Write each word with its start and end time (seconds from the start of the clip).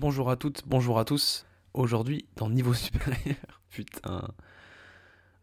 Bonjour 0.00 0.30
à 0.30 0.36
toutes, 0.36 0.62
bonjour 0.66 0.98
à 0.98 1.04
tous. 1.04 1.44
Aujourd'hui, 1.74 2.24
dans 2.36 2.48
Niveau 2.48 2.72
Supérieur, 2.72 3.36
putain. 3.68 4.30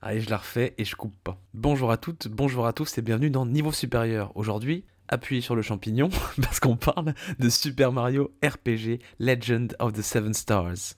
Allez, 0.02 0.20
je 0.20 0.32
la 0.32 0.38
refais 0.38 0.74
et 0.80 0.84
je 0.84 0.96
coupe 0.96 1.14
pas. 1.24 1.40
Bonjour 1.54 1.92
à 1.92 1.98
toutes, 1.98 2.28
bonjour 2.28 2.66
à 2.66 2.74
tous 2.74 2.98
et 2.98 3.04
bienvenue 3.04 3.30
dans 3.30 3.46
Niveau 3.46 3.72
Supérieur. 3.72 4.36
Aujourd'hui, 4.36 4.84
appuyez 5.10 5.42
sur 5.42 5.56
le 5.56 5.62
champignon 5.62 6.10
parce 6.42 6.60
qu'on 6.60 6.76
parle 6.76 7.14
de 7.38 7.50
Super 7.50 7.92
Mario 7.92 8.32
RPG 8.44 8.98
Legend 9.20 9.76
of 9.78 9.94
the 9.94 10.02
Seven 10.02 10.34
Stars. 10.34 10.96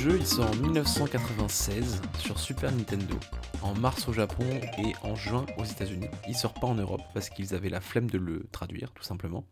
Jeu, 0.00 0.16
il 0.18 0.26
sort 0.26 0.50
en 0.50 0.56
1996 0.56 2.00
sur 2.20 2.38
Super 2.38 2.72
Nintendo, 2.72 3.16
en 3.60 3.74
mars 3.74 4.08
au 4.08 4.14
Japon 4.14 4.46
et 4.78 4.94
en 5.02 5.14
juin 5.14 5.44
aux 5.58 5.64
États-Unis. 5.64 6.06
Il 6.26 6.34
sort 6.34 6.54
pas 6.54 6.68
en 6.68 6.74
Europe 6.74 7.02
parce 7.12 7.28
qu'ils 7.28 7.54
avaient 7.54 7.68
la 7.68 7.82
flemme 7.82 8.08
de 8.08 8.16
le 8.16 8.46
traduire, 8.50 8.92
tout 8.92 9.02
simplement. 9.02 9.46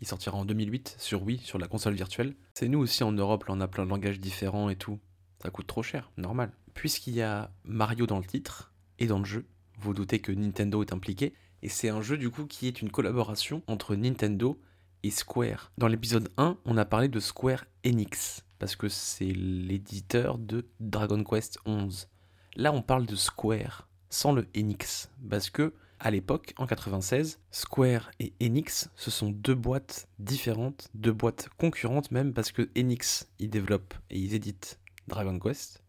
Il 0.00 0.06
sortira 0.06 0.38
en 0.38 0.46
2008 0.46 0.96
sur 0.98 1.22
Wii, 1.22 1.36
sur 1.40 1.58
la 1.58 1.68
console 1.68 1.92
virtuelle. 1.92 2.34
C'est 2.54 2.68
nous 2.68 2.78
aussi 2.78 3.04
en 3.04 3.12
Europe, 3.12 3.44
là 3.44 3.54
on 3.54 3.60
a 3.60 3.68
plein 3.68 3.84
de 3.84 3.90
langages 3.90 4.18
différents 4.18 4.70
et 4.70 4.76
tout. 4.76 4.98
Ça 5.42 5.50
coûte 5.50 5.66
trop 5.66 5.82
cher, 5.82 6.10
normal. 6.16 6.50
Puisqu'il 6.72 7.14
y 7.14 7.22
a 7.22 7.50
Mario 7.64 8.06
dans 8.06 8.18
le 8.18 8.24
titre 8.24 8.72
et 8.98 9.06
dans 9.06 9.18
le 9.18 9.26
jeu, 9.26 9.44
vous 9.80 9.92
doutez 9.92 10.20
que 10.20 10.32
Nintendo 10.32 10.82
est 10.82 10.94
impliqué, 10.94 11.34
et 11.60 11.68
c'est 11.68 11.90
un 11.90 12.00
jeu 12.00 12.16
du 12.16 12.30
coup 12.30 12.46
qui 12.46 12.68
est 12.68 12.80
une 12.80 12.90
collaboration 12.90 13.62
entre 13.66 13.94
Nintendo 13.96 14.58
et 15.02 15.10
Square. 15.10 15.72
Dans 15.76 15.88
l'épisode 15.88 16.30
1, 16.38 16.56
on 16.64 16.78
a 16.78 16.86
parlé 16.86 17.08
de 17.08 17.20
Square 17.20 17.66
Enix, 17.84 18.46
parce 18.60 18.76
que 18.76 18.88
c'est 18.88 19.24
l'éditeur 19.24 20.38
de 20.38 20.68
Dragon 20.78 21.24
Quest 21.24 21.58
11. 21.64 22.08
Là, 22.54 22.72
on 22.72 22.82
parle 22.82 23.06
de 23.06 23.16
Square, 23.16 23.88
sans 24.10 24.32
le 24.32 24.46
Enix, 24.54 25.10
parce 25.28 25.50
que 25.50 25.72
à 25.98 26.10
l'époque, 26.10 26.54
en 26.58 26.66
96, 26.66 27.40
Square 27.50 28.10
et 28.20 28.32
Enix, 28.40 28.90
ce 28.96 29.10
sont 29.10 29.30
deux 29.30 29.54
boîtes 29.54 30.08
différentes, 30.18 30.88
deux 30.94 31.12
boîtes 31.12 31.48
concurrentes 31.58 32.10
même, 32.10 32.32
parce 32.32 32.52
que 32.52 32.70
Enix, 32.78 33.28
ils 33.38 33.50
développent 33.50 33.94
et 34.10 34.18
ils 34.18 34.34
éditent 34.34 34.78
Dragon 35.08 35.38
Quest, 35.38 35.82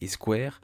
et 0.00 0.08
Square, 0.08 0.60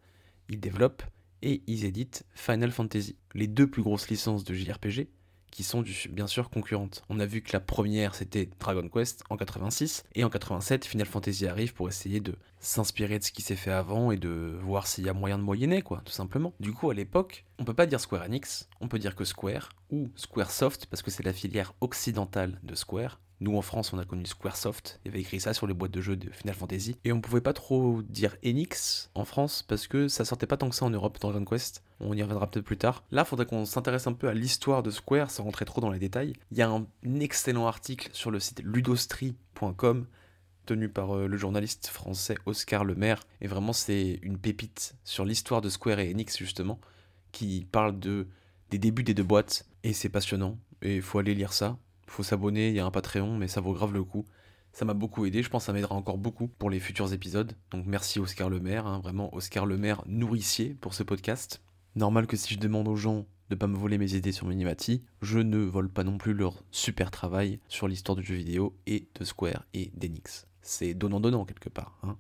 ils 0.49 0.61
développent 0.61 1.05
et 1.43 1.63
ils 1.69 1.85
éditent 1.85 2.25
Final 2.35 2.73
Fantasy, 2.73 3.17
les 3.35 3.47
deux 3.47 3.71
plus 3.71 3.83
grosses 3.83 4.09
licences 4.09 4.45
de 4.45 4.55
JRPG, 4.55 5.09
qui 5.55 5.63
sont 5.63 5.85
bien 6.11 6.27
sûr 6.27 6.51
concurrentes. 6.51 7.05
On 7.09 7.21
a 7.21 7.27
vu 7.27 7.41
que 7.41 7.53
la 7.53 7.61
première 7.61 8.17
c'était 8.17 8.51
Dragon 8.59 8.89
Quest 8.89 9.23
en 9.31 9.37
86 9.37 10.03
et 10.17 10.25
en 10.25 10.29
87 10.29 10.85
Final 10.85 11.07
Fantasy 11.07 11.47
arrive 11.47 11.75
pour 11.75 11.89
essayer 11.89 12.19
de 12.19 12.35
s'inspirer 12.59 13.21
de 13.21 13.25
ce 13.25 13.31
qui 13.31 13.41
s'est 13.41 13.55
fait 13.55 13.71
avant 13.71 14.11
et 14.11 14.17
de 14.17 14.59
voir 14.63 14.89
s'il 14.89 15.07
y 15.07 15.09
a 15.09 15.13
moyen 15.13 15.39
de 15.39 15.45
moyenner 15.45 15.81
quoi, 15.81 16.03
tout 16.05 16.13
simplement. 16.13 16.53
Du 16.59 16.73
coup 16.73 16.91
à 16.91 16.95
l'époque, 16.95 17.45
on 17.61 17.65
peut 17.65 17.73
pas 17.73 17.87
dire 17.87 18.01
Square 18.01 18.25
Enix, 18.25 18.69
on 18.81 18.89
peut 18.89 18.99
dire 18.99 19.15
que 19.15 19.25
Square 19.25 19.69
ou 19.91 20.11
Squaresoft 20.17 20.87
parce 20.87 21.03
que 21.03 21.13
c'est 21.13 21.23
la 21.23 21.33
filière 21.33 21.73
occidentale 21.81 22.59
de 22.65 22.75
Square. 22.75 23.21
Nous 23.45 23.59
en 23.59 23.63
France, 23.63 23.93
on 23.93 23.99
a 23.99 24.07
connu 24.07 24.25
Squaresoft, 24.25 25.01
il 25.05 25.11
avait 25.11 25.21
écrit 25.21 25.39
ça 25.39 25.53
sur 25.53 25.67
les 25.67 25.75
boîtes 25.75 25.91
de 25.91 26.01
jeux 26.01 26.17
de 26.17 26.31
Final 26.31 26.55
Fantasy. 26.55 26.97
Et 27.05 27.13
on 27.13 27.21
pouvait 27.21 27.43
pas 27.43 27.53
trop 27.53 28.01
dire 28.01 28.39
Enix 28.43 29.11
en 29.15 29.27
France 29.27 29.63
parce 29.63 29.87
que 29.87 30.09
ça 30.09 30.25
sortait 30.25 30.47
pas 30.47 30.57
tant 30.57 30.71
que 30.71 30.75
ça 30.75 30.87
en 30.87 30.91
Europe 30.91 31.19
dans 31.21 31.29
Dragon 31.31 31.45
Quest. 31.45 31.83
On 32.01 32.15
y 32.15 32.23
reviendra 32.23 32.51
peut-être 32.51 32.65
plus 32.65 32.79
tard. 32.79 33.05
Là, 33.11 33.27
faudrait 33.27 33.45
qu'on 33.45 33.67
s'intéresse 33.67 34.07
un 34.07 34.15
peu 34.15 34.29
à 34.29 34.33
l'histoire 34.33 34.83
de 34.83 34.91
Square 34.91 35.31
sans 35.31 35.45
rentrer 35.45 35.67
trop 35.67 35.83
dans 35.83 35.91
les 35.91 35.99
détails. 35.99 36.33
Il 36.53 36.57
y 36.57 36.63
a 36.63 36.71
un 36.71 36.87
excellent 37.21 37.67
article 37.67 38.09
sur 38.15 38.31
le 38.31 38.41
site 38.41 38.63
ludostri.com 38.65 40.07
tenu 40.65 40.89
par 40.89 41.15
euh, 41.15 41.27
le 41.27 41.37
journaliste 41.37 41.89
français 41.89 42.39
Oscar 42.47 42.83
Lemaire. 42.83 43.21
Et 43.43 43.47
vraiment, 43.47 43.75
c'est 43.75 44.21
une 44.23 44.39
pépite 44.39 44.95
sur 45.05 45.27
l'histoire 45.27 45.61
de 45.61 45.69
Square 45.69 45.99
et 45.99 46.11
Enix, 46.11 46.39
justement, 46.39 46.81
qui 47.31 47.67
parle 47.71 47.99
de, 47.99 48.27
des 48.71 48.79
débuts 48.79 49.05
des 49.05 49.13
deux 49.13 49.23
boîtes. 49.23 49.67
Et 49.83 49.93
c'est 49.93 50.09
passionnant. 50.09 50.57
Et 50.81 50.97
il 50.97 51.03
faut 51.03 51.19
aller 51.19 51.35
lire 51.35 51.53
ça. 51.53 51.77
Il 52.15 52.19
faut 52.19 52.23
s'abonner, 52.23 52.69
il 52.69 52.77
y 52.77 52.79
a 52.79 52.87
un 52.87 52.93
Patreon, 52.93 53.37
mais 53.37 53.49
ça 53.49 53.61
vaut 53.61 53.73
grave 53.73 53.93
le 53.93 54.05
coup. 54.05 54.25
Ça 54.73 54.85
m'a 54.85 54.95
beaucoup 54.95 55.27
aidé, 55.27 55.43
je 55.43 55.51
pense 55.51 55.65
que 55.65 55.67
ça 55.67 55.73
m'aidera 55.73 55.97
encore 55.97 56.17
beaucoup 56.17 56.47
pour 56.47 56.71
les 56.71 56.79
futurs 56.79 57.13
épisodes. 57.13 57.57
Donc 57.73 57.87
merci 57.87 58.21
Oscar 58.21 58.49
Lemaire, 58.49 58.87
hein, 58.87 59.01
vraiment 59.01 59.35
Oscar 59.35 59.67
Lemaire 59.67 60.01
nourricier 60.07 60.77
pour 60.81 60.95
ce 60.95 61.03
podcast. 61.03 61.61
Normal 61.97 62.29
que 62.29 62.37
si 62.37 62.55
je 62.55 62.61
demande 62.61 62.87
aux 62.87 62.95
gens 62.95 63.27
de 63.51 63.57
pas 63.57 63.67
me 63.67 63.77
voler 63.77 63.99
mes 63.99 64.15
idées 64.15 64.31
sur 64.31 64.47
Minimati, 64.47 65.03
je 65.23 65.41
ne 65.41 65.59
vole 65.59 65.89
pas 65.89 66.05
non 66.05 66.17
plus 66.17 66.35
leur 66.35 66.63
super 66.71 67.11
travail 67.11 67.59
sur 67.67 67.89
l'histoire 67.89 68.15
du 68.15 68.23
jeu 68.23 68.37
vidéo 68.37 68.77
et 68.87 69.09
de 69.19 69.25
Square 69.25 69.65
et 69.75 69.91
d'Enix. 69.97 70.47
C'est 70.63 70.95
donnant-donnant 70.95 71.45
quelque 71.45 71.69
part. 71.69 71.99
Hein. 72.05 72.17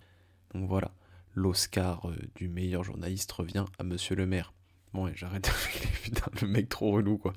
Donc 0.55 0.69
voilà, 0.69 0.91
l'Oscar 1.34 2.11
euh, 2.11 2.16
du 2.34 2.49
meilleur 2.49 2.82
journaliste 2.82 3.31
revient 3.31 3.66
à 3.78 3.84
Monsieur 3.84 4.16
le 4.16 4.26
maire. 4.26 4.55
Bon, 4.93 5.05
ouais, 5.05 5.12
j'arrête 5.15 5.53
putain, 6.03 6.32
le 6.43 6.49
mec 6.49 6.69
trop 6.69 6.91
relou 6.91 7.16
quoi. 7.16 7.32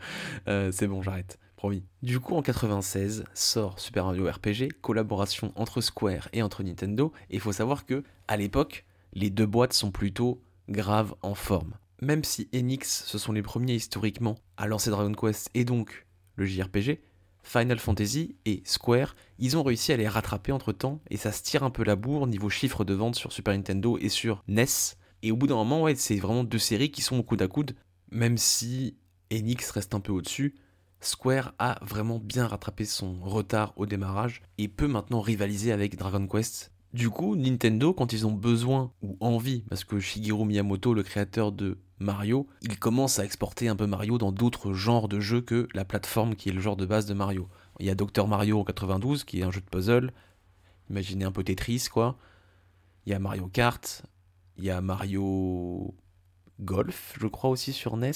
Euh, 0.48 0.72
c'est 0.72 0.88
bon, 0.88 1.04
j'arrête, 1.04 1.38
promis. 1.58 1.84
Du 2.02 2.22
coup, 2.22 2.36
en 2.36 2.42
96 2.42 3.26
sort 3.34 3.78
Super 3.80 4.06
Mario 4.06 4.30
RPG, 4.30 4.80
collaboration 4.82 5.52
entre 5.56 5.82
Square 5.82 6.30
et 6.32 6.42
entre 6.42 6.64
Nintendo. 6.64 7.12
Et 7.30 7.36
il 7.36 7.42
faut 7.42 7.52
savoir 7.52 7.86
que 7.86 8.04
à 8.30 8.38
l'époque, 8.38 8.86
les 9.12 9.30
deux 9.30 9.46
boîtes 9.46 9.74
sont 9.74 9.92
plutôt 9.92 10.42
graves 10.70 11.14
en 11.22 11.36
forme 11.36 11.74
même 12.02 12.24
si 12.24 12.48
Enix, 12.54 13.04
ce 13.06 13.18
sont 13.18 13.32
les 13.32 13.42
premiers 13.42 13.76
historiquement 13.76 14.38
à 14.56 14.68
lancer 14.68 14.90
Dragon 14.90 15.14
Quest 15.14 15.50
et 15.54 15.66
donc 15.66 16.06
le 16.36 16.46
JRPG, 16.46 17.00
Final 17.44 17.80
Fantasy 17.80 18.36
et 18.46 18.62
Square, 18.66 19.16
ils 19.40 19.58
ont 19.58 19.64
réussi 19.64 19.94
à 19.94 19.98
les 19.98 20.08
rattraper 20.08 20.52
entre 20.52 20.74
temps 20.74 21.02
et 21.10 21.18
ça 21.18 21.32
se 21.32 21.42
tire 21.42 21.64
un 21.64 21.70
peu 21.70 21.84
la 21.84 21.96
bourre 21.96 22.28
niveau 22.28 22.50
chiffre 22.50 22.84
de 22.84 22.94
vente 22.94 23.16
sur 23.16 23.32
Super 23.32 23.54
Nintendo 23.54 23.98
et 24.00 24.10
sur 24.10 24.44
NES. 24.48 24.66
Et 25.24 25.32
au 25.32 25.38
bout 25.38 25.48
d'un 25.48 25.56
moment, 25.56 25.82
ouais, 25.84 25.96
c'est 25.96 26.18
vraiment 26.18 26.44
deux 26.44 26.60
séries 26.60 26.92
qui 26.92 27.02
sont 27.02 27.18
au 27.18 27.24
coude 27.24 27.42
à 27.42 27.48
coude, 27.48 27.76
même 28.12 28.38
si 28.38 28.98
Enix 29.32 29.72
reste 29.72 29.96
un 29.96 30.00
peu 30.00 30.12
au-dessus. 30.12 30.56
Square 31.00 31.54
a 31.60 31.78
vraiment 31.82 32.20
bien 32.20 32.48
rattrapé 32.48 32.86
son 32.86 33.20
retard 33.22 33.74
au 33.76 33.86
démarrage 33.86 34.42
et 34.58 34.68
peut 34.68 34.88
maintenant 34.88 35.22
rivaliser 35.22 35.72
avec 35.72 35.96
Dragon 35.98 36.28
Quest 36.28 36.72
du 36.94 37.10
coup, 37.10 37.36
Nintendo, 37.36 37.94
quand 37.94 38.14
ils 38.14 38.26
ont 38.26 38.32
besoin 38.32 38.92
ou 39.02 39.18
envie, 39.20 39.64
parce 39.70 39.84
que 39.84 40.00
Shigeru 40.00 40.46
Miyamoto, 40.46 40.94
le 40.94 41.04
créateur 41.04 41.52
de 41.52 41.78
Mario, 42.00 42.48
il 42.62 42.80
commence 42.80 43.20
à 43.20 43.26
exporter 43.26 43.68
un 43.68 43.76
peu 43.76 43.86
Mario 43.86 44.18
dans 44.18 44.32
d'autres 44.32 44.74
genres 44.74 45.08
de 45.08 45.20
jeux 45.20 45.42
que 45.42 45.68
la 45.74 45.86
plateforme 45.86 46.36
qui 46.36 46.50
est 46.50 46.54
le 46.54 46.62
genre 46.62 46.78
de 46.78 46.86
base 46.86 47.06
de 47.06 47.14
Mario. 47.14 47.50
Il 47.80 47.86
y 47.86 47.90
a 47.90 47.96
Dr 47.96 48.28
Mario 48.28 48.60
en 48.60 48.64
92, 48.64 49.26
qui 49.26 49.42
est 49.42 49.44
un 49.44 49.52
jeu 49.52 49.62
de 49.62 49.66
puzzle. 49.66 50.12
Imaginez 50.90 51.26
un 51.26 51.32
peu 51.32 51.44
Tetris, 51.44 51.88
quoi. 51.92 52.18
Il 53.06 53.12
y 53.12 53.14
a 53.14 53.20
Mario 53.20 53.48
Kart. 53.48 54.04
Il 54.58 54.64
y 54.64 54.72
a 54.72 54.82
Mario 54.82 55.94
Golf, 56.60 57.16
je 57.20 57.28
crois 57.28 57.50
aussi 57.50 57.74
sur 57.74 57.98
NES. 57.98 58.12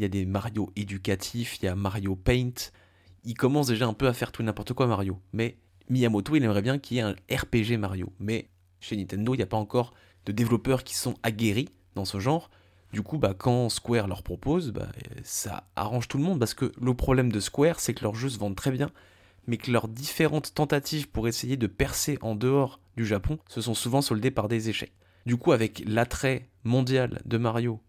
Il 0.00 0.04
y 0.04 0.06
a 0.06 0.08
des 0.08 0.24
Mario 0.24 0.72
éducatifs, 0.76 1.58
il 1.60 1.66
y 1.66 1.68
a 1.68 1.74
Mario 1.74 2.16
Paint. 2.16 2.70
Il 3.24 3.34
commence 3.34 3.66
déjà 3.66 3.86
un 3.86 3.92
peu 3.92 4.08
à 4.08 4.14
faire 4.14 4.32
tout 4.32 4.42
n'importe 4.42 4.72
quoi 4.72 4.86
Mario. 4.86 5.20
Mais 5.34 5.58
Miyamoto, 5.90 6.36
il 6.36 6.42
aimerait 6.42 6.62
bien 6.62 6.78
qu'il 6.78 6.96
y 6.96 7.00
ait 7.00 7.02
un 7.02 7.14
RPG 7.30 7.76
Mario. 7.78 8.10
Mais 8.18 8.48
chez 8.80 8.96
Nintendo, 8.96 9.34
il 9.34 9.36
n'y 9.36 9.42
a 9.42 9.46
pas 9.46 9.58
encore 9.58 9.92
de 10.24 10.32
développeurs 10.32 10.84
qui 10.84 10.96
sont 10.96 11.16
aguerris 11.22 11.68
dans 11.96 12.06
ce 12.06 12.18
genre. 12.18 12.48
Du 12.94 13.02
coup, 13.02 13.18
bah, 13.18 13.34
quand 13.36 13.68
Square 13.68 14.08
leur 14.08 14.22
propose, 14.22 14.70
bah, 14.70 14.88
ça 15.22 15.68
arrange 15.76 16.08
tout 16.08 16.16
le 16.16 16.24
monde 16.24 16.38
parce 16.38 16.54
que 16.54 16.72
le 16.80 16.94
problème 16.94 17.30
de 17.30 17.38
Square, 17.38 17.78
c'est 17.78 17.92
que 17.92 18.02
leurs 18.02 18.14
jeux 18.14 18.30
se 18.30 18.38
vendent 18.38 18.56
très 18.56 18.70
bien, 18.70 18.88
mais 19.46 19.58
que 19.58 19.70
leurs 19.70 19.86
différentes 19.86 20.54
tentatives 20.54 21.10
pour 21.10 21.28
essayer 21.28 21.58
de 21.58 21.66
percer 21.66 22.16
en 22.22 22.34
dehors 22.34 22.80
du 22.96 23.04
Japon 23.04 23.38
se 23.48 23.60
sont 23.60 23.74
souvent 23.74 24.00
soldées 24.00 24.30
par 24.30 24.48
des 24.48 24.70
échecs. 24.70 24.94
Du 25.26 25.36
coup, 25.36 25.52
avec 25.52 25.82
l'attrait 25.86 26.48
mondial 26.64 27.20
de 27.26 27.36
Mario, 27.36 27.80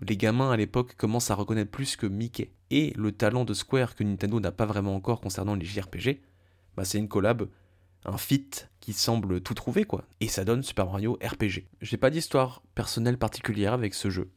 les 0.00 0.16
gamins 0.16 0.50
à 0.50 0.56
l'époque 0.56 0.94
commencent 0.96 1.30
à 1.30 1.34
reconnaître 1.34 1.70
plus 1.70 1.96
que 1.96 2.06
Mickey, 2.06 2.52
et 2.70 2.92
le 2.96 3.12
talent 3.12 3.44
de 3.44 3.54
Square 3.54 3.94
que 3.94 4.04
Nintendo 4.04 4.40
n'a 4.40 4.52
pas 4.52 4.66
vraiment 4.66 4.94
encore 4.94 5.20
concernant 5.20 5.54
les 5.54 5.64
JRPG, 5.64 6.20
bah, 6.76 6.84
c'est 6.84 6.98
une 6.98 7.08
collab, 7.08 7.48
un 8.04 8.18
fit 8.18 8.50
qui 8.80 8.92
semble 8.92 9.40
tout 9.40 9.54
trouver 9.54 9.84
quoi. 9.84 10.06
Et 10.20 10.28
ça 10.28 10.44
donne 10.44 10.62
Super 10.62 10.86
Mario 10.86 11.18
RPG. 11.22 11.66
J'ai 11.80 11.96
pas 11.96 12.10
d'histoire 12.10 12.62
personnelle 12.74 13.18
particulière 13.18 13.72
avec 13.72 13.94
ce 13.94 14.10
jeu. 14.10 14.30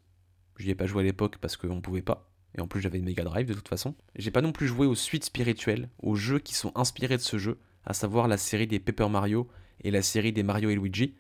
J'y 0.58 0.70
ai 0.70 0.76
pas 0.76 0.86
joué 0.86 1.02
à 1.02 1.06
l'époque 1.06 1.38
parce 1.40 1.58
qu'on 1.58 1.82
pouvait 1.82 2.02
pas. 2.02 2.32
Et 2.58 2.62
en 2.62 2.68
plus 2.68 2.82
j'avais 2.82 3.00
une 3.00 3.06
Mega 3.06 3.24
Drive 3.24 3.48
de 3.48 3.54
toute 3.54 3.68
façon. 3.68 3.96
J'ai 4.16 4.32
pas 4.32 4.42
non 4.42 4.52
plus 4.52 4.68
joué 4.68 4.88
aux 4.88 4.96
suites 4.96 5.26
spirituelles, 5.26 5.90
aux 6.00 6.16
jeux 6.16 6.40
qui 6.40 6.56
sont 6.56 6.72
inspirés 6.76 7.18
de 7.18 7.22
ce 7.22 7.38
jeu, 7.38 7.60
à 7.86 7.94
savoir 7.94 8.28
la 8.28 8.38
série 8.38 8.68
des 8.68 8.80
Paper 8.80 9.10
Mario 9.10 9.48
et 9.84 9.92
la 9.92 10.02
série 10.02 10.34
des 10.34 10.44
Mario 10.44 10.70
et 10.70 10.76
Luigi. 10.76 11.16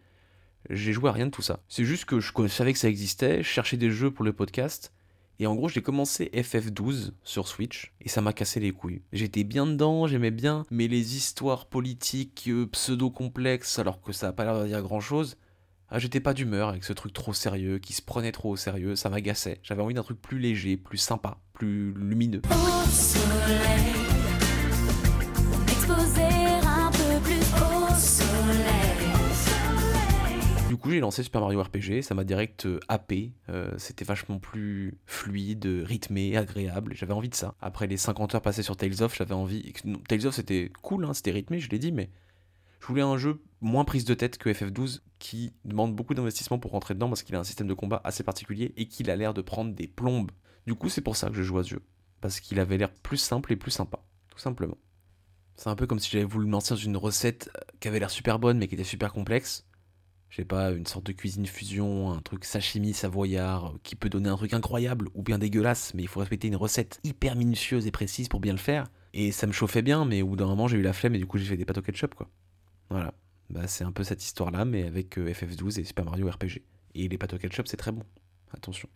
J'ai 0.69 0.93
joué 0.93 1.09
à 1.09 1.13
rien 1.13 1.27
de 1.27 1.31
tout 1.31 1.41
ça. 1.41 1.59
C'est 1.67 1.85
juste 1.85 2.05
que 2.05 2.19
je 2.19 2.31
savais 2.47 2.73
que 2.73 2.79
ça 2.79 2.89
existait, 2.89 3.43
je 3.43 3.47
cherchais 3.47 3.77
des 3.77 3.91
jeux 3.91 4.11
pour 4.11 4.25
le 4.25 4.33
podcast, 4.33 4.91
et 5.39 5.45
en 5.45 5.55
gros, 5.55 5.69
j'ai 5.69 5.81
commencé 5.81 6.31
FF12 6.33 7.11
sur 7.23 7.47
Switch 7.47 7.93
et 8.01 8.09
ça 8.09 8.21
m'a 8.21 8.33
cassé 8.33 8.59
les 8.59 8.71
couilles. 8.71 9.01
J'étais 9.13 9.43
bien 9.43 9.67
dedans, 9.67 10.07
j'aimais 10.07 10.31
bien, 10.31 10.65
mais 10.71 10.87
les 10.87 11.15
histoires 11.15 11.67
politiques 11.67 12.45
euh, 12.47 12.65
pseudo-complexes, 12.65 13.77
alors 13.77 14.01
que 14.01 14.11
ça 14.11 14.27
n'a 14.27 14.33
pas 14.33 14.45
l'air 14.45 14.59
de 14.59 14.67
dire 14.67 14.81
grand-chose, 14.81 15.37
ah, 15.89 15.99
j'étais 15.99 16.19
pas 16.19 16.33
d'humeur 16.33 16.69
avec 16.69 16.83
ce 16.83 16.91
truc 16.91 17.13
trop 17.13 17.33
sérieux, 17.33 17.77
qui 17.77 17.93
se 17.93 18.01
prenait 18.01 18.31
trop 18.31 18.49
au 18.49 18.55
sérieux, 18.57 18.95
ça 18.95 19.09
m'agaçait. 19.09 19.59
J'avais 19.63 19.83
envie 19.83 19.93
d'un 19.93 20.03
truc 20.03 20.21
plus 20.21 20.39
léger, 20.39 20.75
plus 20.75 20.97
sympa, 20.97 21.37
plus 21.53 21.93
lumineux. 21.93 22.41
J'ai 30.91 30.99
lancé 30.99 31.23
Super 31.23 31.41
Mario 31.41 31.61
RPG, 31.61 32.01
ça 32.01 32.13
m'a 32.15 32.23
direct 32.23 32.65
euh, 32.65 32.79
happé, 32.87 33.33
euh, 33.49 33.71
c'était 33.77 34.05
vachement 34.05 34.39
plus 34.39 34.97
fluide, 35.05 35.65
rythmé, 35.83 36.37
agréable, 36.37 36.93
j'avais 36.95 37.13
envie 37.13 37.29
de 37.29 37.35
ça. 37.35 37.55
Après 37.61 37.87
les 37.87 37.97
50 37.97 38.35
heures 38.35 38.41
passées 38.41 38.63
sur 38.63 38.75
Tales 38.75 39.01
of, 39.01 39.15
j'avais 39.15 39.33
envie. 39.33 39.73
Tales 40.07 40.27
of 40.27 40.35
c'était 40.35 40.71
cool, 40.81 41.05
hein, 41.05 41.13
c'était 41.13 41.31
rythmé, 41.31 41.59
je 41.59 41.69
l'ai 41.69 41.79
dit, 41.79 41.91
mais 41.91 42.09
je 42.79 42.87
voulais 42.87 43.01
un 43.01 43.17
jeu 43.17 43.41
moins 43.61 43.85
prise 43.85 44.05
de 44.05 44.13
tête 44.13 44.37
que 44.37 44.49
FF12 44.49 45.01
qui 45.19 45.53
demande 45.65 45.95
beaucoup 45.95 46.13
d'investissement 46.13 46.59
pour 46.59 46.71
rentrer 46.71 46.93
dedans 46.93 47.09
parce 47.09 47.23
qu'il 47.23 47.35
a 47.35 47.39
un 47.39 47.43
système 47.43 47.67
de 47.67 47.73
combat 47.73 48.01
assez 48.03 48.23
particulier 48.23 48.73
et 48.77 48.87
qu'il 48.87 49.09
a 49.09 49.15
l'air 49.15 49.33
de 49.33 49.41
prendre 49.41 49.73
des 49.73 49.87
plombes. 49.87 50.31
Du 50.65 50.75
coup, 50.75 50.89
c'est 50.89 51.01
pour 51.01 51.15
ça 51.15 51.29
que 51.29 51.35
je 51.35 51.43
joue 51.43 51.57
à 51.57 51.63
ce 51.63 51.69
jeu. 51.71 51.81
Parce 52.21 52.39
qu'il 52.39 52.59
avait 52.59 52.77
l'air 52.77 52.91
plus 52.91 53.17
simple 53.17 53.51
et 53.53 53.55
plus 53.55 53.71
sympa, 53.71 53.99
tout 54.29 54.39
simplement. 54.39 54.77
C'est 55.55 55.69
un 55.69 55.75
peu 55.75 55.87
comme 55.87 55.99
si 55.99 56.09
j'avais 56.11 56.23
voulu 56.23 56.45
me 56.45 56.51
lancer 56.51 56.75
dans 56.75 56.79
une 56.79 56.97
recette 56.97 57.49
euh, 57.55 57.59
qui 57.79 57.87
avait 57.87 57.99
l'air 57.99 58.11
super 58.11 58.37
bonne 58.37 58.59
mais 58.59 58.67
qui 58.67 58.75
était 58.75 58.83
super 58.83 59.11
complexe. 59.11 59.66
Je 60.29 60.37
sais 60.37 60.45
pas, 60.45 60.71
une 60.71 60.85
sorte 60.85 61.05
de 61.05 61.13
cuisine 61.13 61.45
fusion, 61.45 62.11
un 62.11 62.19
truc 62.19 62.43
sashimi 62.43 62.93
savoyard 62.93 63.67
euh, 63.67 63.79
qui 63.83 63.95
peut 63.95 64.09
donner 64.09 64.29
un 64.29 64.35
truc 64.35 64.53
incroyable 64.53 65.09
ou 65.13 65.23
bien 65.23 65.37
dégueulasse, 65.37 65.93
mais 65.93 66.03
il 66.03 66.07
faut 66.07 66.19
respecter 66.19 66.47
une 66.47 66.55
recette 66.55 66.99
hyper 67.03 67.35
minutieuse 67.35 67.87
et 67.87 67.91
précise 67.91 68.27
pour 68.27 68.39
bien 68.39 68.51
le 68.51 68.59
faire. 68.59 68.87
Et 69.13 69.31
ça 69.31 69.47
me 69.47 69.53
chauffait 69.53 69.81
bien, 69.81 70.05
mais 70.05 70.21
au 70.21 70.27
bout 70.27 70.35
d'un 70.35 70.47
moment 70.47 70.67
j'ai 70.67 70.77
eu 70.77 70.81
la 70.81 70.93
flemme 70.93 71.15
et 71.15 71.17
du 71.17 71.25
coup 71.25 71.37
j'ai 71.37 71.45
fait 71.45 71.57
des 71.57 71.65
pâtes 71.65 71.77
au 71.77 71.81
ketchup 71.81 72.13
quoi. 72.13 72.29
Voilà. 72.89 73.13
Bah, 73.49 73.67
c'est 73.67 73.85
un 73.85 73.93
peu 73.93 74.03
cette 74.03 74.23
histoire-là, 74.23 74.65
mais 74.65 74.83
avec 74.83 75.17
euh, 75.17 75.31
FF12 75.31 75.79
et 75.79 75.83
Super 75.85 76.05
Mario 76.05 76.29
RPG. 76.29 76.61
Et 76.95 77.07
les 77.07 77.17
pâtes 77.17 77.33
au 77.33 77.37
ketchup, 77.37 77.67
c'est 77.67 77.77
très 77.77 77.91
bon. 77.91 78.03
Attention. 78.51 78.89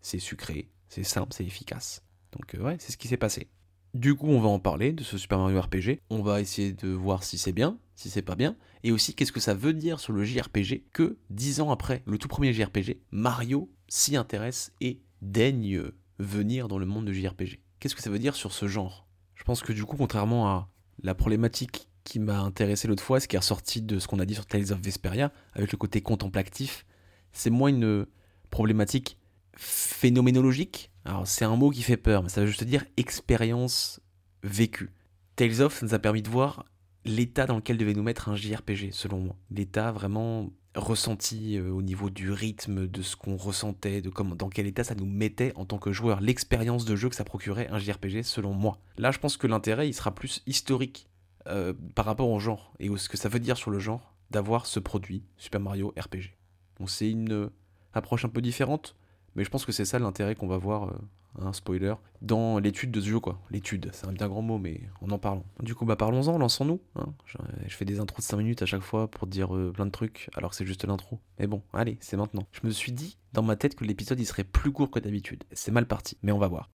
C'est 0.00 0.18
sucré, 0.18 0.68
c'est 0.88 1.02
simple, 1.02 1.32
c'est 1.34 1.44
efficace. 1.44 2.02
Donc 2.32 2.56
ouais, 2.62 2.76
c'est 2.78 2.92
ce 2.92 2.96
qui 2.96 3.08
s'est 3.08 3.16
passé. 3.16 3.48
Du 3.94 4.14
coup, 4.14 4.28
on 4.28 4.40
va 4.40 4.48
en 4.48 4.60
parler 4.60 4.92
de 4.92 5.02
ce 5.02 5.18
Super 5.18 5.38
Mario 5.38 5.60
RPG. 5.60 6.00
On 6.10 6.22
va 6.22 6.40
essayer 6.40 6.72
de 6.72 6.88
voir 6.88 7.24
si 7.24 7.38
c'est 7.38 7.52
bien, 7.52 7.78
si 7.94 8.10
c'est 8.10 8.22
pas 8.22 8.36
bien, 8.36 8.56
et 8.84 8.92
aussi 8.92 9.14
qu'est-ce 9.14 9.32
que 9.32 9.40
ça 9.40 9.54
veut 9.54 9.72
dire 9.72 10.00
sur 10.00 10.12
le 10.12 10.24
JRPG 10.24 10.84
que 10.92 11.18
dix 11.30 11.60
ans 11.60 11.70
après 11.70 12.02
le 12.06 12.18
tout 12.18 12.28
premier 12.28 12.52
JRPG, 12.52 13.00
Mario 13.10 13.70
s'y 13.88 14.16
intéresse 14.16 14.72
et 14.80 15.00
daigne 15.22 15.82
venir 16.18 16.68
dans 16.68 16.78
le 16.78 16.86
monde 16.86 17.06
de 17.06 17.12
JRPG. 17.12 17.60
Qu'est-ce 17.80 17.94
que 17.94 18.02
ça 18.02 18.10
veut 18.10 18.18
dire 18.18 18.34
sur 18.34 18.52
ce 18.52 18.66
genre? 18.66 19.06
Je 19.34 19.44
pense 19.44 19.62
que 19.62 19.72
du 19.72 19.84
coup, 19.84 19.96
contrairement 19.96 20.48
à 20.48 20.68
la 21.02 21.14
problématique 21.14 21.88
qui 22.04 22.18
m'a 22.18 22.40
intéressé 22.40 22.88
l'autre 22.88 23.02
fois, 23.02 23.20
ce 23.20 23.28
qui 23.28 23.36
est 23.36 23.38
ressorti 23.38 23.82
de 23.82 23.98
ce 23.98 24.08
qu'on 24.08 24.18
a 24.18 24.26
dit 24.26 24.34
sur 24.34 24.46
Tales 24.46 24.72
of 24.72 24.80
Vesperia, 24.80 25.32
avec 25.52 25.70
le 25.70 25.78
côté 25.78 26.00
contemplatif, 26.00 26.86
c'est 27.32 27.50
moins 27.50 27.68
une 27.68 28.06
problématique 28.50 29.18
phénoménologique, 29.54 30.90
alors 31.04 31.26
c'est 31.26 31.44
un 31.44 31.56
mot 31.56 31.70
qui 31.70 31.82
fait 31.82 31.96
peur, 31.96 32.22
mais 32.22 32.28
ça 32.28 32.40
veut 32.40 32.46
juste 32.46 32.64
dire 32.64 32.84
expérience 32.96 34.00
vécue. 34.42 34.90
Tales 35.36 35.60
of 35.60 35.82
nous 35.82 35.94
a 35.94 35.98
permis 35.98 36.22
de 36.22 36.28
voir 36.28 36.64
l'état 37.08 37.46
dans 37.46 37.56
lequel 37.56 37.76
devait 37.76 37.94
nous 37.94 38.02
mettre 38.02 38.28
un 38.28 38.36
JRPG, 38.36 38.90
selon 38.92 39.18
moi. 39.18 39.36
L'état 39.50 39.92
vraiment 39.92 40.50
ressenti 40.74 41.56
euh, 41.56 41.70
au 41.70 41.82
niveau 41.82 42.10
du 42.10 42.30
rythme, 42.30 42.86
de 42.86 43.02
ce 43.02 43.16
qu'on 43.16 43.36
ressentait, 43.36 44.00
de 44.00 44.10
comment, 44.10 44.34
dans 44.34 44.48
quel 44.48 44.66
état 44.66 44.84
ça 44.84 44.94
nous 44.94 45.06
mettait 45.06 45.52
en 45.56 45.64
tant 45.64 45.78
que 45.78 45.92
joueur, 45.92 46.20
l'expérience 46.20 46.84
de 46.84 46.94
jeu 46.94 47.08
que 47.08 47.16
ça 47.16 47.24
procurait 47.24 47.68
un 47.68 47.78
JRPG, 47.78 48.22
selon 48.22 48.52
moi. 48.52 48.78
Là, 48.96 49.10
je 49.10 49.18
pense 49.18 49.36
que 49.36 49.46
l'intérêt, 49.46 49.88
il 49.88 49.94
sera 49.94 50.14
plus 50.14 50.42
historique 50.46 51.08
euh, 51.48 51.72
par 51.94 52.04
rapport 52.04 52.28
au 52.28 52.38
genre 52.38 52.74
et 52.78 52.90
ce 52.96 53.08
que 53.08 53.16
ça 53.16 53.28
veut 53.28 53.40
dire 53.40 53.56
sur 53.56 53.70
le 53.70 53.78
genre 53.78 54.14
d'avoir 54.30 54.66
ce 54.66 54.78
produit, 54.78 55.24
Super 55.36 55.60
Mario 55.60 55.94
RPG. 55.98 56.36
Bon, 56.78 56.86
c'est 56.86 57.10
une 57.10 57.32
euh, 57.32 57.52
approche 57.94 58.24
un 58.24 58.28
peu 58.28 58.42
différente, 58.42 58.94
mais 59.34 59.44
je 59.44 59.50
pense 59.50 59.64
que 59.64 59.72
c'est 59.72 59.86
ça 59.86 59.98
l'intérêt 59.98 60.34
qu'on 60.34 60.46
va 60.46 60.58
voir, 60.58 60.92
un 61.40 61.52
spoiler, 61.52 61.94
dans 62.22 62.58
l'étude 62.58 62.90
de 62.90 63.00
ce 63.00 63.06
jeu, 63.06 63.20
quoi. 63.20 63.38
L'étude, 63.50 63.90
c'est 63.92 64.06
un 64.06 64.12
bien 64.12 64.28
grand 64.28 64.42
mot, 64.42 64.58
mais 64.58 64.80
en 65.00 65.10
en 65.10 65.18
parlant. 65.18 65.44
Du 65.60 65.74
coup, 65.74 65.84
bah 65.84 65.96
parlons-en, 65.96 66.38
lançons-nous. 66.38 66.80
Hein. 66.96 67.12
Je, 67.26 67.74
fais 67.74 67.84
des 67.84 68.00
intros 68.00 68.24
de 68.24 68.30
5 68.30 68.36
minutes 68.36 68.62
à 68.62 68.66
chaque 68.66 68.82
fois 68.82 69.08
pour 69.10 69.26
dire 69.26 69.54
euh, 69.54 69.72
plein 69.72 69.86
de 69.86 69.90
trucs, 69.90 70.30
alors 70.34 70.50
que 70.50 70.56
c'est 70.56 70.66
juste 70.66 70.84
l'intro. 70.84 71.20
Mais 71.38 71.46
bon, 71.46 71.62
allez, 71.72 71.96
c'est 72.00 72.16
maintenant. 72.16 72.46
Je 72.52 72.66
me 72.66 72.70
suis 72.70 72.92
dit, 72.92 73.18
dans 73.32 73.42
ma 73.42 73.56
tête, 73.56 73.74
que 73.74 73.84
l'épisode, 73.84 74.18
il 74.18 74.26
serait 74.26 74.44
plus 74.44 74.72
court 74.72 74.90
que 74.90 74.98
d'habitude. 74.98 75.44
C'est 75.52 75.72
mal 75.72 75.86
parti, 75.86 76.16
mais 76.22 76.32
on 76.32 76.38
va 76.38 76.48
voir. 76.48 76.70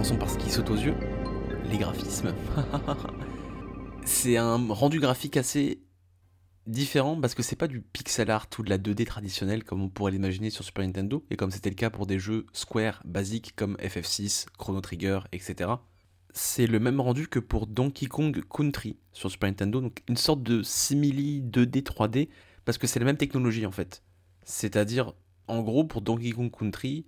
Commençons 0.00 0.16
par 0.16 0.30
ce 0.30 0.38
qui 0.38 0.48
saute 0.48 0.70
aux 0.70 0.76
yeux, 0.76 0.94
les 1.70 1.76
graphismes. 1.76 2.32
c'est 4.06 4.38
un 4.38 4.56
rendu 4.72 4.98
graphique 4.98 5.36
assez 5.36 5.82
différent 6.66 7.20
parce 7.20 7.34
que 7.34 7.42
c'est 7.42 7.54
pas 7.54 7.66
du 7.66 7.82
pixel 7.82 8.30
art 8.30 8.46
ou 8.58 8.62
de 8.62 8.70
la 8.70 8.78
2D 8.78 9.04
traditionnelle 9.04 9.62
comme 9.62 9.82
on 9.82 9.90
pourrait 9.90 10.12
l'imaginer 10.12 10.48
sur 10.48 10.64
Super 10.64 10.86
Nintendo 10.86 11.22
et 11.28 11.36
comme 11.36 11.50
c'était 11.50 11.68
le 11.68 11.74
cas 11.74 11.90
pour 11.90 12.06
des 12.06 12.18
jeux 12.18 12.46
Square 12.54 13.02
basiques 13.04 13.52
comme 13.56 13.76
FF6, 13.76 14.46
Chrono 14.56 14.80
Trigger, 14.80 15.20
etc. 15.32 15.72
C'est 16.32 16.66
le 16.66 16.80
même 16.80 16.98
rendu 16.98 17.28
que 17.28 17.38
pour 17.38 17.66
Donkey 17.66 18.06
Kong 18.06 18.40
Country 18.48 18.96
sur 19.12 19.30
Super 19.30 19.50
Nintendo, 19.50 19.82
donc 19.82 20.02
une 20.08 20.16
sorte 20.16 20.42
de 20.42 20.62
simili 20.62 21.42
2D 21.42 21.82
3D 21.82 22.30
parce 22.64 22.78
que 22.78 22.86
c'est 22.86 23.00
la 23.00 23.04
même 23.04 23.18
technologie 23.18 23.66
en 23.66 23.70
fait. 23.70 24.02
C'est-à-dire, 24.44 25.12
en 25.46 25.60
gros, 25.60 25.84
pour 25.84 26.00
Donkey 26.00 26.30
Kong 26.30 26.50
Country, 26.50 27.04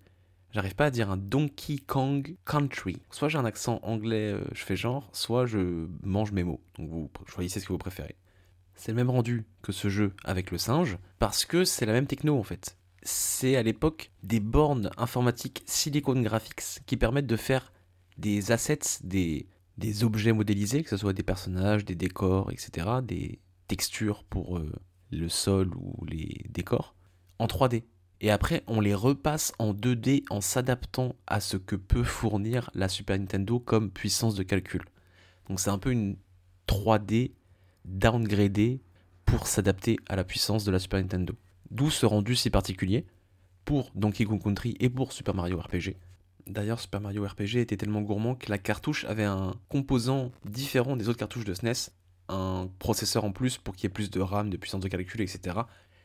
J'arrive 0.53 0.75
pas 0.75 0.87
à 0.87 0.91
dire 0.91 1.11
un 1.11 1.17
Donkey 1.17 1.79
Kong 1.79 2.37
Country. 2.45 2.99
Soit 3.11 3.31
j'ai 3.31 3.39
un 3.39 3.45
accent 3.47 3.81
anglais, 3.83 4.33
euh, 4.33 4.45
je 4.53 4.63
fais 4.63 4.77
genre, 4.77 5.09
soit 5.13 5.47
je 5.47 5.89
mange 6.03 6.33
mes 6.33 6.45
mots. 6.45 6.61
Donc 6.79 6.91
vous 6.91 7.11
choisissez 7.27 7.59
ce 7.59 7.67
que 7.67 7.73
vous 7.73 7.79
préférez. 7.79 8.17
C'est 8.75 8.93
le 8.93 8.97
même 8.97 9.09
rendu 9.09 9.47
que 9.63 9.73
ce 9.73 9.89
jeu 9.89 10.13
avec 10.25 10.51
le 10.51 10.59
singe, 10.59 10.99
parce 11.19 11.47
que 11.47 11.65
c'est 11.65 11.87
la 11.87 11.93
même 11.93 12.07
techno 12.07 12.39
en 12.39 12.43
fait. 12.43 12.77
C'est 13.03 13.57
à 13.57 13.63
l'époque 13.63 14.11
des 14.23 14.41
bornes 14.41 14.91
informatiques 14.99 15.63
Silicon 15.67 16.21
Graphics 16.21 16.85
qui 16.85 16.97
permettent 16.99 17.27
de 17.27 17.37
faire 17.37 17.73
des 18.19 18.53
assets, 18.53 19.01
des, 19.03 19.47
des 19.79 20.05
objets 20.05 20.33
modélisés, 20.33 20.83
que 20.83 20.91
ce 20.91 20.99
soit 20.99 21.15
des 21.15 21.23
personnages, 21.23 21.85
des 21.85 21.95
décors, 21.95 22.53
etc., 22.53 22.89
des 23.03 23.41
textures 23.69 24.23
pour 24.25 24.59
euh, 24.59 24.71
le 25.11 25.29
sol 25.31 25.71
ou 25.77 26.05
les 26.05 26.45
décors, 26.51 26.95
en 27.39 27.47
3D 27.47 27.85
et 28.23 28.31
après 28.31 28.63
on 28.67 28.81
les 28.81 28.95
repasse 28.95 29.53
en 29.59 29.75
2D 29.75 30.23
en 30.31 30.41
s'adaptant 30.41 31.15
à 31.27 31.41
ce 31.41 31.59
que 31.59 31.77
peut 31.77 32.05
fournir 32.05 32.71
la 32.75 32.89
Super 32.89 33.19
Nintendo 33.19 33.61
comme 33.61 33.91
puissance 33.91 34.35
de 34.35 34.43
calcul. 34.43 34.83
Donc 35.49 35.61
c'est 35.61 35.71
un 35.71 35.79
peu 35.79 35.91
une 35.91 36.17
3D 36.67 37.33
downgradée 37.85 38.81
pour 39.27 39.47
s'adapter 39.47 39.99
à 40.09 40.17
la 40.17 40.25
puissance 40.25 40.65
de 40.65 40.71
la 40.71 40.79
Super 40.79 41.01
Nintendo. 41.01 41.35
D'où 41.71 41.91
ce 41.91 42.07
rendu 42.07 42.37
si 42.37 42.49
particulier 42.49 43.07
pour 43.65 43.91
Donkey 43.95 44.25
Kong 44.25 44.43
Country 44.43 44.77
et 44.81 44.89
pour 44.89 45.13
Super 45.13 45.35
Mario 45.35 45.59
RPG. 45.59 45.97
D'ailleurs, 46.47 46.81
Super 46.81 47.01
Mario 47.01 47.25
RPG 47.25 47.59
était 47.59 47.77
tellement 47.77 48.03
gourmand 48.03 48.35
que 48.35 48.51
la 48.51 48.59
cartouche 48.59 49.05
avait 49.05 49.25
un 49.25 49.55
composant 49.69 50.33
différent 50.45 50.97
des 50.97 51.09
autres 51.09 51.19
cartouches 51.19 51.45
de 51.45 51.55
SNES, 51.55 51.71
e 51.71 51.91
un 52.29 52.69
processeur 52.79 53.25
en 53.25 53.33
plus 53.33 53.59
pour 53.59 53.75
qu'il 53.75 53.85
y 53.85 53.87
ait 53.87 53.95
plus 53.95 54.11
de 54.11 54.21
RAM, 54.21 54.51
de 54.51 54.57
puissance 54.57 54.83
de 54.83 54.89
calcul, 54.89 55.21
etc. 55.21 55.61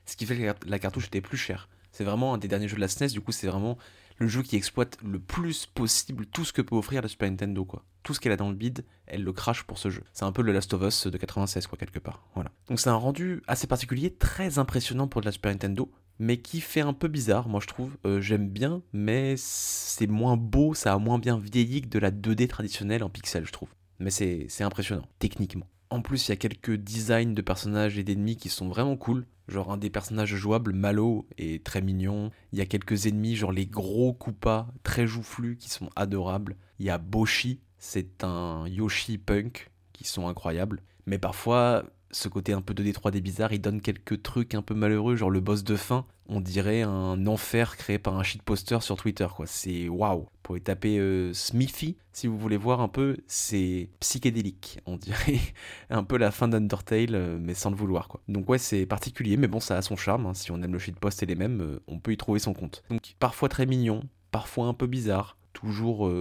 Ce 0.06 0.16
qui 0.16 0.26
fait 0.26 0.38
que 0.38 0.70
la 0.70 0.80
cartouche 0.80 1.08
était 1.08 1.22
plus 1.22 1.38
chère. 1.38 1.70
C'est 1.98 2.04
vraiment 2.04 2.36
un 2.36 2.38
des 2.38 2.48
derniers 2.48 2.68
jeux 2.68 2.76
de 2.76 2.82
la 2.82 2.88
SNES, 2.88 3.08
du 3.08 3.22
coup 3.22 3.32
c'est 3.32 3.48
vraiment 3.48 3.76
le 4.18 4.28
jeu 4.28 4.44
qui 4.44 4.56
exploite 4.56 5.00
le 5.04 5.18
plus 5.18 5.66
possible 5.66 6.28
tout 6.28 6.46
ce 6.46 6.54
que 6.54 6.62
peut 6.62 6.76
offrir 6.76 7.02
la 7.02 7.08
Super 7.08 7.28
Nintendo 7.28 7.66
quoi. 7.66 7.86
Tout 8.04 8.14
ce 8.14 8.20
qu'elle 8.20 8.34
a 8.34 8.38
dans 8.38 8.50
le 8.50 8.56
bid, 8.56 8.86
elle 9.08 9.24
le 9.24 9.34
crache 9.34 9.64
pour 9.64 9.80
ce 9.80 9.90
jeu. 9.90 10.04
C'est 10.14 10.24
un 10.24 10.32
peu 10.32 10.44
le 10.44 10.52
Last 10.52 10.72
of 10.76 10.84
Us 10.84 11.08
de 11.08 11.18
96 11.18 11.66
quoi 11.66 11.76
quelque 11.76 11.98
part. 11.98 12.22
Voilà. 12.36 12.52
Donc 12.68 12.80
c'est 12.80 12.92
un 12.92 12.96
rendu 12.96 13.42
assez 13.48 13.66
particulier, 13.66 14.14
très 14.14 14.60
impressionnant 14.60 15.08
pour 15.08 15.22
de 15.22 15.26
la 15.26 15.32
Super 15.32 15.52
Nintendo, 15.52 15.92
mais 16.20 16.38
qui 16.38 16.62
fait 16.62 16.82
un 16.82 16.94
peu 16.94 17.08
bizarre, 17.08 17.50
moi 17.50 17.62
je 17.64 17.68
trouve. 17.68 17.98
Euh, 18.06 18.22
j'aime 18.22 18.48
bien, 18.48 18.84
mais 18.94 19.34
c'est 19.36 20.06
moins 20.06 20.38
beau, 20.38 20.76
ça 20.76 20.94
a 20.94 21.00
moins 21.00 21.18
bien 21.18 21.40
vieilli 21.40 21.82
que 21.82 21.88
de 21.88 21.98
la 21.98 22.12
2D 22.12 22.48
traditionnelle 22.48 23.04
en 23.04 23.10
pixel, 23.10 23.44
je 23.44 23.52
trouve. 23.52 23.70
Mais 23.98 24.12
c'est 24.12 24.62
impressionnant, 24.62 25.08
techniquement. 25.18 25.66
En 25.90 26.02
plus, 26.02 26.28
il 26.28 26.32
y 26.32 26.34
a 26.34 26.38
quelques 26.38 26.76
designs 26.76 27.34
de 27.34 27.42
personnages 27.42 27.98
et 27.98 28.04
d'ennemis 28.04 28.36
qui 28.36 28.50
sont 28.50 28.68
vraiment 28.68 28.98
cool. 28.98 29.26
Genre 29.48 29.72
un 29.72 29.78
des 29.78 29.90
personnages 29.90 30.36
jouables, 30.36 30.74
Malo, 30.74 31.26
est 31.38 31.64
très 31.64 31.82
mignon. 31.82 32.32
Il 32.52 32.60
y 32.60 32.62
a 32.62 32.66
quelques 32.66 33.06
ennemis, 33.06 33.36
genre 33.36 33.54
les 33.54 33.66
gros 33.66 34.14
Koopas, 34.14 34.68
très 34.84 35.08
joufflus, 35.08 35.56
qui 35.56 35.70
sont 35.70 35.90
adorables. 35.96 36.58
Il 36.80 36.86
y 36.86 36.90
a 36.90 36.98
Boshi, 36.98 37.62
c'est 37.78 38.24
un 38.24 38.68
Yoshi 38.68 39.18
punk, 39.18 39.72
qui 39.94 40.04
sont 40.04 40.28
incroyables. 40.28 40.82
Mais 41.06 41.18
parfois, 41.18 41.86
ce 42.12 42.28
côté 42.28 42.54
un 42.54 42.62
peu 42.62 42.74
de 42.74 42.84
d 42.84 42.94
des 43.12 43.22
bizarres, 43.22 43.54
il 43.54 43.62
donne 43.62 43.82
quelques 43.82 44.22
trucs 44.22 44.56
un 44.56 44.62
peu 44.62 44.74
malheureux, 44.74 45.16
genre 45.16 45.30
le 45.30 45.40
boss 45.40 45.64
de 45.64 45.76
fin, 45.76 46.06
on 46.30 46.42
dirait 46.42 46.82
un 46.82 47.26
enfer 47.28 47.78
créé 47.78 48.00
par 48.00 48.18
un 48.18 48.24
shitposter 48.24 48.80
sur 48.82 48.98
Twitter, 48.98 49.28
quoi. 49.36 49.46
C'est 49.48 49.88
waouh. 49.88 50.22
Vous 50.22 50.30
pouvez 50.44 50.60
taper 50.60 50.98
euh, 51.00 51.34
Smithy 51.34 51.98
si 52.14 52.28
vous 52.28 52.38
voulez 52.38 52.58
voir 52.58 52.82
un 52.82 52.88
peu, 52.88 53.18
c'est 53.28 53.90
psychédélique, 54.00 54.80
on 54.86 54.98
dirait 54.98 55.40
un 55.90 56.04
peu 56.04 56.18
la 56.18 56.32
fin 56.32 56.48
d'Undertale, 56.48 57.16
euh, 57.16 57.38
mais 57.40 57.54
sans 57.54 57.70
le 57.70 57.76
vouloir, 57.76 58.08
quoi. 58.08 58.22
Donc 58.28 58.50
ouais, 58.50 58.58
c'est 58.58 58.86
particulier, 58.86 59.38
mais 59.38 59.48
bon, 59.48 59.60
ça 59.60 59.78
a 59.78 59.82
son 59.82 59.96
charme. 59.96 60.26
Hein. 60.26 60.34
Si 60.34 60.52
on 60.52 60.62
aime 60.62 60.74
le 60.74 60.80
shitpost 60.80 61.22
et 61.24 61.26
les 61.26 61.36
mêmes, 61.36 61.62
euh, 61.62 61.80
on 61.88 62.00
peut 62.00 62.12
y 62.12 62.18
trouver 62.18 62.40
son 62.40 62.54
compte. 62.54 62.84
Donc 62.90 63.16
parfois 63.20 63.50
très 63.50 63.66
mignon, 63.66 64.02
parfois 64.32 64.68
un 64.68 64.74
peu 64.74 64.88
bizarre, 64.88 65.38
toujours 65.54 66.12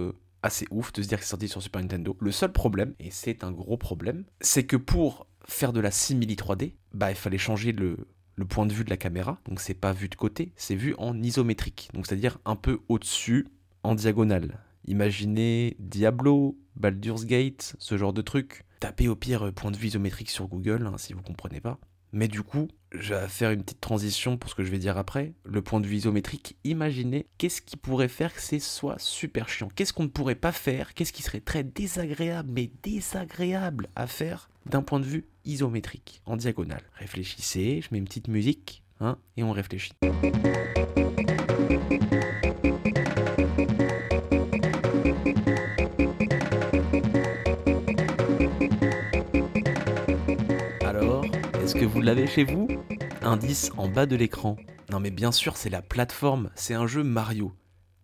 assez 0.41 0.65
ouf 0.71 0.91
de 0.93 1.01
se 1.01 1.07
dire 1.07 1.19
que 1.19 1.23
c'est 1.23 1.29
sorti 1.29 1.47
sur 1.47 1.61
Super 1.61 1.81
Nintendo. 1.81 2.15
Le 2.19 2.31
seul 2.31 2.51
problème, 2.51 2.93
et 2.99 3.11
c'est 3.11 3.43
un 3.43 3.51
gros 3.51 3.77
problème, 3.77 4.23
c'est 4.41 4.65
que 4.65 4.77
pour 4.77 5.27
faire 5.49 5.73
de 5.73 5.79
la 5.79 5.91
simili 5.91 6.35
3D, 6.35 6.73
bah 6.93 7.11
il 7.11 7.15
fallait 7.15 7.37
changer 7.37 7.71
le, 7.71 7.97
point 8.49 8.65
de 8.65 8.73
vue 8.73 8.83
de 8.83 8.89
la 8.89 8.97
caméra. 8.97 9.39
Donc 9.47 9.59
c'est 9.59 9.73
pas 9.73 9.93
vu 9.93 10.09
de 10.09 10.15
côté, 10.15 10.51
c'est 10.55 10.75
vu 10.75 10.93
en 10.97 11.21
isométrique. 11.21 11.89
Donc 11.93 12.05
c'est-à-dire 12.07 12.37
un 12.45 12.55
peu 12.55 12.79
au-dessus, 12.89 13.47
en 13.83 13.95
diagonale. 13.95 14.59
Imaginez 14.85 15.75
Diablo, 15.79 16.57
Baldur's 16.75 17.25
Gate, 17.25 17.75
ce 17.79 17.97
genre 17.97 18.13
de 18.13 18.21
truc. 18.21 18.63
Tapez 18.79 19.07
au 19.07 19.15
pire 19.15 19.51
point 19.53 19.71
de 19.71 19.77
vue 19.77 19.87
isométrique 19.87 20.29
sur 20.29 20.47
Google 20.47 20.85
hein, 20.85 20.97
si 20.97 21.13
vous 21.13 21.21
comprenez 21.21 21.59
pas. 21.61 21.79
Mais 22.13 22.27
du 22.27 22.41
coup, 22.41 22.67
je 22.93 23.13
vais 23.13 23.27
faire 23.27 23.51
une 23.51 23.63
petite 23.63 23.81
transition 23.81 24.37
pour 24.37 24.49
ce 24.49 24.55
que 24.55 24.63
je 24.63 24.71
vais 24.71 24.77
dire 24.77 24.97
après. 24.97 25.33
Le 25.43 25.61
point 25.61 25.79
de 25.79 25.87
vue 25.87 25.97
isométrique, 25.97 26.57
imaginez 26.63 27.27
qu'est-ce 27.37 27.61
qui 27.61 27.75
pourrait 27.75 28.07
faire 28.07 28.33
que 28.33 28.41
c'est 28.41 28.59
soit 28.59 28.99
super 28.99 29.49
chiant. 29.49 29.69
Qu'est-ce 29.75 29.93
qu'on 29.93 30.03
ne 30.03 30.09
pourrait 30.09 30.35
pas 30.35 30.53
faire? 30.53 30.93
Qu'est-ce 30.93 31.11
qui 31.11 31.23
serait 31.23 31.41
très 31.41 31.63
désagréable, 31.63 32.49
mais 32.53 32.71
désagréable 32.83 33.89
à 33.95 34.07
faire 34.07 34.49
d'un 34.65 34.81
point 34.81 34.99
de 34.99 35.05
vue 35.05 35.25
isométrique, 35.47 36.21
en 36.25 36.37
diagonale. 36.37 36.83
Réfléchissez, 36.93 37.81
je 37.81 37.87
mets 37.91 37.97
une 37.97 38.05
petite 38.05 38.27
musique, 38.27 38.83
hein, 38.99 39.17
et 39.37 39.43
on 39.43 39.51
réfléchit. 39.51 39.93
Alors, 50.81 51.25
est-ce 51.63 51.75
que 51.75 51.85
vous 51.85 52.01
l'avez 52.01 52.27
chez 52.27 52.43
vous? 52.43 52.67
Indice 53.21 53.71
en 53.77 53.87
bas 53.87 54.05
de 54.05 54.15
l'écran. 54.15 54.57
Non 54.89 54.99
mais 54.99 55.11
bien 55.11 55.31
sûr, 55.31 55.57
c'est 55.57 55.69
la 55.69 55.81
plateforme, 55.81 56.49
c'est 56.55 56.73
un 56.73 56.87
jeu 56.87 57.03
Mario. 57.03 57.51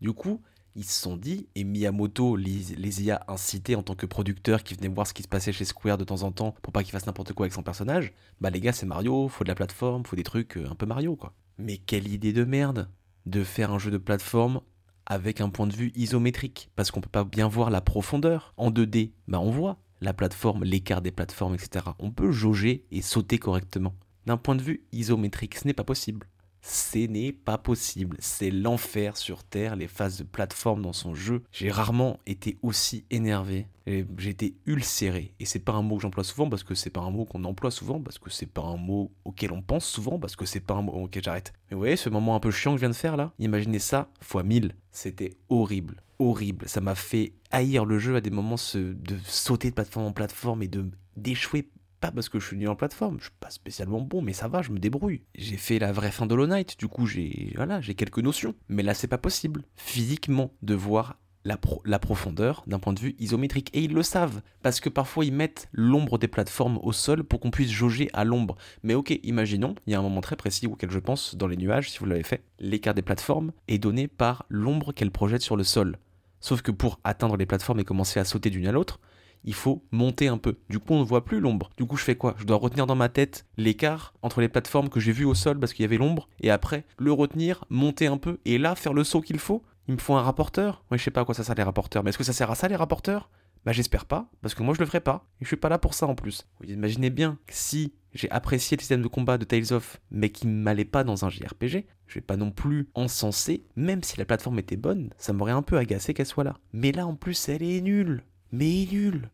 Du 0.01 0.11
coup, 0.11 0.41
ils 0.75 0.85
se 0.85 1.01
sont 1.01 1.15
dit, 1.15 1.47
et 1.55 1.63
Miyamoto 1.63 2.35
les, 2.35 3.03
y 3.03 3.11
a 3.11 3.23
incités 3.27 3.75
en 3.75 3.83
tant 3.83 3.95
que 3.95 4.05
producteurs 4.05 4.63
qui 4.63 4.73
venaient 4.73 4.87
voir 4.87 5.07
ce 5.07 5.13
qui 5.13 5.23
se 5.23 5.27
passait 5.27 5.51
chez 5.51 5.65
Square 5.65 5.97
de 5.97 6.03
temps 6.03 6.23
en 6.23 6.31
temps 6.31 6.55
pour 6.61 6.73
pas 6.73 6.83
qu'ils 6.83 6.91
fassent 6.91 7.05
n'importe 7.05 7.33
quoi 7.33 7.45
avec 7.45 7.53
son 7.53 7.63
personnage, 7.63 8.13
bah 8.41 8.49
les 8.49 8.59
gars 8.59 8.73
c'est 8.73 8.85
Mario, 8.85 9.27
faut 9.27 9.43
de 9.43 9.49
la 9.49 9.55
plateforme, 9.55 10.05
faut 10.05 10.15
des 10.15 10.23
trucs 10.23 10.57
euh, 10.57 10.69
un 10.69 10.75
peu 10.75 10.85
Mario 10.85 11.15
quoi. 11.15 11.33
Mais 11.57 11.77
quelle 11.77 12.07
idée 12.07 12.33
de 12.33 12.43
merde 12.43 12.89
de 13.25 13.43
faire 13.43 13.71
un 13.71 13.79
jeu 13.79 13.91
de 13.91 13.97
plateforme 13.97 14.61
avec 15.05 15.41
un 15.41 15.49
point 15.49 15.67
de 15.67 15.73
vue 15.73 15.91
isométrique, 15.95 16.69
parce 16.75 16.91
qu'on 16.91 17.01
peut 17.01 17.09
pas 17.09 17.23
bien 17.23 17.47
voir 17.47 17.69
la 17.69 17.81
profondeur. 17.81 18.53
En 18.57 18.71
2D, 18.71 19.11
bah 19.27 19.39
on 19.39 19.51
voit 19.51 19.79
la 20.01 20.13
plateforme, 20.13 20.63
l'écart 20.63 21.01
des 21.01 21.11
plateformes, 21.11 21.55
etc. 21.55 21.85
On 21.99 22.11
peut 22.11 22.31
jauger 22.31 22.85
et 22.91 23.01
sauter 23.01 23.37
correctement. 23.37 23.93
D'un 24.25 24.37
point 24.37 24.55
de 24.55 24.61
vue 24.61 24.85
isométrique, 24.91 25.55
ce 25.55 25.67
n'est 25.67 25.73
pas 25.73 25.83
possible. 25.83 26.27
Ce 26.65 26.97
n'est 26.97 27.33
pas 27.33 27.57
possible. 27.57 28.15
C'est 28.19 28.49
l'enfer 28.49 29.17
sur 29.17 29.43
Terre, 29.43 29.75
les 29.75 29.89
phases 29.89 30.17
de 30.17 30.23
plateforme 30.23 30.81
dans 30.81 30.93
son 30.93 31.13
jeu. 31.13 31.43
J'ai 31.51 31.69
rarement 31.69 32.21
été 32.25 32.57
aussi 32.61 33.03
énervé. 33.11 33.67
J'ai 33.85 34.29
été 34.29 34.55
ulcéré. 34.65 35.33
Et 35.41 35.45
c'est 35.45 35.59
pas 35.59 35.73
un 35.73 35.81
mot 35.81 35.97
que 35.97 36.03
j'emploie 36.03 36.23
souvent 36.23 36.49
parce 36.49 36.63
que 36.63 36.73
c'est 36.73 36.89
pas 36.89 37.01
un 37.01 37.11
mot 37.11 37.25
qu'on 37.25 37.43
emploie 37.43 37.69
souvent, 37.69 37.99
parce 37.99 38.17
que 38.17 38.29
c'est 38.29 38.45
pas 38.45 38.61
un 38.61 38.77
mot 38.77 39.11
auquel 39.25 39.51
on 39.51 39.61
pense 39.61 39.85
souvent, 39.85 40.17
parce 40.17 40.37
que 40.37 40.45
c'est 40.45 40.61
pas 40.61 40.75
un 40.75 40.83
mot. 40.83 40.93
Ok, 40.93 41.19
j'arrête. 41.21 41.51
Mais 41.69 41.75
vous 41.75 41.81
voyez 41.81 41.97
ce 41.97 42.09
moment 42.09 42.33
un 42.33 42.39
peu 42.39 42.49
chiant 42.49 42.71
que 42.71 42.77
je 42.77 42.83
viens 42.83 42.89
de 42.89 42.95
faire 42.95 43.17
là 43.17 43.33
Imaginez 43.39 43.79
ça 43.79 44.07
fois 44.21 44.43
mille. 44.43 44.73
C'était 44.91 45.35
horrible. 45.49 46.01
Horrible. 46.17 46.69
Ça 46.69 46.79
m'a 46.79 46.95
fait 46.95 47.33
haïr 47.51 47.83
le 47.83 47.99
jeu 47.99 48.15
à 48.15 48.21
des 48.21 48.29
moments 48.29 48.55
de 48.55 49.17
sauter 49.25 49.69
de 49.69 49.75
plateforme 49.75 50.05
en 50.05 50.13
plateforme 50.13 50.63
et 50.63 50.69
de 50.69 50.89
d'échouer 51.17 51.69
pas 52.03 52.11
parce 52.11 52.27
que 52.27 52.37
je 52.37 52.45
suis 52.45 52.57
nul 52.57 52.67
en 52.67 52.75
plateforme, 52.75 53.17
je 53.19 53.25
suis 53.25 53.33
pas 53.39 53.49
spécialement 53.49 54.01
bon, 54.01 54.21
mais 54.21 54.33
ça 54.33 54.49
va, 54.49 54.61
je 54.61 54.71
me 54.71 54.77
débrouille. 54.77 55.21
J'ai 55.35 55.55
fait 55.55 55.79
la 55.79 55.93
vraie 55.93 56.11
fin 56.11 56.25
de 56.25 56.33
Hollow 56.33 56.47
Knight, 56.47 56.77
du 56.77 56.89
coup 56.89 57.05
j'ai 57.05 57.53
voilà, 57.55 57.79
j'ai 57.79 57.95
quelques 57.95 58.19
notions. 58.19 58.55
Mais 58.67 58.83
là 58.83 58.93
c'est 58.93 59.07
pas 59.07 59.17
possible, 59.17 59.63
physiquement, 59.77 60.51
de 60.63 60.75
voir 60.75 61.17
la, 61.45 61.57
la 61.85 61.99
profondeur 61.99 62.65
d'un 62.67 62.77
point 62.77 62.91
de 62.91 62.99
vue 62.99 63.15
isométrique. 63.19 63.69
Et 63.71 63.81
ils 63.81 63.93
le 63.93 64.03
savent, 64.03 64.41
parce 64.63 64.81
que 64.81 64.89
parfois 64.89 65.23
ils 65.23 65.31
mettent 65.33 65.69
l'ombre 65.71 66.17
des 66.17 66.27
plateformes 66.27 66.77
au 66.83 66.91
sol 66.91 67.23
pour 67.23 67.39
qu'on 67.39 67.51
puisse 67.51 67.71
jauger 67.71 68.09
à 68.11 68.25
l'ombre. 68.25 68.57
Mais 68.83 68.95
ok, 68.95 69.17
imaginons, 69.23 69.73
il 69.87 69.93
y 69.93 69.95
a 69.95 69.99
un 69.99 70.03
moment 70.03 70.19
très 70.19 70.35
précis 70.35 70.67
auquel 70.67 70.91
je 70.91 70.99
pense 70.99 71.35
dans 71.35 71.47
les 71.47 71.55
nuages, 71.55 71.89
si 71.89 71.99
vous 71.99 72.05
l'avez 72.05 72.23
fait, 72.23 72.43
l'écart 72.59 72.95
des 72.95 73.01
plateformes 73.01 73.53
est 73.69 73.79
donné 73.79 74.09
par 74.09 74.45
l'ombre 74.49 74.91
qu'elles 74.91 75.09
projettent 75.09 75.41
sur 75.41 75.55
le 75.55 75.63
sol. 75.63 75.97
Sauf 76.41 76.61
que 76.61 76.71
pour 76.71 76.99
atteindre 77.05 77.37
les 77.37 77.45
plateformes 77.45 77.79
et 77.79 77.85
commencer 77.85 78.19
à 78.19 78.25
sauter 78.25 78.49
d'une 78.49 78.67
à 78.67 78.73
l'autre, 78.73 78.99
il 79.43 79.53
faut 79.53 79.83
monter 79.91 80.27
un 80.27 80.37
peu. 80.37 80.57
Du 80.69 80.79
coup, 80.79 80.93
on 80.93 80.99
ne 80.99 81.05
voit 81.05 81.25
plus 81.25 81.39
l'ombre. 81.39 81.69
Du 81.77 81.85
coup, 81.85 81.97
je 81.97 82.03
fais 82.03 82.15
quoi? 82.15 82.35
Je 82.37 82.45
dois 82.45 82.57
retenir 82.57 82.87
dans 82.87 82.95
ma 82.95 83.09
tête 83.09 83.45
l'écart 83.57 84.13
entre 84.21 84.41
les 84.41 84.49
plateformes 84.49 84.89
que 84.89 84.99
j'ai 84.99 85.11
vues 85.11 85.25
au 85.25 85.35
sol 85.35 85.59
parce 85.59 85.73
qu'il 85.73 85.83
y 85.83 85.85
avait 85.85 85.97
l'ombre, 85.97 86.29
et 86.39 86.49
après, 86.51 86.85
le 86.97 87.11
retenir, 87.11 87.65
monter 87.69 88.07
un 88.07 88.17
peu, 88.17 88.39
et 88.45 88.57
là, 88.57 88.75
faire 88.75 88.93
le 88.93 89.03
saut 89.03 89.21
qu'il 89.21 89.39
faut. 89.39 89.63
Il 89.87 89.95
me 89.95 89.99
faut 89.99 90.15
un 90.15 90.21
rapporteur 90.21 90.85
Oui, 90.91 90.97
je 90.97 91.03
sais 91.03 91.11
pas 91.11 91.21
à 91.21 91.25
quoi 91.25 91.35
ça 91.35 91.43
sert 91.43 91.55
les 91.55 91.63
rapporteurs, 91.63 92.03
mais 92.03 92.09
est-ce 92.09 92.17
que 92.17 92.23
ça 92.23 92.33
sert 92.33 92.49
à 92.49 92.55
ça 92.55 92.67
les 92.67 92.75
rapporteurs? 92.75 93.29
Bah 93.65 93.71
j'espère 93.71 94.05
pas, 94.05 94.29
parce 94.41 94.55
que 94.55 94.63
moi 94.63 94.73
je 94.73 94.79
le 94.79 94.85
ferai 94.85 94.99
pas, 94.99 95.25
et 95.39 95.45
je 95.45 95.47
suis 95.47 95.55
pas 95.55 95.69
là 95.69 95.77
pour 95.77 95.93
ça 95.93 96.05
en 96.05 96.15
plus. 96.15 96.47
Vous 96.59 96.69
imaginez 96.69 97.09
bien 97.09 97.37
que 97.47 97.53
si 97.53 97.93
j'ai 98.13 98.29
apprécié 98.29 98.75
le 98.75 98.81
système 98.81 99.01
de 99.01 99.07
combat 99.07 99.37
de 99.37 99.45
Tales 99.45 99.71
of, 99.71 100.01
mais 100.11 100.31
qui 100.31 100.47
m'allait 100.47 100.83
pas 100.83 101.05
dans 101.05 101.23
un 101.23 101.29
JRPG, 101.29 101.85
je 102.07 102.15
vais 102.15 102.21
pas 102.21 102.35
non 102.35 102.51
plus 102.51 102.89
encenser, 102.93 103.65
même 103.77 104.03
si 104.03 104.17
la 104.17 104.25
plateforme 104.25 104.59
était 104.59 104.75
bonne, 104.75 105.11
ça 105.17 105.31
m'aurait 105.31 105.53
un 105.53 105.61
peu 105.61 105.77
agacé 105.77 106.13
qu'elle 106.13 106.25
soit 106.25 106.43
là. 106.43 106.57
Mais 106.73 106.91
là 106.91 107.07
en 107.07 107.15
plus 107.15 107.47
elle 107.47 107.63
est 107.63 107.81
nulle 107.81 108.23
mais 108.53 108.87
nul. 108.91 109.29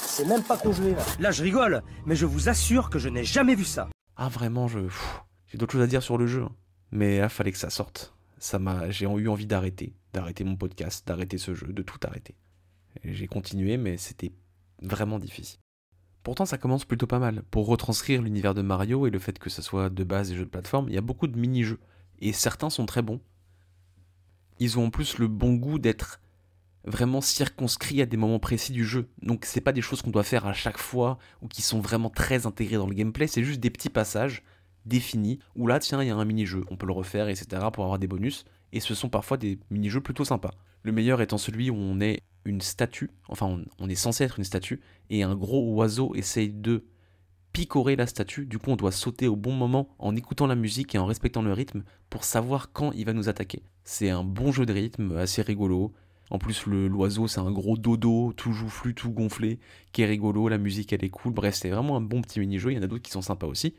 C'est 0.00 0.26
même 0.26 0.42
pas 0.42 0.56
congelé 0.56 0.94
là. 0.94 1.04
Là 1.20 1.30
je 1.30 1.42
rigole, 1.42 1.82
mais 2.06 2.16
je 2.16 2.24
vous 2.24 2.48
assure 2.48 2.88
que 2.88 2.98
je 2.98 3.10
n'ai 3.10 3.22
jamais 3.22 3.54
vu 3.54 3.64
ça. 3.64 3.88
Ah 4.16 4.28
vraiment, 4.28 4.66
je 4.66 4.80
j'ai 5.46 5.58
d'autres 5.58 5.72
choses 5.72 5.82
à 5.82 5.86
dire 5.86 6.02
sur 6.02 6.18
le 6.18 6.26
jeu, 6.26 6.42
hein. 6.42 6.52
mais 6.90 7.18
il 7.18 7.28
fallait 7.28 7.52
que 7.52 7.58
ça 7.58 7.70
sorte. 7.70 8.14
Ça 8.38 8.58
m'a, 8.58 8.90
j'ai 8.90 9.04
eu 9.04 9.28
envie 9.28 9.46
d'arrêter, 9.46 9.94
d'arrêter 10.12 10.42
mon 10.42 10.56
podcast, 10.56 11.06
d'arrêter 11.06 11.38
ce 11.38 11.54
jeu, 11.54 11.68
de 11.68 11.82
tout 11.82 11.98
arrêter. 12.02 12.34
J'ai 13.04 13.26
continué, 13.26 13.76
mais 13.76 13.96
c'était 13.98 14.32
vraiment 14.82 15.18
difficile. 15.18 15.60
Pourtant, 16.22 16.46
ça 16.46 16.56
commence 16.56 16.86
plutôt 16.86 17.06
pas 17.06 17.18
mal. 17.18 17.42
Pour 17.50 17.66
retranscrire 17.66 18.22
l'univers 18.22 18.54
de 18.54 18.62
Mario 18.62 19.06
et 19.06 19.10
le 19.10 19.18
fait 19.18 19.38
que 19.38 19.50
ça 19.50 19.60
soit 19.60 19.90
de 19.90 20.04
base 20.04 20.30
des 20.30 20.36
jeux 20.36 20.46
de 20.46 20.50
plateforme, 20.50 20.88
il 20.88 20.94
y 20.94 20.98
a 20.98 21.02
beaucoup 21.02 21.26
de 21.26 21.38
mini-jeux. 21.38 21.80
Et 22.20 22.32
certains 22.32 22.70
sont 22.70 22.86
très 22.86 23.02
bons. 23.02 23.20
Ils 24.58 24.78
ont 24.78 24.86
en 24.86 24.90
plus 24.90 25.18
le 25.18 25.28
bon 25.28 25.54
goût 25.54 25.78
d'être 25.78 26.20
vraiment 26.84 27.20
circonscrit 27.20 28.02
à 28.02 28.06
des 28.06 28.16
moments 28.16 28.38
précis 28.38 28.72
du 28.72 28.84
jeu. 28.84 29.08
Donc 29.22 29.44
c'est 29.44 29.60
pas 29.60 29.72
des 29.72 29.80
choses 29.80 30.02
qu'on 30.02 30.10
doit 30.10 30.22
faire 30.22 30.46
à 30.46 30.52
chaque 30.52 30.78
fois 30.78 31.18
ou 31.42 31.48
qui 31.48 31.62
sont 31.62 31.80
vraiment 31.80 32.10
très 32.10 32.46
intégrées 32.46 32.76
dans 32.76 32.86
le 32.86 32.94
gameplay, 32.94 33.26
c'est 33.26 33.44
juste 33.44 33.60
des 33.60 33.70
petits 33.70 33.90
passages 33.90 34.42
définis 34.86 35.38
où 35.56 35.66
là 35.66 35.78
tiens 35.78 36.02
il 36.02 36.08
y 36.08 36.10
a 36.10 36.16
un 36.16 36.24
mini-jeu, 36.24 36.64
on 36.70 36.76
peut 36.76 36.86
le 36.86 36.92
refaire 36.92 37.28
etc 37.28 37.62
pour 37.72 37.84
avoir 37.84 37.98
des 37.98 38.06
bonus 38.06 38.44
et 38.72 38.80
ce 38.80 38.94
sont 38.94 39.08
parfois 39.08 39.36
des 39.36 39.58
mini-jeux 39.70 40.00
plutôt 40.00 40.24
sympas. 40.24 40.52
Le 40.82 40.92
meilleur 40.92 41.22
étant 41.22 41.38
celui 41.38 41.70
où 41.70 41.76
on 41.76 42.00
est 42.00 42.20
une 42.44 42.60
statue, 42.60 43.10
enfin 43.28 43.58
on, 43.78 43.88
est 43.88 43.94
censé 43.94 44.24
être 44.24 44.38
une 44.38 44.44
statue 44.44 44.82
et 45.08 45.22
un 45.22 45.34
gros 45.34 45.72
oiseau 45.72 46.14
essaye 46.14 46.50
de 46.50 46.84
picorer 47.52 47.96
la 47.96 48.06
statue, 48.06 48.44
du 48.44 48.58
coup 48.58 48.70
on 48.70 48.76
doit 48.76 48.92
sauter 48.92 49.26
au 49.28 49.36
bon 49.36 49.52
moment 49.52 49.88
en 49.98 50.14
écoutant 50.16 50.46
la 50.46 50.56
musique 50.56 50.94
et 50.94 50.98
en 50.98 51.06
respectant 51.06 51.40
le 51.40 51.52
rythme 51.52 51.84
pour 52.10 52.24
savoir 52.24 52.72
quand 52.72 52.92
il 52.92 53.06
va 53.06 53.14
nous 53.14 53.30
attaquer. 53.30 53.62
C'est 53.84 54.10
un 54.10 54.24
bon 54.24 54.52
jeu 54.52 54.66
de 54.66 54.72
rythme, 54.72 55.16
assez 55.16 55.40
rigolo, 55.40 55.94
en 56.30 56.38
plus, 56.38 56.66
l'oiseau, 56.66 57.28
c'est 57.28 57.40
un 57.40 57.52
gros 57.52 57.76
dodo, 57.76 58.32
tout 58.36 58.52
joufflu, 58.52 58.94
tout 58.94 59.10
gonflé, 59.10 59.58
qui 59.92 60.02
est 60.02 60.06
rigolo, 60.06 60.48
la 60.48 60.58
musique, 60.58 60.92
elle 60.92 61.04
est 61.04 61.10
cool. 61.10 61.32
Bref, 61.32 61.54
c'est 61.54 61.70
vraiment 61.70 61.96
un 61.96 62.00
bon 62.00 62.22
petit 62.22 62.40
mini-jeu. 62.40 62.72
Il 62.72 62.76
y 62.76 62.78
en 62.78 62.82
a 62.82 62.86
d'autres 62.86 63.02
qui 63.02 63.10
sont 63.10 63.22
sympas 63.22 63.46
aussi. 63.46 63.74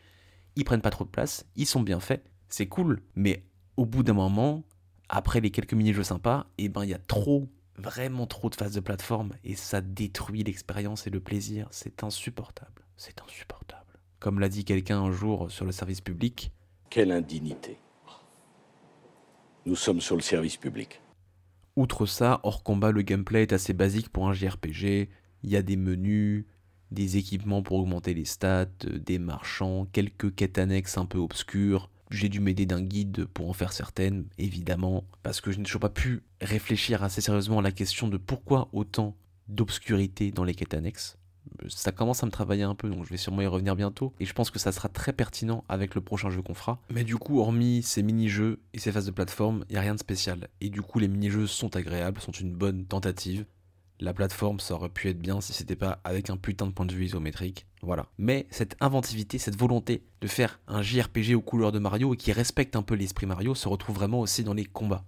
Ils 0.56 0.64
prennent 0.64 0.82
pas 0.82 0.92
trop 0.92 1.04
de 1.04 1.10
place, 1.10 1.46
ils 1.56 1.66
sont 1.66 1.82
bien 1.82 2.00
faits, 2.00 2.24
c'est 2.48 2.68
cool. 2.68 3.02
Mais 3.16 3.44
au 3.78 3.86
bout 3.86 4.04
d'un 4.04 4.14
moment, 4.14 4.64
après 5.10 5.42
les 5.42 5.52
quelques 5.52 5.74
mini-jeux 5.74 6.04
sympas, 6.04 6.48
eh 6.58 6.70
ben, 6.70 6.84
il 6.84 6.92
y 6.92 6.94
a 6.94 7.00
trop, 7.00 7.50
vraiment 7.78 8.26
trop 8.26 8.50
de 8.50 8.56
phases 8.56 8.74
de 8.74 8.80
plateforme 8.80 9.34
et 9.44 9.56
ça 9.56 9.82
détruit 9.82 10.44
l'expérience 10.44 11.08
et 11.08 11.10
le 11.10 11.20
plaisir. 11.20 11.68
C'est 11.72 12.04
insupportable. 12.04 12.86
C'est 12.96 13.22
insupportable. 13.22 14.00
Comme 14.20 14.40
l'a 14.40 14.50
dit 14.50 14.64
quelqu'un 14.64 15.02
un 15.02 15.12
jour 15.12 15.52
sur 15.52 15.66
le 15.66 15.74
service 15.74 16.00
public. 16.00 16.52
Quelle 16.90 17.12
indignité. 17.12 17.78
Nous 19.66 19.76
sommes 19.76 20.00
sur 20.00 20.16
le 20.16 20.22
service 20.22 20.58
public. 20.58 21.02
Outre 21.76 22.06
ça, 22.06 22.40
hors 22.44 22.64
combat, 22.64 22.92
le 22.92 23.02
gameplay 23.02 23.42
est 23.42 23.54
assez 23.54 23.74
basique 23.74 24.10
pour 24.10 24.30
un 24.30 24.34
JRPG. 24.34 25.10
Il 25.44 25.50
y 25.50 25.58
a 25.58 25.62
des 25.62 25.76
menus, 25.76 26.46
des 26.92 27.18
équipements 27.18 27.62
pour 27.62 27.78
augmenter 27.80 28.14
les 28.14 28.26
stats, 28.26 28.66
des 28.86 29.20
marchands, 29.20 29.86
quelques 29.92 30.34
quêtes 30.36 30.58
annexes 30.58 30.98
un 30.98 31.06
peu 31.06 31.18
obscures. 31.18 31.90
J'ai 32.12 32.30
dû 32.30 32.40
m'aider 32.40 32.66
d'un 32.66 32.82
guide 32.82 33.26
pour 33.26 33.50
en 33.50 33.54
faire 33.54 33.74
certaines, 33.74 34.26
évidemment, 34.38 35.04
parce 35.22 35.42
que 35.42 35.52
je 35.52 35.58
n'ai 35.58 35.64
toujours 35.64 35.82
pas 35.82 35.90
pu 35.90 36.24
réfléchir 36.40 37.04
assez 37.04 37.20
sérieusement 37.20 37.60
à 37.60 37.64
la 37.64 37.72
question 37.72 38.08
de 38.08 38.18
pourquoi 38.18 38.70
autant 38.72 39.18
d'obscurité 39.48 40.32
dans 40.32 40.44
les 40.44 40.56
quêtes 40.56 40.76
annexes 40.76 41.18
ça 41.68 41.92
commence 41.92 42.24
à 42.24 42.26
me 42.26 42.32
travailler 42.32 42.64
un 42.64 42.76
peu, 42.76 42.90
donc 42.90 43.06
je 43.06 43.10
vais 43.10 43.18
sûrement 43.18 43.42
y 43.42 43.48
revenir 43.48 43.76
bientôt. 43.76 44.14
Et 44.20 44.26
je 44.26 44.34
pense 44.34 44.52
que 44.52 44.60
ça 44.60 44.72
sera 44.72 44.90
très 44.90 45.14
pertinent 45.14 45.64
avec 45.70 45.96
le 45.96 46.02
prochain 46.02 46.30
jeu 46.30 46.42
qu'on 46.42 46.54
fera. 46.54 46.80
Mais 46.90 47.04
du 47.04 47.18
coup, 47.18 47.40
hormis 47.40 47.84
ces 47.84 48.04
mini-jeux 48.04 48.60
et 48.74 48.80
ces 48.80 48.92
phases 48.92 49.06
de 49.06 49.12
plateforme, 49.12 49.66
il 49.70 49.74
n'y 49.74 49.78
a 49.78 49.82
rien 49.82 49.96
de 49.96 50.00
spécial. 50.00 50.48
Et 50.62 50.70
du 50.70 50.82
coup, 50.82 51.00
les 51.00 51.08
mini-jeux 51.08 51.48
sont 51.48 51.76
agréables, 51.76 52.20
sont 52.22 52.32
une 52.32 52.54
bonne 52.54 52.86
tentative. 52.86 53.46
La 54.02 54.14
plateforme, 54.14 54.60
ça 54.60 54.74
aurait 54.74 54.90
pu 54.90 55.08
être 55.08 55.20
bien 55.20 55.40
si 55.40 55.54
c'était 55.54 55.78
pas 55.78 56.00
avec 56.04 56.30
un 56.30 56.36
putain 56.36 56.68
de 56.68 56.72
point 56.72 56.86
de 56.86 56.94
vue 56.94 57.06
isométrique. 57.06 57.66
Voilà. 57.82 58.08
Mais 58.18 58.46
cette 58.50 58.76
inventivité, 58.82 59.38
cette 59.38 59.58
volonté 59.58 60.04
de 60.20 60.28
faire 60.28 60.60
un 60.68 60.82
JRPG 60.82 61.34
aux 61.34 61.42
couleurs 61.42 61.72
de 61.72 61.80
Mario 61.80 62.14
et 62.14 62.18
qui 62.18 62.34
respecte 62.34 62.76
un 62.76 62.82
peu 62.82 62.96
l'esprit 62.96 63.26
Mario 63.26 63.56
se 63.56 63.70
retrouve 63.70 63.96
vraiment 63.96 64.20
aussi 64.20 64.44
dans 64.44 64.54
les 64.54 64.66
combats. 64.66 65.06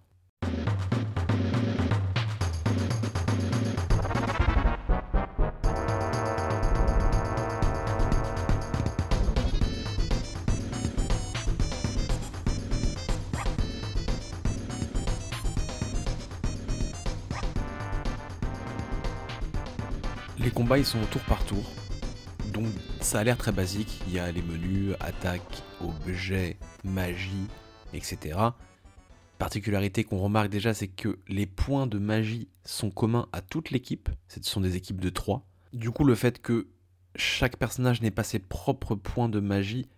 Les 20.47 20.53
combats 20.53 20.77
ils 20.77 20.85
sont 20.85 21.03
tour 21.11 21.21
par 21.23 21.43
tour, 21.43 21.69
donc 22.53 22.67
ça 23.01 23.19
a 23.19 23.23
l'air 23.25 23.35
très 23.35 23.51
basique. 23.51 24.01
Il 24.07 24.13
y 24.13 24.19
a 24.19 24.31
les 24.31 24.41
menus, 24.41 24.95
attaque, 25.01 25.61
objet, 25.81 26.55
magie, 26.85 27.49
etc. 27.93 28.39
Particularité 29.39 30.05
qu'on 30.05 30.19
remarque 30.19 30.47
déjà, 30.47 30.73
c'est 30.73 30.87
que 30.87 31.19
les 31.27 31.47
points 31.47 31.85
de 31.85 31.99
magie 31.99 32.47
sont 32.63 32.91
communs 32.91 33.27
à 33.33 33.41
toute 33.41 33.71
l'équipe. 33.71 34.07
Ce 34.29 34.41
sont 34.41 34.61
des 34.61 34.77
équipes 34.77 35.01
de 35.01 35.09
3. 35.09 35.45
Du 35.73 35.91
coup, 35.91 36.05
le 36.05 36.15
fait 36.15 36.41
que 36.41 36.69
chaque 37.17 37.57
personnage 37.57 38.01
n'ait 38.01 38.09
pas 38.09 38.23
ses 38.23 38.39
propres 38.39 38.95
points 38.95 39.27
de 39.27 39.41
magie 39.41 39.89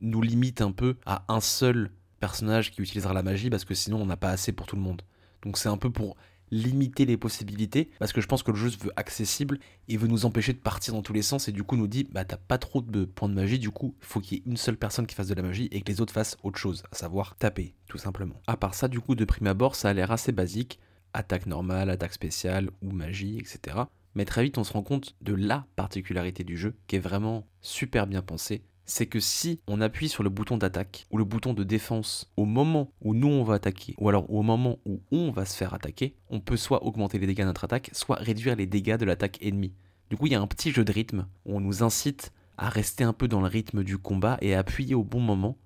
nous 0.00 0.22
limite 0.22 0.62
un 0.62 0.72
peu 0.72 0.96
à 1.04 1.26
un 1.28 1.42
seul 1.42 1.90
personnage 2.20 2.70
qui 2.70 2.80
utilisera 2.80 3.12
la 3.12 3.22
magie 3.22 3.50
parce 3.50 3.66
que 3.66 3.74
sinon 3.74 4.00
on 4.00 4.06
n'a 4.06 4.16
pas 4.16 4.30
assez 4.30 4.52
pour 4.52 4.64
tout 4.64 4.76
le 4.76 4.82
monde. 4.82 5.02
Donc 5.42 5.58
c'est 5.58 5.68
un 5.68 5.76
peu 5.76 5.90
pour 5.90 6.16
limiter 6.50 7.04
les 7.04 7.16
possibilités 7.16 7.90
parce 7.98 8.12
que 8.12 8.20
je 8.20 8.26
pense 8.26 8.42
que 8.42 8.50
le 8.50 8.56
jeu 8.56 8.70
se 8.70 8.78
veut 8.78 8.92
accessible 8.96 9.58
et 9.88 9.96
veut 9.96 10.08
nous 10.08 10.24
empêcher 10.26 10.52
de 10.52 10.58
partir 10.58 10.94
dans 10.94 11.02
tous 11.02 11.12
les 11.12 11.22
sens 11.22 11.48
et 11.48 11.52
du 11.52 11.64
coup 11.64 11.76
nous 11.76 11.86
dit 11.86 12.06
bah 12.10 12.24
t'as 12.24 12.36
pas 12.36 12.58
trop 12.58 12.80
de 12.80 13.04
points 13.04 13.28
de 13.28 13.34
magie 13.34 13.58
du 13.58 13.70
coup 13.70 13.94
faut 14.00 14.20
qu'il 14.20 14.38
y 14.38 14.40
ait 14.40 14.44
une 14.46 14.56
seule 14.56 14.76
personne 14.76 15.06
qui 15.06 15.14
fasse 15.14 15.28
de 15.28 15.34
la 15.34 15.42
magie 15.42 15.68
et 15.72 15.80
que 15.80 15.90
les 15.90 16.00
autres 16.00 16.12
fassent 16.12 16.36
autre 16.42 16.58
chose 16.58 16.82
à 16.92 16.96
savoir 16.96 17.36
taper 17.36 17.74
tout 17.88 17.98
simplement. 17.98 18.40
À 18.46 18.56
part 18.56 18.74
ça 18.74 18.88
du 18.88 19.00
coup 19.00 19.14
de 19.14 19.24
prime 19.24 19.46
abord 19.46 19.76
ça 19.76 19.90
a 19.90 19.92
l'air 19.92 20.12
assez 20.12 20.32
basique. 20.32 20.78
Attaque 21.12 21.46
normale 21.46 21.90
attaque 21.90 22.12
spéciale 22.12 22.70
ou 22.82 22.90
magie 22.90 23.38
etc 23.38 23.76
mais 24.14 24.24
très 24.24 24.42
vite 24.42 24.58
on 24.58 24.64
se 24.64 24.72
rend 24.72 24.82
compte 24.82 25.14
de 25.20 25.34
la 25.34 25.66
particularité 25.76 26.44
du 26.44 26.56
jeu 26.56 26.74
qui 26.86 26.96
est 26.96 27.00
vraiment 27.00 27.46
super 27.60 28.06
bien 28.06 28.22
pensée 28.22 28.64
c'est 28.86 29.06
que 29.06 29.20
si 29.20 29.60
on 29.66 29.80
appuie 29.80 30.08
sur 30.08 30.22
le 30.22 30.30
bouton 30.30 30.56
d'attaque 30.56 31.06
ou 31.10 31.18
le 31.18 31.24
bouton 31.24 31.54
de 31.54 31.64
défense 31.64 32.30
au 32.36 32.44
moment 32.44 32.92
où 33.00 33.14
nous 33.14 33.28
on 33.28 33.44
va 33.44 33.54
attaquer, 33.54 33.94
ou 33.98 34.08
alors 34.08 34.30
au 34.30 34.42
moment 34.42 34.78
où 34.84 35.00
on 35.10 35.30
va 35.30 35.44
se 35.44 35.56
faire 35.56 35.74
attaquer, 35.74 36.14
on 36.30 36.40
peut 36.40 36.56
soit 36.56 36.84
augmenter 36.84 37.18
les 37.18 37.26
dégâts 37.26 37.40
de 37.40 37.46
notre 37.46 37.64
attaque, 37.64 37.90
soit 37.92 38.16
réduire 38.16 38.56
les 38.56 38.66
dégâts 38.66 38.96
de 38.96 39.04
l'attaque 39.04 39.38
ennemie. 39.42 39.72
Du 40.10 40.16
coup, 40.16 40.26
il 40.26 40.32
y 40.32 40.36
a 40.36 40.40
un 40.40 40.46
petit 40.46 40.70
jeu 40.70 40.84
de 40.84 40.92
rythme 40.92 41.26
où 41.46 41.56
on 41.56 41.60
nous 41.60 41.82
incite 41.82 42.32
à 42.58 42.68
rester 42.68 43.04
un 43.04 43.12
peu 43.12 43.26
dans 43.26 43.40
le 43.40 43.48
rythme 43.48 43.82
du 43.82 43.98
combat 43.98 44.38
et 44.40 44.54
à 44.54 44.60
appuyer 44.60 44.94
au 44.94 45.02
bon 45.02 45.20
moment, 45.20 45.56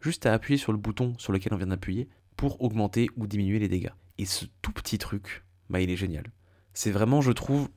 juste 0.00 0.26
à 0.26 0.32
appuyer 0.32 0.58
sur 0.58 0.72
le 0.72 0.78
bouton 0.78 1.14
sur 1.18 1.32
lequel 1.32 1.54
on 1.54 1.56
vient 1.56 1.66
d'appuyer 1.66 2.08
pour 2.36 2.62
augmenter 2.62 3.08
ou 3.16 3.26
diminuer 3.26 3.58
les 3.58 3.68
dégâts. 3.68 3.92
Et 4.18 4.26
ce 4.26 4.44
tout 4.62 4.72
petit 4.72 4.98
truc, 4.98 5.44
bah 5.70 5.80
il 5.80 5.90
est 5.90 5.96
génial. 5.96 6.30
C'est 6.74 6.90
vraiment, 6.90 7.22
je 7.22 7.32
trouve, 7.32 7.68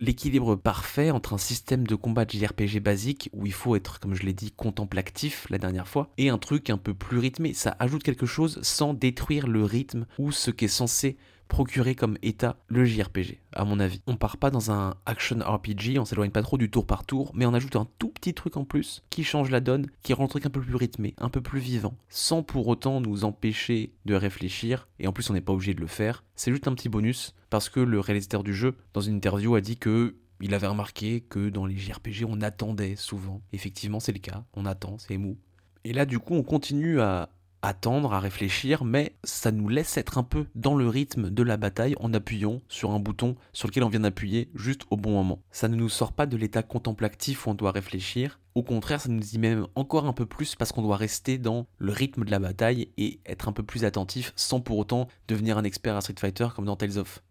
l'équilibre 0.00 0.56
parfait 0.56 1.10
entre 1.10 1.34
un 1.34 1.38
système 1.38 1.86
de 1.86 1.94
combat 1.94 2.24
de 2.24 2.32
JRPG 2.32 2.80
basique 2.80 3.30
où 3.32 3.46
il 3.46 3.52
faut 3.52 3.76
être, 3.76 4.00
comme 4.00 4.14
je 4.14 4.22
l'ai 4.22 4.32
dit, 4.32 4.52
contemplatif 4.52 5.46
la 5.50 5.58
dernière 5.58 5.88
fois, 5.88 6.10
et 6.18 6.28
un 6.28 6.38
truc 6.38 6.70
un 6.70 6.78
peu 6.78 6.94
plus 6.94 7.18
rythmé. 7.18 7.52
Ça 7.54 7.76
ajoute 7.78 8.02
quelque 8.02 8.26
chose 8.26 8.60
sans 8.62 8.94
détruire 8.94 9.46
le 9.46 9.64
rythme 9.64 10.06
ou 10.18 10.32
ce 10.32 10.50
qui 10.50 10.66
est 10.66 10.68
censé 10.68 11.16
procurer 11.54 11.94
comme 11.94 12.18
état 12.20 12.56
le 12.66 12.84
JRPG, 12.84 13.38
à 13.52 13.64
mon 13.64 13.78
avis. 13.78 14.00
On 14.08 14.16
part 14.16 14.38
pas 14.38 14.50
dans 14.50 14.72
un 14.72 14.96
action 15.06 15.38
RPG, 15.38 16.00
on 16.00 16.04
s'éloigne 16.04 16.32
pas 16.32 16.42
trop 16.42 16.58
du 16.58 16.68
tour 16.68 16.84
par 16.84 17.06
tour, 17.06 17.30
mais 17.32 17.46
on 17.46 17.54
ajoute 17.54 17.76
un 17.76 17.86
tout 18.00 18.08
petit 18.08 18.34
truc 18.34 18.56
en 18.56 18.64
plus 18.64 19.04
qui 19.08 19.22
change 19.22 19.50
la 19.50 19.60
donne, 19.60 19.86
qui 20.02 20.14
rend 20.14 20.24
le 20.24 20.28
truc 20.30 20.46
un 20.46 20.50
peu 20.50 20.60
plus 20.60 20.74
rythmé, 20.74 21.14
un 21.16 21.28
peu 21.28 21.40
plus 21.40 21.60
vivant, 21.60 21.94
sans 22.08 22.42
pour 22.42 22.66
autant 22.66 23.00
nous 23.00 23.22
empêcher 23.22 23.92
de 24.04 24.16
réfléchir, 24.16 24.88
et 24.98 25.06
en 25.06 25.12
plus 25.12 25.30
on 25.30 25.34
n'est 25.34 25.40
pas 25.40 25.52
obligé 25.52 25.74
de 25.74 25.80
le 25.80 25.86
faire. 25.86 26.24
C'est 26.34 26.50
juste 26.50 26.66
un 26.66 26.74
petit 26.74 26.88
bonus, 26.88 27.36
parce 27.50 27.68
que 27.68 27.78
le 27.78 28.00
réalisateur 28.00 28.42
du 28.42 28.52
jeu, 28.52 28.74
dans 28.92 29.00
une 29.00 29.14
interview, 29.14 29.54
a 29.54 29.60
dit 29.60 29.76
que 29.76 30.16
il 30.40 30.54
avait 30.54 30.66
remarqué 30.66 31.20
que 31.20 31.50
dans 31.50 31.66
les 31.66 31.76
JRPG, 31.76 32.24
on 32.26 32.40
attendait 32.40 32.96
souvent. 32.96 33.40
Effectivement, 33.52 34.00
c'est 34.00 34.10
le 34.12 34.18
cas. 34.18 34.44
On 34.54 34.66
attend, 34.66 34.98
c'est 34.98 35.18
mou. 35.18 35.38
Et 35.84 35.92
là, 35.92 36.04
du 36.04 36.18
coup, 36.18 36.34
on 36.34 36.42
continue 36.42 37.00
à, 37.00 37.28
attendre, 37.64 38.12
à 38.12 38.20
réfléchir, 38.20 38.84
mais 38.84 39.16
ça 39.24 39.50
nous 39.50 39.68
laisse 39.68 39.96
être 39.96 40.18
un 40.18 40.22
peu 40.22 40.46
dans 40.54 40.76
le 40.76 40.88
rythme 40.88 41.30
de 41.30 41.42
la 41.42 41.56
bataille 41.56 41.94
en 41.98 42.12
appuyant 42.12 42.60
sur 42.68 42.90
un 42.90 43.00
bouton 43.00 43.36
sur 43.52 43.68
lequel 43.68 43.84
on 43.84 43.88
vient 43.88 44.00
d'appuyer 44.00 44.50
juste 44.54 44.82
au 44.90 44.96
bon 44.96 45.12
moment. 45.12 45.40
Ça 45.50 45.68
ne 45.68 45.76
nous 45.76 45.88
sort 45.88 46.12
pas 46.12 46.26
de 46.26 46.36
l'état 46.36 46.62
contemplatif 46.62 47.46
où 47.46 47.50
on 47.50 47.54
doit 47.54 47.72
réfléchir, 47.72 48.38
au 48.54 48.62
contraire 48.62 49.00
ça 49.00 49.08
nous 49.08 49.34
y 49.34 49.38
met 49.38 49.54
même 49.54 49.66
encore 49.74 50.06
un 50.06 50.12
peu 50.12 50.26
plus 50.26 50.56
parce 50.56 50.72
qu'on 50.72 50.82
doit 50.82 50.98
rester 50.98 51.38
dans 51.38 51.66
le 51.78 51.92
rythme 51.92 52.24
de 52.24 52.30
la 52.30 52.38
bataille 52.38 52.90
et 52.98 53.20
être 53.24 53.48
un 53.48 53.52
peu 53.52 53.62
plus 53.62 53.84
attentif 53.84 54.32
sans 54.36 54.60
pour 54.60 54.78
autant 54.78 55.08
devenir 55.28 55.56
un 55.56 55.64
expert 55.64 55.96
à 55.96 56.02
Street 56.02 56.14
Fighter 56.18 56.48
comme 56.54 56.66
dans 56.66 56.76
Tales 56.76 56.98
of. 56.98 57.22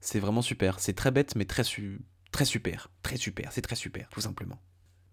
C'est 0.00 0.20
vraiment 0.20 0.42
super, 0.42 0.78
c'est 0.78 0.94
très 0.94 1.10
bête 1.10 1.34
mais 1.34 1.44
très, 1.44 1.64
super, 1.64 2.90
très 3.02 3.16
super, 3.16 3.50
c'est 3.52 3.62
très 3.62 3.76
super 3.76 4.08
tout 4.10 4.20
simplement. 4.20 4.58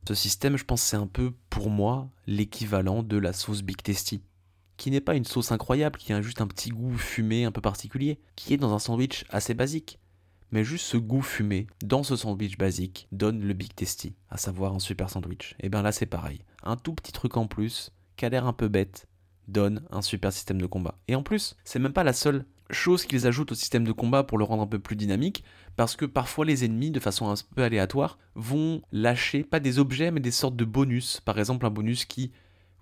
Ce 0.08 0.16
système, 0.16 0.58
je 0.58 0.64
pense, 0.66 0.82
c'est 0.82 0.98
un 0.98 1.06
peu 1.06 1.34
pour 1.52 1.70
moi 1.70 2.10
l'équivalent 2.26 3.04
de 3.04 3.18
la 3.18 3.32
sauce 3.32 3.62
Big 3.62 3.80
Tasty 3.84 4.24
qui 4.80 4.90
n'est 4.90 5.02
pas 5.02 5.16
une 5.16 5.26
sauce 5.26 5.52
incroyable, 5.52 6.00
qui 6.00 6.14
a 6.14 6.22
juste 6.22 6.42
un 6.42 6.48
petit 6.48 6.70
goût 6.70 6.98
fumé 6.98 7.44
un 7.44 7.52
peu 7.52 7.60
particulier, 7.62 8.18
qui 8.38 8.54
est 8.54 8.58
dans 8.58 8.74
un 8.74 8.80
sandwich 8.80 9.26
assez 9.30 9.54
basique. 9.54 10.00
Mais 10.52 10.64
juste 10.64 10.86
ce 10.86 10.98
goût 10.98 11.22
fumé, 11.22 11.68
dans 11.84 12.02
ce 12.02 12.16
sandwich 12.16 12.58
basique, 12.58 13.08
donne 13.12 13.42
le 13.42 13.54
Big 13.54 13.76
Tasty, 13.76 14.16
à 14.30 14.38
savoir 14.38 14.74
un 14.74 14.80
super 14.80 15.10
sandwich. 15.10 15.56
Et 15.60 15.70
bien 15.70 15.84
là 15.84 15.92
c'est 15.92 16.08
pareil. 16.08 16.40
Un 16.64 16.78
tout 16.78 16.94
petit 16.94 17.12
truc 17.12 17.36
en 17.36 17.46
plus, 17.46 17.92
qui 18.16 18.26
a 18.26 18.30
l'air 18.30 18.48
un 18.48 18.54
peu 18.54 18.70
bête, 18.70 19.08
donne 19.50 19.84
un 19.92 20.02
super 20.02 20.32
système 20.32 20.62
de 20.62 20.66
combat. 20.66 20.98
Et 21.10 21.16
en 21.16 21.24
plus, 21.24 21.58
c'est 21.66 21.80
même 21.80 21.94
pas 21.94 22.06
la 22.06 22.14
seule 22.14 22.46
chose 22.72 23.06
qu'ils 23.06 23.28
ajoutent 23.28 23.52
au 23.52 23.56
système 23.56 23.84
de 23.84 23.92
combat 23.92 24.24
pour 24.24 24.38
le 24.38 24.46
rendre 24.46 24.64
un 24.64 24.68
peu 24.68 24.80
plus 24.80 24.96
dynamique, 24.96 25.44
parce 25.76 25.98
que 25.98 26.06
parfois 26.06 26.46
les 26.46 26.64
ennemis, 26.64 26.92
de 26.92 27.00
façon 27.02 27.30
un 27.30 27.36
peu 27.56 27.64
aléatoire, 27.64 28.18
vont 28.36 28.82
lâcher 28.94 29.44
pas 29.44 29.60
des 29.60 29.78
objets, 29.78 30.12
mais 30.12 30.22
des 30.22 30.32
sortes 30.32 30.56
de 30.56 30.66
bonus. 30.66 31.20
Par 31.20 31.38
exemple, 31.38 31.66
un 31.66 31.72
bonus 31.72 32.06
qui 32.06 32.32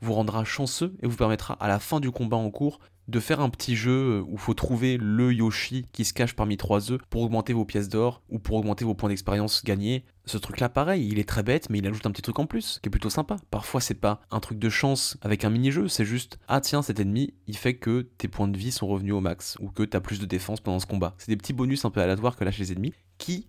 vous 0.01 0.13
rendra 0.13 0.43
chanceux 0.43 0.95
et 1.01 1.07
vous 1.07 1.17
permettra 1.17 1.53
à 1.55 1.67
la 1.67 1.79
fin 1.79 1.99
du 1.99 2.11
combat 2.11 2.37
en 2.37 2.49
cours 2.49 2.79
de 3.07 3.19
faire 3.19 3.39
un 3.39 3.49
petit 3.49 3.75
jeu 3.75 4.21
où 4.27 4.33
il 4.33 4.37
faut 4.37 4.53
trouver 4.53 4.97
le 4.97 5.33
Yoshi 5.33 5.85
qui 5.93 6.03
se 6.03 6.13
cache 6.13 6.35
parmi 6.35 6.57
trois 6.57 6.91
œufs 6.91 6.99
pour 7.09 7.21
augmenter 7.21 7.53
vos 7.53 7.63
pièces 7.63 7.87
d'or 7.87 8.21
ou 8.29 8.37
pour 8.37 8.57
augmenter 8.57 8.83
vos 8.83 8.95
points 8.95 9.09
d'expérience 9.09 9.63
gagnés. 9.63 10.03
Ce 10.25 10.37
truc 10.37 10.59
là 10.59 10.67
pareil, 10.67 11.07
il 11.09 11.19
est 11.19 11.27
très 11.27 11.43
bête 11.43 11.69
mais 11.69 11.79
il 11.79 11.87
ajoute 11.87 12.05
un 12.05 12.11
petit 12.11 12.21
truc 12.21 12.37
en 12.39 12.45
plus 12.45 12.79
qui 12.81 12.89
est 12.89 12.91
plutôt 12.91 13.09
sympa. 13.09 13.37
Parfois 13.49 13.79
c'est 13.79 13.93
pas 13.93 14.19
un 14.29 14.41
truc 14.41 14.59
de 14.59 14.69
chance 14.69 15.17
avec 15.21 15.45
un 15.45 15.49
mini-jeu, 15.49 15.87
c'est 15.87 16.05
juste 16.05 16.37
ah 16.47 16.59
tiens 16.59 16.81
cet 16.81 16.99
ennemi 16.99 17.33
il 17.47 17.55
fait 17.55 17.75
que 17.75 18.09
tes 18.17 18.27
points 18.27 18.49
de 18.49 18.57
vie 18.57 18.71
sont 18.71 18.87
revenus 18.87 19.13
au 19.13 19.21
max 19.21 19.57
ou 19.61 19.69
que 19.69 19.83
t'as 19.83 20.01
plus 20.01 20.19
de 20.19 20.25
défense 20.25 20.59
pendant 20.59 20.79
ce 20.79 20.85
combat. 20.85 21.15
C'est 21.17 21.31
des 21.31 21.37
petits 21.37 21.53
bonus 21.53 21.85
un 21.85 21.91
peu 21.91 22.01
aléatoires 22.01 22.35
que 22.35 22.43
lâchent 22.43 22.59
les 22.59 22.73
ennemis 22.73 22.93
qui 23.17 23.47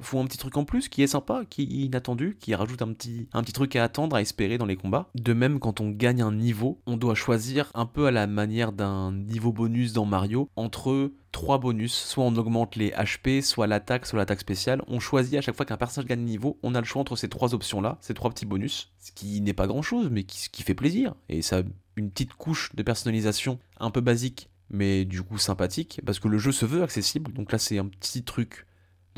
font 0.00 0.22
un 0.22 0.26
petit 0.26 0.38
truc 0.38 0.56
en 0.56 0.64
plus 0.64 0.88
qui 0.88 1.02
est 1.02 1.08
sympa, 1.08 1.44
qui 1.48 1.62
est 1.62 1.86
inattendu, 1.86 2.36
qui 2.40 2.54
rajoute 2.54 2.82
un 2.82 2.92
petit, 2.92 3.28
truc 3.52 3.76
à 3.76 3.84
attendre, 3.84 4.16
à 4.16 4.20
espérer 4.20 4.58
dans 4.58 4.66
les 4.66 4.76
combats. 4.76 5.08
De 5.14 5.32
même, 5.32 5.58
quand 5.58 5.80
on 5.80 5.90
gagne 5.90 6.22
un 6.22 6.32
niveau, 6.32 6.80
on 6.86 6.96
doit 6.96 7.14
choisir 7.14 7.70
un 7.74 7.86
peu 7.86 8.06
à 8.06 8.10
la 8.10 8.26
manière 8.26 8.72
d'un 8.72 9.12
niveau 9.12 9.52
bonus 9.52 9.92
dans 9.92 10.04
Mario 10.04 10.48
entre 10.56 11.12
trois 11.32 11.58
bonus. 11.58 11.94
Soit 11.94 12.24
on 12.24 12.36
augmente 12.36 12.76
les 12.76 12.90
HP, 12.90 13.42
soit 13.42 13.66
l'attaque, 13.66 14.06
soit 14.06 14.18
l'attaque 14.18 14.40
spéciale. 14.40 14.82
On 14.86 15.00
choisit 15.00 15.34
à 15.34 15.40
chaque 15.40 15.56
fois 15.56 15.66
qu'un 15.66 15.76
personnage 15.76 16.08
gagne 16.08 16.22
niveau, 16.22 16.58
on 16.62 16.74
a 16.74 16.80
le 16.80 16.86
choix 16.86 17.00
entre 17.00 17.16
ces 17.16 17.28
trois 17.28 17.54
options-là, 17.54 17.98
ces 18.00 18.14
trois 18.14 18.30
petits 18.30 18.46
bonus. 18.46 18.92
Ce 18.98 19.12
qui 19.12 19.40
n'est 19.40 19.52
pas 19.52 19.66
grand-chose, 19.66 20.08
mais 20.10 20.24
qui, 20.24 20.48
qui 20.50 20.62
fait 20.62 20.74
plaisir. 20.74 21.14
Et 21.28 21.42
ça 21.42 21.62
une 21.96 22.10
petite 22.10 22.34
couche 22.34 22.74
de 22.76 22.82
personnalisation 22.84 23.58
un 23.80 23.90
peu 23.90 24.00
basique 24.00 24.48
mais 24.70 25.04
du 25.04 25.22
coup 25.22 25.38
sympathique, 25.38 26.00
parce 26.04 26.18
que 26.18 26.28
le 26.28 26.38
jeu 26.38 26.52
se 26.52 26.66
veut 26.66 26.82
accessible, 26.82 27.32
donc 27.32 27.52
là 27.52 27.58
c'est 27.58 27.78
un 27.78 27.86
petit 27.86 28.22
truc 28.22 28.66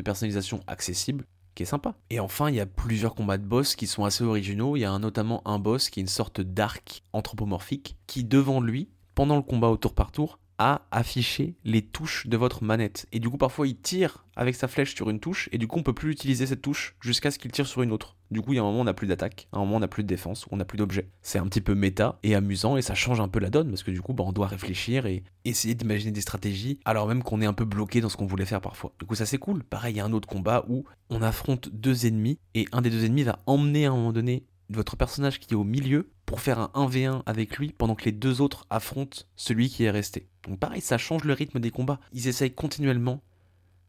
personnalisation 0.03 0.61
accessible 0.67 1.25
qui 1.55 1.65
est 1.65 1.67
sympa. 1.67 1.95
Et 2.11 2.21
enfin, 2.21 2.49
il 2.49 2.57
y 2.57 2.61
a 2.61 2.67
plusieurs 2.67 3.15
combats 3.15 3.39
de 3.39 3.45
boss 3.45 3.77
qui 3.77 3.87
sont 3.87 4.05
assez 4.05 4.25
originaux. 4.25 4.77
Il 4.77 4.81
y 4.81 4.85
a 4.85 4.99
notamment 4.99 5.43
un 5.47 5.59
boss 5.59 5.91
qui 5.91 6.01
est 6.01 6.03
une 6.03 6.09
sorte 6.09 6.41
d'arc 6.41 7.03
anthropomorphique 7.13 7.97
qui, 8.07 8.25
devant 8.25 8.61
lui, 8.61 8.89
pendant 9.15 9.37
le 9.37 9.43
combat 9.43 9.69
au 9.69 9.77
tour 9.77 9.95
par 9.95 10.13
tour, 10.13 10.39
à 10.59 10.87
afficher 10.91 11.55
les 11.65 11.83
touches 11.83 12.27
de 12.27 12.37
votre 12.37 12.63
manette. 12.63 13.07
Et 13.13 13.19
du 13.19 13.31
coup, 13.31 13.39
parfois, 13.39 13.67
il 13.67 13.77
tire 13.77 14.27
avec 14.37 14.55
sa 14.55 14.69
flèche 14.69 14.95
sur 14.95 15.09
une 15.09 15.19
touche, 15.19 15.49
et 15.53 15.59
du 15.59 15.67
coup, 15.67 15.79
on 15.79 15.83
peut 15.83 15.95
plus 15.95 16.13
utiliser 16.13 16.47
cette 16.47 16.63
touche 16.63 16.95
jusqu'à 17.01 17.31
ce 17.31 17.39
qu'il 17.39 17.51
tire 17.51 17.67
sur 17.67 17.83
une 17.83 17.93
autre. 17.93 18.17
Du 18.31 18.43
coup, 18.43 18.53
il 18.53 18.57
y 18.57 18.59
a 18.59 18.63
un 18.63 18.65
moment, 18.65 18.81
on 18.81 18.85
n'a 18.85 18.95
plus 18.95 19.09
d'attaque, 19.09 19.49
un 19.53 19.59
moment, 19.59 19.77
on 19.77 19.81
n'a 19.81 19.89
plus 19.89 20.05
de 20.05 20.09
défense, 20.09 20.47
on 20.51 20.57
n'a 20.57 20.65
plus 20.65 20.79
d'objet. 20.79 21.09
C'est 21.21 21.39
un 21.39 21.47
petit 21.47 21.61
peu 21.61 21.75
méta 21.75 22.19
et 22.23 22.35
amusant, 22.35 22.77
et 22.77 22.83
ça 22.83 22.95
change 22.95 23.21
un 23.21 23.29
peu 23.29 23.41
la 23.41 23.51
donne, 23.51 23.69
parce 23.69 23.83
que 23.83 23.91
du 23.91 24.01
coup, 24.01 24.13
bah, 24.13 24.25
on 24.27 24.33
doit 24.33 24.47
réfléchir 24.47 25.07
et 25.07 25.25
essayer 25.45 25.75
d'imaginer 25.75 26.13
des 26.13 26.21
stratégies, 26.21 26.79
alors 26.85 27.09
même 27.09 27.23
qu'on 27.23 27.41
est 27.41 27.47
un 27.47 27.53
peu 27.53 27.65
bloqué 27.65 28.01
dans 28.01 28.09
ce 28.09 28.17
qu'on 28.17 28.27
voulait 28.27 28.47
faire 28.47 28.61
parfois. 28.61 28.93
Du 29.01 29.07
coup, 29.07 29.17
ça 29.17 29.27
c'est 29.27 29.39
cool. 29.39 29.65
Pareil, 29.65 29.95
il 29.95 29.97
y 29.97 30.01
a 30.01 30.05
un 30.05 30.13
autre 30.13 30.29
combat 30.29 30.65
où 30.69 30.85
on 31.09 31.23
affronte 31.23 31.71
deux 31.73 32.07
ennemis, 32.07 32.39
et 32.55 32.67
un 32.71 32.83
des 32.83 32.91
deux 32.91 33.05
ennemis 33.05 33.25
va 33.25 33.41
emmener 33.47 33.87
à 33.87 33.91
un 33.91 33.97
moment 33.97 34.13
donné 34.13 34.45
votre 34.69 34.97
personnage 34.97 35.41
qui 35.41 35.53
est 35.53 35.57
au 35.57 35.65
milieu 35.65 36.11
pour 36.25 36.41
faire 36.41 36.61
un 36.61 36.71
1v1 36.75 37.23
avec 37.27 37.59
lui 37.59 37.75
pendant 37.77 37.97
que 37.97 38.05
les 38.05 38.13
deux 38.13 38.41
autres 38.41 38.67
affrontent 38.71 39.23
celui 39.35 39.69
qui 39.69 39.83
est 39.83 39.91
resté. 39.91 40.29
Donc 40.47 40.61
pareil, 40.61 40.81
ça 40.81 40.97
change 40.97 41.25
le 41.25 41.33
rythme 41.33 41.59
des 41.59 41.73
combats. 41.73 41.99
Ils 42.13 42.29
essayent 42.29 42.55
continuellement 42.55 43.21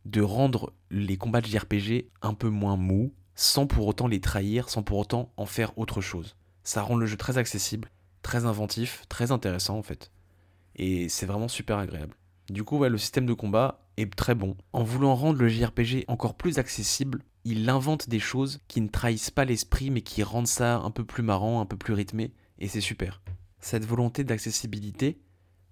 de 0.06 0.21
rendre 0.21 0.73
les 0.89 1.17
combats 1.17 1.41
de 1.41 1.45
JRPG 1.45 2.10
un 2.23 2.34
peu 2.34 2.49
moins 2.49 2.77
mous, 2.77 3.13
sans 3.41 3.65
pour 3.65 3.88
autant 3.88 4.08
les 4.08 4.21
trahir, 4.21 4.69
sans 4.69 4.84
pour 4.84 4.99
autant 4.99 5.34
en 5.36 5.47
faire 5.47 5.75
autre 5.75 5.99
chose. 5.99 6.36
Ça 6.63 6.84
rend 6.84 6.95
le 6.95 7.08
jeu 7.08 7.17
très 7.17 7.39
accessible, 7.39 7.89
très 8.21 8.45
inventif, 8.45 9.04
très 9.10 9.32
intéressant 9.32 9.80
en 9.80 9.82
fait. 9.82 10.12
Et 10.75 11.10
c'est 11.10 11.25
vraiment 11.25 11.47
super 11.47 11.80
agréable. 11.80 12.15
Du 12.51 12.63
coup, 12.63 12.84
le 12.84 12.97
système 12.99 13.25
de 13.25 13.34
combat 13.34 13.80
est 13.97 14.13
très 14.13 14.36
bon. 14.36 14.56
En 14.73 14.84
voulant 14.84 15.15
rendre 15.15 15.39
le 15.39 15.49
JRPG 15.49 16.06
encore 16.08 16.36
plus 16.36 16.60
accessible, 16.60 17.23
il 17.43 17.67
invente 17.67 18.10
des 18.10 18.19
choses 18.19 18.60
qui 18.67 18.80
ne 18.80 18.89
trahissent 18.89 19.32
pas 19.32 19.43
l'esprit 19.45 19.89
mais 19.89 20.01
qui 20.01 20.21
rendent 20.21 20.45
ça 20.45 20.77
un 20.77 20.91
peu 20.91 21.04
plus 21.04 21.23
marrant, 21.23 21.62
un 21.62 21.65
peu 21.65 21.77
plus 21.77 21.93
rythmé, 21.93 22.34
et 22.60 22.67
c'est 22.67 22.80
super. 22.80 23.23
Cette 23.60 23.86
volonté 23.86 24.23
d'accessibilité, 24.23 25.19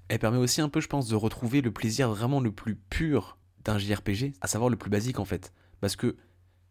elle 0.07 0.17
permet 0.17 0.39
aussi 0.39 0.61
un 0.61 0.69
peu, 0.69 0.81
je 0.81 0.87
pense, 0.87 1.07
de 1.07 1.15
retrouver 1.15 1.61
le 1.61 1.71
plaisir 1.71 2.09
vraiment 2.09 2.39
le 2.39 2.51
plus 2.51 2.75
pur 2.75 3.37
d'un 3.63 3.77
JRPG, 3.77 4.33
à 4.41 4.47
savoir 4.47 4.71
le 4.71 4.75
plus 4.75 4.89
basique 4.89 5.19
en 5.19 5.25
fait. 5.25 5.53
Parce 5.81 5.95
que 5.95 6.17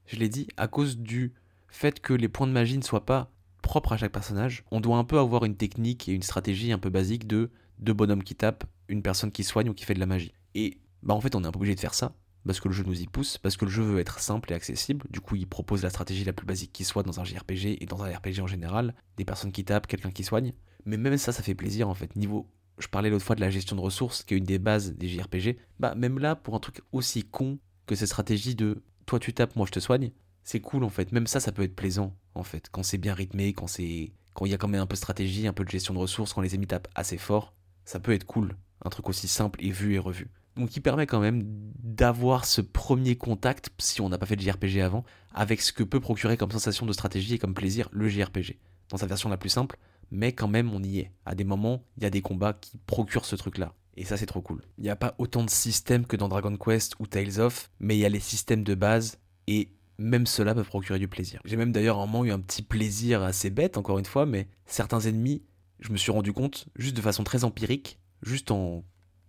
je 0.09 0.17
l'ai 0.17 0.29
dit, 0.29 0.49
à 0.57 0.67
cause 0.67 0.99
du 0.99 1.35
fait 1.69 2.01
que 2.01 2.13
les 2.13 2.29
points 2.29 2.47
de 2.47 2.53
magie 2.53 2.79
ne 2.79 2.83
soient 2.83 3.07
pas 3.07 3.31
propres 3.63 3.93
à 3.93 3.97
chaque 3.99 4.13
personnage, 4.13 4.65
on 4.71 4.81
doit 4.81 4.97
un 4.97 5.05
peu 5.05 5.19
avoir 5.19 5.45
une 5.45 5.57
technique 5.57 6.09
et 6.09 6.13
une 6.13 6.23
stratégie 6.23 6.73
un 6.73 6.79
peu 6.79 6.91
basique 6.91 7.27
de 7.27 7.51
deux 7.79 7.93
bonhommes 7.93 8.23
qui 8.23 8.35
tapent, 8.35 8.65
une 8.89 9.03
personne 9.03 9.31
qui 9.31 9.45
soigne 9.45 9.69
ou 9.69 9.75
qui 9.75 9.85
fait 9.85 9.95
de 9.95 10.01
la 10.01 10.07
magie. 10.07 10.33
Et 10.55 10.81
bah 11.03 11.15
en 11.15 11.21
fait 11.21 11.35
on 11.35 11.45
est 11.45 11.47
un 11.47 11.53
peu 11.53 11.59
obligé 11.59 11.75
de 11.75 11.81
faire 11.81 11.95
ça, 11.95 12.17
parce 12.47 12.61
que 12.61 12.69
le 12.69 12.75
jeu 12.75 12.85
nous 12.85 13.01
y 13.01 13.07
pousse, 13.07 13.37
parce 13.37 13.57
que 13.57 13.67
le 13.67 13.71
jeu 13.71 13.83
veut 13.83 14.01
être 14.01 14.21
simple 14.21 14.51
et 14.51 14.55
accessible, 14.55 15.07
du 15.11 15.21
coup 15.21 15.37
il 15.37 15.47
propose 15.47 15.83
la 15.83 15.91
stratégie 15.91 16.25
la 16.25 16.33
plus 16.33 16.47
basique 16.47 16.73
qui 16.73 16.85
soit 16.85 17.03
dans 17.03 17.21
un 17.21 17.25
JRPG 17.25 17.83
et 17.83 17.87
dans 17.87 18.03
un 18.03 18.11
RPG 18.11 18.41
en 18.41 18.47
général, 18.47 18.95
des 19.19 19.25
personnes 19.25 19.53
qui 19.53 19.65
tapent, 19.65 19.87
quelqu'un 19.87 20.11
qui 20.11 20.25
soigne, 20.25 20.55
mais 20.87 20.97
même 20.97 21.19
ça 21.19 21.33
ça 21.33 21.43
fait 21.43 21.55
plaisir 21.55 21.89
en 21.89 21.95
fait, 21.95 22.17
niveau... 22.17 22.49
Je 22.79 22.87
parlais 22.87 23.11
l'autre 23.11 23.25
fois 23.25 23.35
de 23.35 23.41
la 23.41 23.51
gestion 23.51 23.75
de 23.75 23.81
ressources, 23.81 24.23
qui 24.23 24.35
est 24.35 24.39
une 24.39 24.45
des 24.45 24.61
bases 24.61 24.95
des 24.95 25.09
JRPG, 25.09 25.59
bah 25.81 25.97
même 25.97 26.21
là, 26.21 26.37
pour 26.37 26.55
un 26.55 26.61
truc 26.61 26.81
aussi 26.93 27.25
con 27.25 27.59
que 27.87 27.97
cette 27.97 28.07
stratégie 28.07 28.55
de 28.55 28.85
toi 29.09 29.19
tu 29.19 29.33
tapes, 29.33 29.57
moi 29.57 29.67
je 29.67 29.73
te 29.73 29.81
soigne, 29.81 30.13
c'est 30.45 30.61
cool 30.61 30.85
en 30.85 30.91
fait. 30.91 31.11
Même 31.13 31.27
ça, 31.27 31.41
ça 31.41 31.51
peut 31.51 31.63
être 31.63 31.75
plaisant 31.75 32.15
en 32.35 32.45
fait. 32.45 32.69
Quand 32.71 32.83
c'est 32.83 32.99
bien 32.99 33.15
rythmé, 33.15 33.53
quand 33.55 33.67
c'est 33.67 34.13
quand 34.35 34.45
il 34.45 34.53
y 34.53 34.55
a 34.55 34.59
quand 34.59 34.69
même 34.69 34.83
un 34.83 34.87
peu 34.87 34.95
de 34.95 34.99
stratégie, 34.99 35.49
un 35.49 35.53
peu 35.53 35.65
de 35.65 35.71
gestion 35.71 35.95
de 35.95 35.99
ressources, 35.99 36.33
quand 36.33 36.43
les 36.43 36.55
ennemis 36.55 36.69
tapent 36.69 36.89
assez 36.95 37.19
fort, 37.19 37.55
ça 37.85 37.99
peut 37.99 38.13
être 38.13 38.25
cool. 38.25 38.57
Un 38.85 38.91
truc 38.91 39.09
aussi 39.09 39.27
simple 39.27 39.65
et 39.65 39.71
vu 39.71 39.95
et 39.95 39.99
revu. 39.99 40.31
Donc 40.57 40.69
qui 40.69 40.81
permet 40.81 41.07
quand 41.07 41.21
même 41.21 41.43
d'avoir 41.83 42.45
ce 42.45 42.61
premier 42.61 43.17
contact, 43.17 43.71
si 43.79 44.01
on 44.01 44.09
n'a 44.09 44.19
pas 44.19 44.27
fait 44.27 44.37
de 44.37 44.43
JRPG 44.43 44.81
avant, 44.81 45.05
avec 45.33 45.63
ce 45.63 45.73
que 45.73 45.83
peut 45.83 46.01
procurer 46.01 46.37
comme 46.37 46.51
sensation 46.51 46.85
de 46.85 46.93
stratégie 46.93 47.35
et 47.35 47.39
comme 47.39 47.55
plaisir 47.55 47.89
le 47.93 48.09
JRPG. 48.09 48.59
Dans 48.91 48.99
sa 48.99 49.07
version 49.07 49.29
la 49.29 49.39
plus 49.39 49.51
simple, 49.51 49.79
mais 50.11 50.33
quand 50.33 50.49
même 50.49 50.73
on 50.73 50.83
y 50.83 50.99
est. 50.99 51.13
À 51.25 51.35
des 51.35 51.45
moments, 51.45 51.83
il 51.97 52.03
y 52.03 52.07
a 52.07 52.11
des 52.11 52.23
combats 52.23 52.53
qui 52.53 52.79
procurent 52.87 53.25
ce 53.25 53.37
truc-là. 53.37 53.75
Et 53.99 54.05
ça 54.05 54.17
c'est 54.17 54.27
trop 54.27 54.41
cool. 54.41 54.63
Il 54.79 54.85
n'y 54.85 54.91
a 54.91 54.97
pas 54.97 55.17
autant 55.19 55.43
de 55.43 55.51
systèmes 55.51 56.07
que 56.07 56.17
dans 56.17 56.29
Dragon 56.29 56.57
Quest 56.57 56.95
ou 57.01 57.09
Tales 57.09 57.41
of, 57.41 57.69
mais 57.81 57.97
il 57.97 58.01
y 58.01 58.05
a 58.05 58.09
les 58.09 58.21
systèmes 58.21 58.63
de 58.63 58.77
base 58.77 59.19
et 59.49 59.73
même 59.99 60.25
cela 60.25 60.55
peut 60.55 60.63
procurer 60.63 61.01
du 61.01 61.09
plaisir. 61.09 61.41
J'ai 61.45 61.57
même 61.57 61.73
d'ailleurs 61.73 61.99
un 61.99 62.07
moment 62.07 62.25
eu 62.25 62.31
un 62.31 62.39
petit 62.39 62.63
plaisir 62.63 63.25
assez 63.25 63.51
bête, 63.51 63.77
encore 63.77 63.99
une 63.99 64.05
fois, 64.05 64.25
mais 64.25 64.47
certains 64.67 65.01
ennemis, 65.01 65.43
je 65.81 65.91
me 65.91 65.97
suis 65.97 66.13
rendu 66.13 66.33
compte, 66.33 66.69
juste 66.77 66.97
de 66.97 67.03
façon 67.03 67.25
très 67.25 67.43
empirique, 67.43 67.99
juste 68.23 68.53
en 68.53 68.85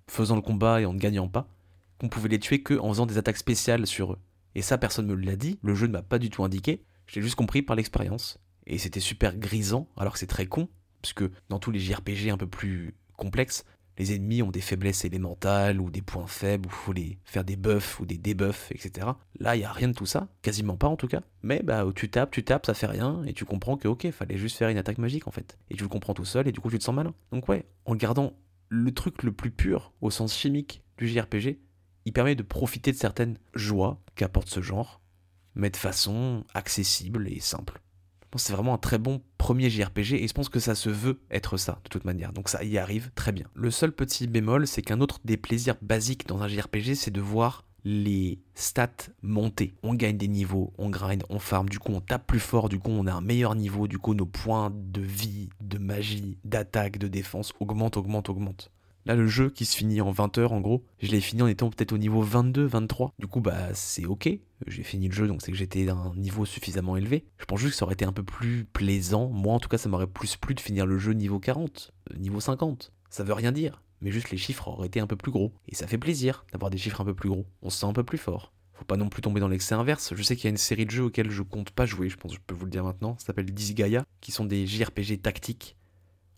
faisant 0.08 0.36
le 0.36 0.44
combat 0.44 0.82
et 0.82 0.86
en 0.86 0.94
ne 0.94 1.00
gagnant 1.00 1.28
pas, 1.28 1.50
qu'on 2.00 2.08
pouvait 2.08 2.30
les 2.30 2.40
tuer 2.40 2.62
que 2.62 2.76
en 2.76 2.90
faisant 2.90 3.08
des 3.08 3.18
attaques 3.18 3.38
spéciales 3.38 3.88
sur 3.88 4.14
eux. 4.14 4.20
Et 4.54 4.62
ça, 4.62 4.78
personne 4.78 5.08
ne 5.08 5.16
me 5.16 5.26
l'a 5.26 5.36
dit, 5.36 5.58
le 5.64 5.74
jeu 5.74 5.88
ne 5.88 5.94
m'a 5.94 6.04
pas 6.04 6.20
du 6.20 6.30
tout 6.30 6.44
indiqué, 6.44 6.84
j'ai 7.08 7.24
juste 7.24 7.36
compris 7.36 7.64
par 7.64 7.76
l'expérience. 7.76 8.38
Et 8.68 8.78
c'était 8.78 9.00
super 9.00 9.36
grisant, 9.36 9.90
alors 9.98 10.14
que 10.14 10.20
c'est 10.20 10.28
très 10.28 10.46
con, 10.46 10.70
parce 11.02 11.14
que 11.14 11.32
dans 11.50 11.58
tous 11.58 11.72
les 11.72 11.80
JRPG 11.80 12.30
un 12.30 12.38
peu 12.38 12.48
plus 12.48 12.94
complexes, 13.18 13.66
les 14.00 14.16
ennemis 14.16 14.42
ont 14.42 14.50
des 14.50 14.62
faiblesses 14.62 15.04
élémentales 15.04 15.82
ou 15.82 15.92
des 15.92 16.02
points 16.02 16.26
faibles, 16.26 16.68
où 16.68 16.72
faut 16.72 16.94
les 16.94 17.20
faire 17.26 17.44
des 17.44 17.58
buffs 17.58 18.00
ou 18.00 18.06
des 18.06 18.18
debuffs, 18.18 18.72
etc. 18.72 19.08
Là, 19.40 19.56
il 19.56 19.60
n'y 19.60 19.66
a 19.66 19.72
rien 19.72 19.90
de 19.90 19.94
tout 19.94 20.06
ça, 20.06 20.30
quasiment 20.42 20.78
pas 20.78 20.88
en 20.88 20.96
tout 20.96 21.08
cas. 21.08 21.22
Mais 21.44 21.62
bah, 21.62 21.86
tu 21.94 22.10
tapes, 22.10 22.32
tu 22.32 22.44
tapes, 22.44 22.66
ça 22.66 22.74
fait 22.74 22.88
rien, 22.88 23.22
et 23.26 23.34
tu 23.34 23.44
comprends 23.44 23.76
que 23.76 23.90
ok, 23.90 24.10
fallait 24.12 24.38
juste 24.38 24.58
faire 24.58 24.70
une 24.70 24.78
attaque 24.78 24.98
magique 24.98 25.28
en 25.28 25.32
fait. 25.32 25.58
Et 25.70 25.76
tu 25.76 25.84
le 25.84 25.90
comprends 25.90 26.14
tout 26.14 26.26
seul, 26.26 26.48
et 26.48 26.54
du 26.54 26.62
coup 26.62 26.72
tu 26.72 26.80
te 26.80 26.84
sens 26.84 26.96
malin. 26.96 27.14
Donc 27.32 27.50
ouais, 27.50 27.66
en 27.86 27.96
gardant 27.96 28.34
le 28.70 28.92
truc 28.94 29.24
le 29.24 29.34
plus 29.34 29.52
pur, 29.52 29.92
au 30.00 30.10
sens 30.10 30.36
chimique 30.36 30.82
du 30.98 31.08
JRPG, 31.08 31.60
il 32.06 32.14
permet 32.14 32.36
de 32.36 32.44
profiter 32.44 32.92
de 32.94 32.98
certaines 32.98 33.38
joies 33.54 34.02
qu'apporte 34.16 34.48
ce 34.48 34.62
genre, 34.62 35.02
mais 35.56 35.70
de 35.70 35.78
façon 35.78 36.46
accessible 36.54 37.28
et 37.28 37.42
simple 37.42 37.82
c'est 38.36 38.54
vraiment 38.54 38.74
un 38.74 38.78
très 38.78 38.98
bon 38.98 39.22
premier 39.38 39.70
JRPG 39.70 40.14
et 40.14 40.28
je 40.28 40.34
pense 40.34 40.50
que 40.50 40.60
ça 40.60 40.76
se 40.76 40.90
veut 40.90 41.20
être 41.32 41.58
ça 41.58 41.80
de 41.84 41.90
toute 41.90 42.06
manière. 42.06 42.34
Donc 42.34 42.50
ça 42.50 42.64
y 42.64 42.78
arrive 42.78 43.12
très 43.16 43.32
bien. 43.32 43.48
Le 43.56 43.72
seul 43.72 43.92
petit 43.92 44.28
bémol, 44.28 44.68
c'est 44.68 44.82
qu'un 44.82 45.02
autre 45.02 45.20
des 45.26 45.38
plaisirs 45.38 45.76
basiques 45.82 46.28
dans 46.28 46.42
un 46.42 46.48
JRPG, 46.48 46.96
c'est 46.96 47.12
de 47.12 47.22
voir 47.22 47.66
les 47.84 48.40
stats 48.56 48.90
monter. 49.22 49.74
On 49.84 49.94
gagne 49.94 50.18
des 50.18 50.28
niveaux, 50.28 50.74
on 50.78 50.90
grind, 50.90 51.24
on 51.30 51.40
farm, 51.40 51.70
du 51.70 51.80
coup 51.80 51.94
on 51.94 52.02
tape 52.02 52.28
plus 52.28 52.40
fort, 52.40 52.70
du 52.70 52.80
coup 52.80 52.92
on 52.92 53.08
a 53.08 53.14
un 53.14 53.22
meilleur 53.22 53.56
niveau, 53.56 53.88
du 53.88 53.98
coup 53.98 54.14
nos 54.14 54.26
points 54.26 54.72
de 54.74 55.02
vie, 55.02 55.50
de 55.62 55.78
magie, 55.78 56.38
d'attaque, 56.44 56.98
de 56.98 57.08
défense 57.08 57.54
augmentent, 57.60 57.98
augmentent, 57.98 58.30
augmentent. 58.30 58.72
Là, 59.10 59.16
le 59.16 59.26
jeu 59.26 59.50
qui 59.50 59.66
se 59.66 59.76
finit 59.76 60.02
en 60.02 60.12
20 60.12 60.38
heures, 60.38 60.54
en 60.54 60.62
gros, 60.62 60.86
je 61.02 61.10
l'ai 61.10 61.20
fini 61.20 61.42
en 61.42 61.48
étant 61.48 61.72
peut-être 61.72 61.94
au 61.94 61.98
niveau 61.98 62.22
22, 62.22 62.68
23. 62.68 63.12
Du 63.18 63.26
coup, 63.26 63.42
bah, 63.42 63.74
c'est 63.74 64.06
ok. 64.06 64.30
J'ai 64.68 64.84
fini 64.84 65.08
le 65.08 65.16
jeu, 65.16 65.28
donc 65.28 65.42
c'est 65.42 65.52
que 65.52 65.58
j'étais 65.58 65.90
à 65.90 65.96
un 65.96 66.14
niveau 66.14 66.46
suffisamment 66.46 66.96
élevé. 66.96 67.26
Je 67.40 67.46
pense 67.46 67.60
juste 67.60 67.72
que 67.72 67.78
ça 67.80 67.86
aurait 67.86 67.96
été 67.96 68.06
un 68.06 68.14
peu 68.14 68.22
plus 68.22 68.66
plaisant. 68.66 69.30
Moi, 69.30 69.52
en 69.52 69.60
tout 69.60 69.68
cas, 69.68 69.80
ça 69.80 69.90
m'aurait 69.90 70.06
plus 70.06 70.36
plu 70.36 70.54
de 70.54 70.60
finir 70.60 70.86
le 70.86 71.00
jeu 71.00 71.14
niveau 71.14 71.40
40, 71.40 71.92
euh, 72.12 72.18
niveau 72.20 72.40
50. 72.40 72.94
Ça 73.10 73.24
veut 73.24 73.34
rien 73.34 73.52
dire. 73.52 73.82
Mais 74.02 74.12
juste 74.12 74.30
les 74.30 74.38
chiffres 74.38 74.68
auraient 74.68 74.86
été 74.86 75.00
un 75.00 75.08
peu 75.08 75.16
plus 75.16 75.32
gros. 75.32 75.54
Et 75.68 75.74
ça 75.74 75.88
fait 75.88 75.98
plaisir 75.98 76.46
d'avoir 76.52 76.70
des 76.70 76.78
chiffres 76.78 77.02
un 77.02 77.06
peu 77.06 77.16
plus 77.16 77.30
gros. 77.30 77.48
On 77.64 77.72
se 77.72 77.80
sent 77.80 77.88
un 77.88 77.94
peu 77.94 78.04
plus 78.04 78.20
fort. 78.20 78.54
Faut 78.74 78.86
pas 78.86 78.96
non 78.96 79.10
plus 79.10 79.24
tomber 79.24 79.40
dans 79.40 79.48
l'excès 79.48 79.74
inverse. 79.74 80.14
Je 80.16 80.22
sais 80.22 80.36
qu'il 80.36 80.44
y 80.44 80.48
a 80.50 80.52
une 80.52 80.58
série 80.58 80.86
de 80.86 80.92
jeux 80.92 81.06
auxquels 81.06 81.32
je 81.32 81.42
compte 81.42 81.72
pas 81.72 81.88
jouer, 81.88 82.10
je 82.10 82.16
pense 82.16 82.34
que 82.34 82.38
je 82.38 82.44
peux 82.46 82.54
vous 82.54 82.66
le 82.66 82.72
dire 82.72 82.84
maintenant. 82.84 83.16
Ça 83.18 83.26
s'appelle 83.26 83.52
Disgaea, 83.52 84.04
qui 84.22 84.32
sont 84.32 84.46
des 84.46 84.68
JRPG 84.68 85.20
tactiques 85.20 85.79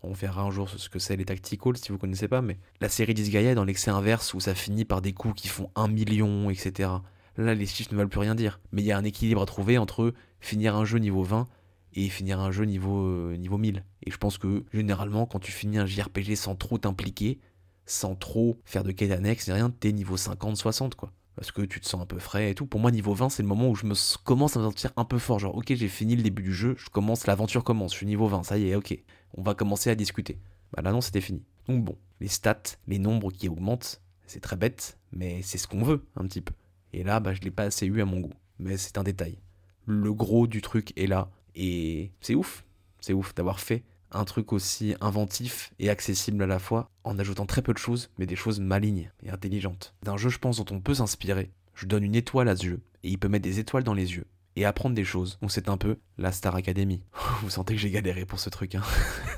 on 0.02 0.12
verra 0.12 0.42
un 0.42 0.50
jour 0.50 0.68
ce 0.68 0.88
que 0.88 0.98
c'est 0.98 1.16
les 1.16 1.24
tacticals 1.24 1.76
si 1.76 1.92
vous 1.92 1.98
connaissez 1.98 2.28
pas, 2.28 2.42
mais 2.42 2.58
la 2.80 2.88
série 2.88 3.14
Disgaea 3.14 3.52
est 3.52 3.54
dans 3.54 3.64
l'excès 3.64 3.90
inverse 3.90 4.34
où 4.34 4.40
ça 4.40 4.54
finit 4.54 4.84
par 4.84 5.02
des 5.02 5.12
coups 5.12 5.40
qui 5.40 5.48
font 5.48 5.70
un 5.74 5.88
million, 5.88 6.50
etc. 6.50 6.90
Là, 7.36 7.54
les 7.54 7.66
chiffres 7.66 7.92
ne 7.92 7.98
veulent 7.98 8.08
plus 8.08 8.20
rien 8.20 8.34
dire. 8.34 8.60
Mais 8.72 8.82
il 8.82 8.84
y 8.84 8.92
a 8.92 8.98
un 8.98 9.04
équilibre 9.04 9.42
à 9.42 9.46
trouver 9.46 9.78
entre 9.78 10.12
finir 10.40 10.76
un 10.76 10.84
jeu 10.84 10.98
niveau 10.98 11.22
20 11.22 11.46
et 11.94 12.08
finir 12.08 12.40
un 12.40 12.50
jeu 12.50 12.64
niveau, 12.64 13.06
euh, 13.06 13.36
niveau 13.36 13.58
1000. 13.58 13.84
Et 14.04 14.10
je 14.10 14.16
pense 14.16 14.38
que 14.38 14.64
généralement, 14.72 15.26
quand 15.26 15.38
tu 15.38 15.52
finis 15.52 15.78
un 15.78 15.86
JRPG 15.86 16.36
sans 16.36 16.56
trop 16.56 16.78
t'impliquer, 16.78 17.38
sans 17.86 18.14
trop 18.14 18.58
faire 18.64 18.84
de 18.84 18.92
quête 18.92 19.12
annexe, 19.12 19.50
rien, 19.50 19.70
t'es 19.70 19.92
niveau 19.92 20.16
50-60 20.16 20.94
quoi 20.94 21.12
parce 21.34 21.50
que 21.50 21.62
tu 21.62 21.80
te 21.80 21.88
sens 21.88 22.02
un 22.02 22.06
peu 22.06 22.18
frais 22.18 22.50
et 22.50 22.54
tout. 22.54 22.66
Pour 22.66 22.80
moi, 22.80 22.90
niveau 22.90 23.14
20, 23.14 23.30
c'est 23.30 23.42
le 23.42 23.48
moment 23.48 23.68
où 23.68 23.74
je 23.74 23.86
me 23.86 23.94
commence 24.22 24.56
à 24.56 24.60
me 24.60 24.66
sentir 24.66 24.90
un 24.96 25.04
peu 25.04 25.18
fort. 25.18 25.38
Genre, 25.38 25.54
ok, 25.54 25.72
j'ai 25.74 25.88
fini 25.88 26.16
le 26.16 26.22
début 26.22 26.42
du 26.42 26.52
jeu, 26.52 26.74
je 26.76 26.90
commence, 26.90 27.26
l'aventure 27.26 27.64
commence, 27.64 27.92
je 27.92 27.98
suis 27.98 28.06
niveau 28.06 28.26
20, 28.26 28.42
ça 28.42 28.58
y 28.58 28.68
est, 28.68 28.74
ok, 28.74 28.98
on 29.34 29.42
va 29.42 29.54
commencer 29.54 29.90
à 29.90 29.94
discuter. 29.94 30.38
Bah 30.72 30.82
là, 30.82 30.92
non, 30.92 31.00
c'était 31.00 31.20
fini. 31.20 31.42
Donc 31.68 31.84
bon, 31.84 31.96
les 32.20 32.28
stats, 32.28 32.62
les 32.86 32.98
nombres 32.98 33.30
qui 33.30 33.48
augmentent, 33.48 34.00
c'est 34.26 34.40
très 34.40 34.56
bête, 34.56 34.98
mais 35.12 35.42
c'est 35.42 35.58
ce 35.58 35.66
qu'on 35.66 35.82
veut, 35.82 36.04
un 36.16 36.24
petit 36.24 36.40
peu. 36.40 36.54
Et 36.92 37.04
là, 37.04 37.20
bah, 37.20 37.34
je 37.34 37.40
l'ai 37.40 37.50
pas 37.50 37.64
assez 37.64 37.86
eu 37.86 38.00
à 38.00 38.04
mon 38.04 38.20
goût. 38.20 38.32
Mais 38.58 38.76
c'est 38.76 38.98
un 38.98 39.02
détail. 39.02 39.38
Le 39.86 40.12
gros 40.12 40.46
du 40.46 40.62
truc 40.62 40.92
est 40.98 41.06
là. 41.06 41.30
Et 41.54 42.12
c'est 42.20 42.34
ouf. 42.34 42.64
C'est 43.00 43.12
ouf 43.12 43.34
d'avoir 43.34 43.60
fait 43.60 43.82
un 44.12 44.24
truc 44.24 44.52
aussi 44.52 44.94
inventif 45.00 45.72
et 45.78 45.90
accessible 45.90 46.42
à 46.42 46.46
la 46.46 46.58
fois, 46.58 46.90
en 47.04 47.18
ajoutant 47.18 47.46
très 47.46 47.62
peu 47.62 47.72
de 47.72 47.78
choses, 47.78 48.10
mais 48.18 48.26
des 48.26 48.36
choses 48.36 48.60
malignes 48.60 49.10
et 49.22 49.30
intelligentes. 49.30 49.94
D'un 50.02 50.16
jeu, 50.16 50.28
je 50.28 50.38
pense, 50.38 50.62
dont 50.62 50.76
on 50.76 50.80
peut 50.80 50.94
s'inspirer. 50.94 51.50
Je 51.74 51.86
donne 51.86 52.04
une 52.04 52.14
étoile 52.14 52.48
à 52.48 52.56
ce 52.56 52.66
jeu, 52.66 52.80
et 53.02 53.08
il 53.08 53.18
peut 53.18 53.28
mettre 53.28 53.44
des 53.44 53.58
étoiles 53.58 53.84
dans 53.84 53.94
les 53.94 54.14
yeux, 54.14 54.26
et 54.56 54.64
apprendre 54.64 54.94
des 54.94 55.04
choses. 55.04 55.38
Donc 55.40 55.50
c'est 55.50 55.68
un 55.68 55.76
peu 55.76 55.98
la 56.18 56.32
Star 56.32 56.54
Academy. 56.54 57.02
Vous 57.42 57.50
sentez 57.50 57.74
que 57.74 57.80
j'ai 57.80 57.90
galéré 57.90 58.24
pour 58.24 58.40
ce 58.40 58.50
truc, 58.50 58.74
hein 58.74 58.82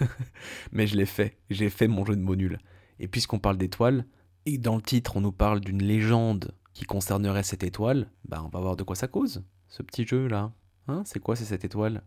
Mais 0.72 0.86
je 0.86 0.96
l'ai 0.96 1.06
fait, 1.06 1.38
j'ai 1.50 1.70
fait 1.70 1.88
mon 1.88 2.04
jeu 2.04 2.16
de 2.16 2.22
mots 2.22 2.36
nul. 2.36 2.58
Et 2.98 3.08
puisqu'on 3.08 3.38
parle 3.38 3.56
d'étoiles, 3.56 4.06
et 4.46 4.58
dans 4.58 4.76
le 4.76 4.82
titre 4.82 5.16
on 5.16 5.20
nous 5.20 5.32
parle 5.32 5.60
d'une 5.60 5.82
légende 5.82 6.52
qui 6.72 6.84
concernerait 6.84 7.42
cette 7.42 7.62
étoile, 7.62 8.10
bah 8.28 8.42
on 8.44 8.48
va 8.48 8.60
voir 8.60 8.76
de 8.76 8.82
quoi 8.82 8.96
ça 8.96 9.08
cause, 9.08 9.44
ce 9.68 9.82
petit 9.82 10.06
jeu 10.06 10.26
là. 10.26 10.52
Hein 10.88 11.02
c'est 11.06 11.20
quoi 11.20 11.36
c'est 11.36 11.44
cette 11.44 11.64
étoile? 11.64 12.02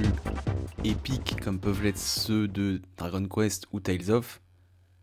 Plus 0.00 0.90
épique 0.90 1.40
comme 1.42 1.60
peuvent 1.60 1.82
l'être 1.82 1.98
ceux 1.98 2.48
de 2.48 2.80
Dragon 2.96 3.26
Quest 3.26 3.66
ou 3.72 3.80
Tales 3.80 4.10
of. 4.10 4.40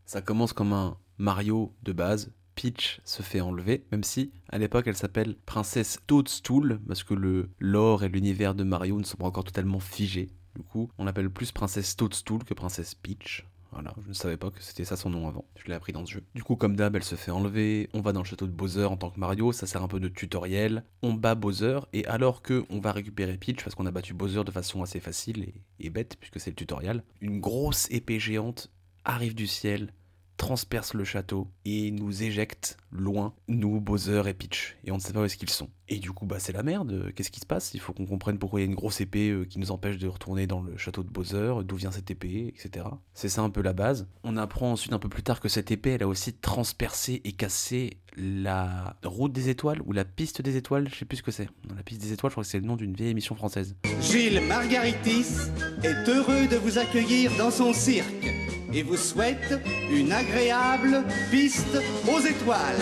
Ça 0.05 0.21
commence 0.21 0.53
comme 0.53 0.73
un 0.73 0.97
Mario 1.17 1.75
de 1.83 1.93
base. 1.93 2.31
Peach 2.55 3.01
se 3.03 3.21
fait 3.21 3.41
enlever, 3.41 3.85
même 3.91 4.03
si 4.03 4.31
à 4.49 4.57
l'époque 4.57 4.87
elle 4.87 4.95
s'appelle 4.95 5.35
Princesse 5.45 5.99
Toadstool, 6.07 6.79
parce 6.87 7.03
que 7.03 7.13
le 7.13 7.51
lore 7.59 8.03
et 8.03 8.09
l'univers 8.09 8.55
de 8.55 8.63
Mario 8.63 8.97
ne 8.97 9.03
sont 9.03 9.17
pas 9.17 9.27
encore 9.27 9.43
totalement 9.43 9.79
figés. 9.79 10.31
Du 10.55 10.63
coup, 10.63 10.89
on 10.97 11.05
l'appelle 11.05 11.29
plus 11.29 11.51
Princesse 11.51 11.95
Toadstool 11.95 12.43
que 12.43 12.55
Princesse 12.55 12.95
Peach. 12.95 13.45
Voilà, 13.77 13.93
je 14.01 14.07
ne 14.07 14.13
savais 14.13 14.37
pas 14.37 14.49
que 14.49 14.63
c'était 14.63 14.85
ça 14.85 14.95
son 14.95 15.11
nom 15.11 15.27
avant. 15.27 15.45
Je 15.55 15.67
l'ai 15.67 15.75
appris 15.75 15.93
dans 15.93 16.03
ce 16.03 16.13
jeu. 16.13 16.23
Du 16.33 16.41
coup, 16.43 16.55
comme 16.55 16.75
d'hab, 16.75 16.95
elle 16.95 17.03
se 17.03 17.13
fait 17.13 17.29
enlever. 17.29 17.91
On 17.93 18.01
va 18.01 18.11
dans 18.11 18.21
le 18.21 18.25
château 18.25 18.47
de 18.47 18.51
Bowser 18.51 18.85
en 18.85 18.97
tant 18.97 19.11
que 19.11 19.19
Mario. 19.19 19.51
Ça 19.51 19.67
sert 19.67 19.83
un 19.83 19.87
peu 19.87 19.99
de 19.99 20.07
tutoriel. 20.07 20.83
On 21.03 21.13
bat 21.13 21.35
Bowser. 21.35 21.81
Et 21.93 22.03
alors 22.07 22.41
que 22.41 22.65
on 22.71 22.79
va 22.79 22.91
récupérer 22.91 23.37
Peach, 23.37 23.63
parce 23.63 23.75
qu'on 23.75 23.85
a 23.85 23.91
battu 23.91 24.15
Bowser 24.15 24.43
de 24.43 24.49
façon 24.49 24.81
assez 24.81 24.99
facile 24.99 25.53
et, 25.79 25.91
bête, 25.91 26.17
puisque 26.19 26.39
c'est 26.39 26.49
le 26.49 26.55
tutoriel, 26.55 27.03
une 27.21 27.39
grosse 27.39 27.87
épée 27.91 28.19
géante 28.19 28.71
arrive 29.05 29.35
du 29.35 29.45
ciel, 29.45 29.93
transperce 30.37 30.93
le 30.93 31.03
château 31.03 31.47
et 31.65 31.91
nous 31.91 32.23
éjecte 32.23 32.77
loin, 32.91 33.33
nous, 33.47 33.81
Bowser 33.81 34.23
et 34.27 34.33
Peach. 34.33 34.77
Et 34.85 34.91
on 34.91 34.95
ne 34.95 35.01
sait 35.01 35.11
pas 35.11 35.21
où 35.21 35.25
est-ce 35.25 35.37
qu'ils 35.37 35.49
sont. 35.49 35.69
Et 35.89 35.97
du 35.97 36.11
coup, 36.11 36.25
bah 36.25 36.37
c'est 36.39 36.53
la 36.53 36.63
merde. 36.63 37.11
Qu'est-ce 37.15 37.31
qui 37.31 37.39
se 37.39 37.45
passe? 37.45 37.73
Il 37.73 37.79
faut 37.79 37.93
qu'on 37.93 38.05
comprenne 38.05 38.37
pourquoi 38.37 38.59
il 38.59 38.63
y 38.63 38.65
a 38.65 38.69
une 38.69 38.75
grosse 38.75 39.01
épée 39.01 39.29
euh, 39.29 39.45
qui 39.45 39.59
nous 39.59 39.71
empêche 39.71 39.97
de 39.97 40.07
retourner 40.07 40.45
dans 40.45 40.61
le 40.61 40.77
château 40.77 41.03
de 41.03 41.09
Bowser, 41.09 41.53
d'où 41.63 41.75
vient 41.75 41.91
cette 41.91 42.11
épée, 42.11 42.53
etc. 42.55 42.85
C'est 43.13 43.29
ça 43.29 43.41
un 43.41 43.49
peu 43.49 43.61
la 43.61 43.73
base. 43.73 44.07
On 44.23 44.37
apprend 44.37 44.71
ensuite 44.71 44.93
un 44.93 44.99
peu 44.99 45.09
plus 45.09 45.23
tard 45.23 45.39
que 45.39 45.49
cette 45.49 45.71
épée, 45.71 45.91
elle 45.91 46.03
a 46.03 46.07
aussi 46.07 46.33
transpercé 46.33 47.21
et 47.23 47.31
cassé 47.31 47.97
la 48.17 48.97
route 49.03 49.31
des 49.31 49.49
étoiles 49.49 49.81
ou 49.85 49.93
la 49.93 50.05
piste 50.05 50.41
des 50.41 50.57
étoiles, 50.57 50.89
je 50.89 50.95
sais 50.95 51.05
plus 51.05 51.17
ce 51.17 51.23
que 51.23 51.31
c'est. 51.31 51.49
La 51.75 51.83
piste 51.83 52.01
des 52.01 52.13
étoiles, 52.13 52.31
je 52.31 52.33
crois 52.33 52.43
que 52.43 52.49
c'est 52.49 52.59
le 52.59 52.65
nom 52.65 52.75
d'une 52.75 52.93
vieille 52.93 53.11
émission 53.11 53.35
française. 53.35 53.75
Gilles 54.01 54.41
Margaritis 54.41 55.51
est 55.83 56.09
heureux 56.09 56.47
de 56.47 56.57
vous 56.57 56.77
accueillir 56.77 57.31
dans 57.37 57.51
son 57.51 57.73
cirque 57.73 58.46
et 58.73 58.83
vous 58.83 58.97
souhaite 58.97 59.59
une 59.89 60.11
agréable 60.11 61.03
piste 61.31 61.77
aux 62.07 62.19
étoiles. 62.19 62.75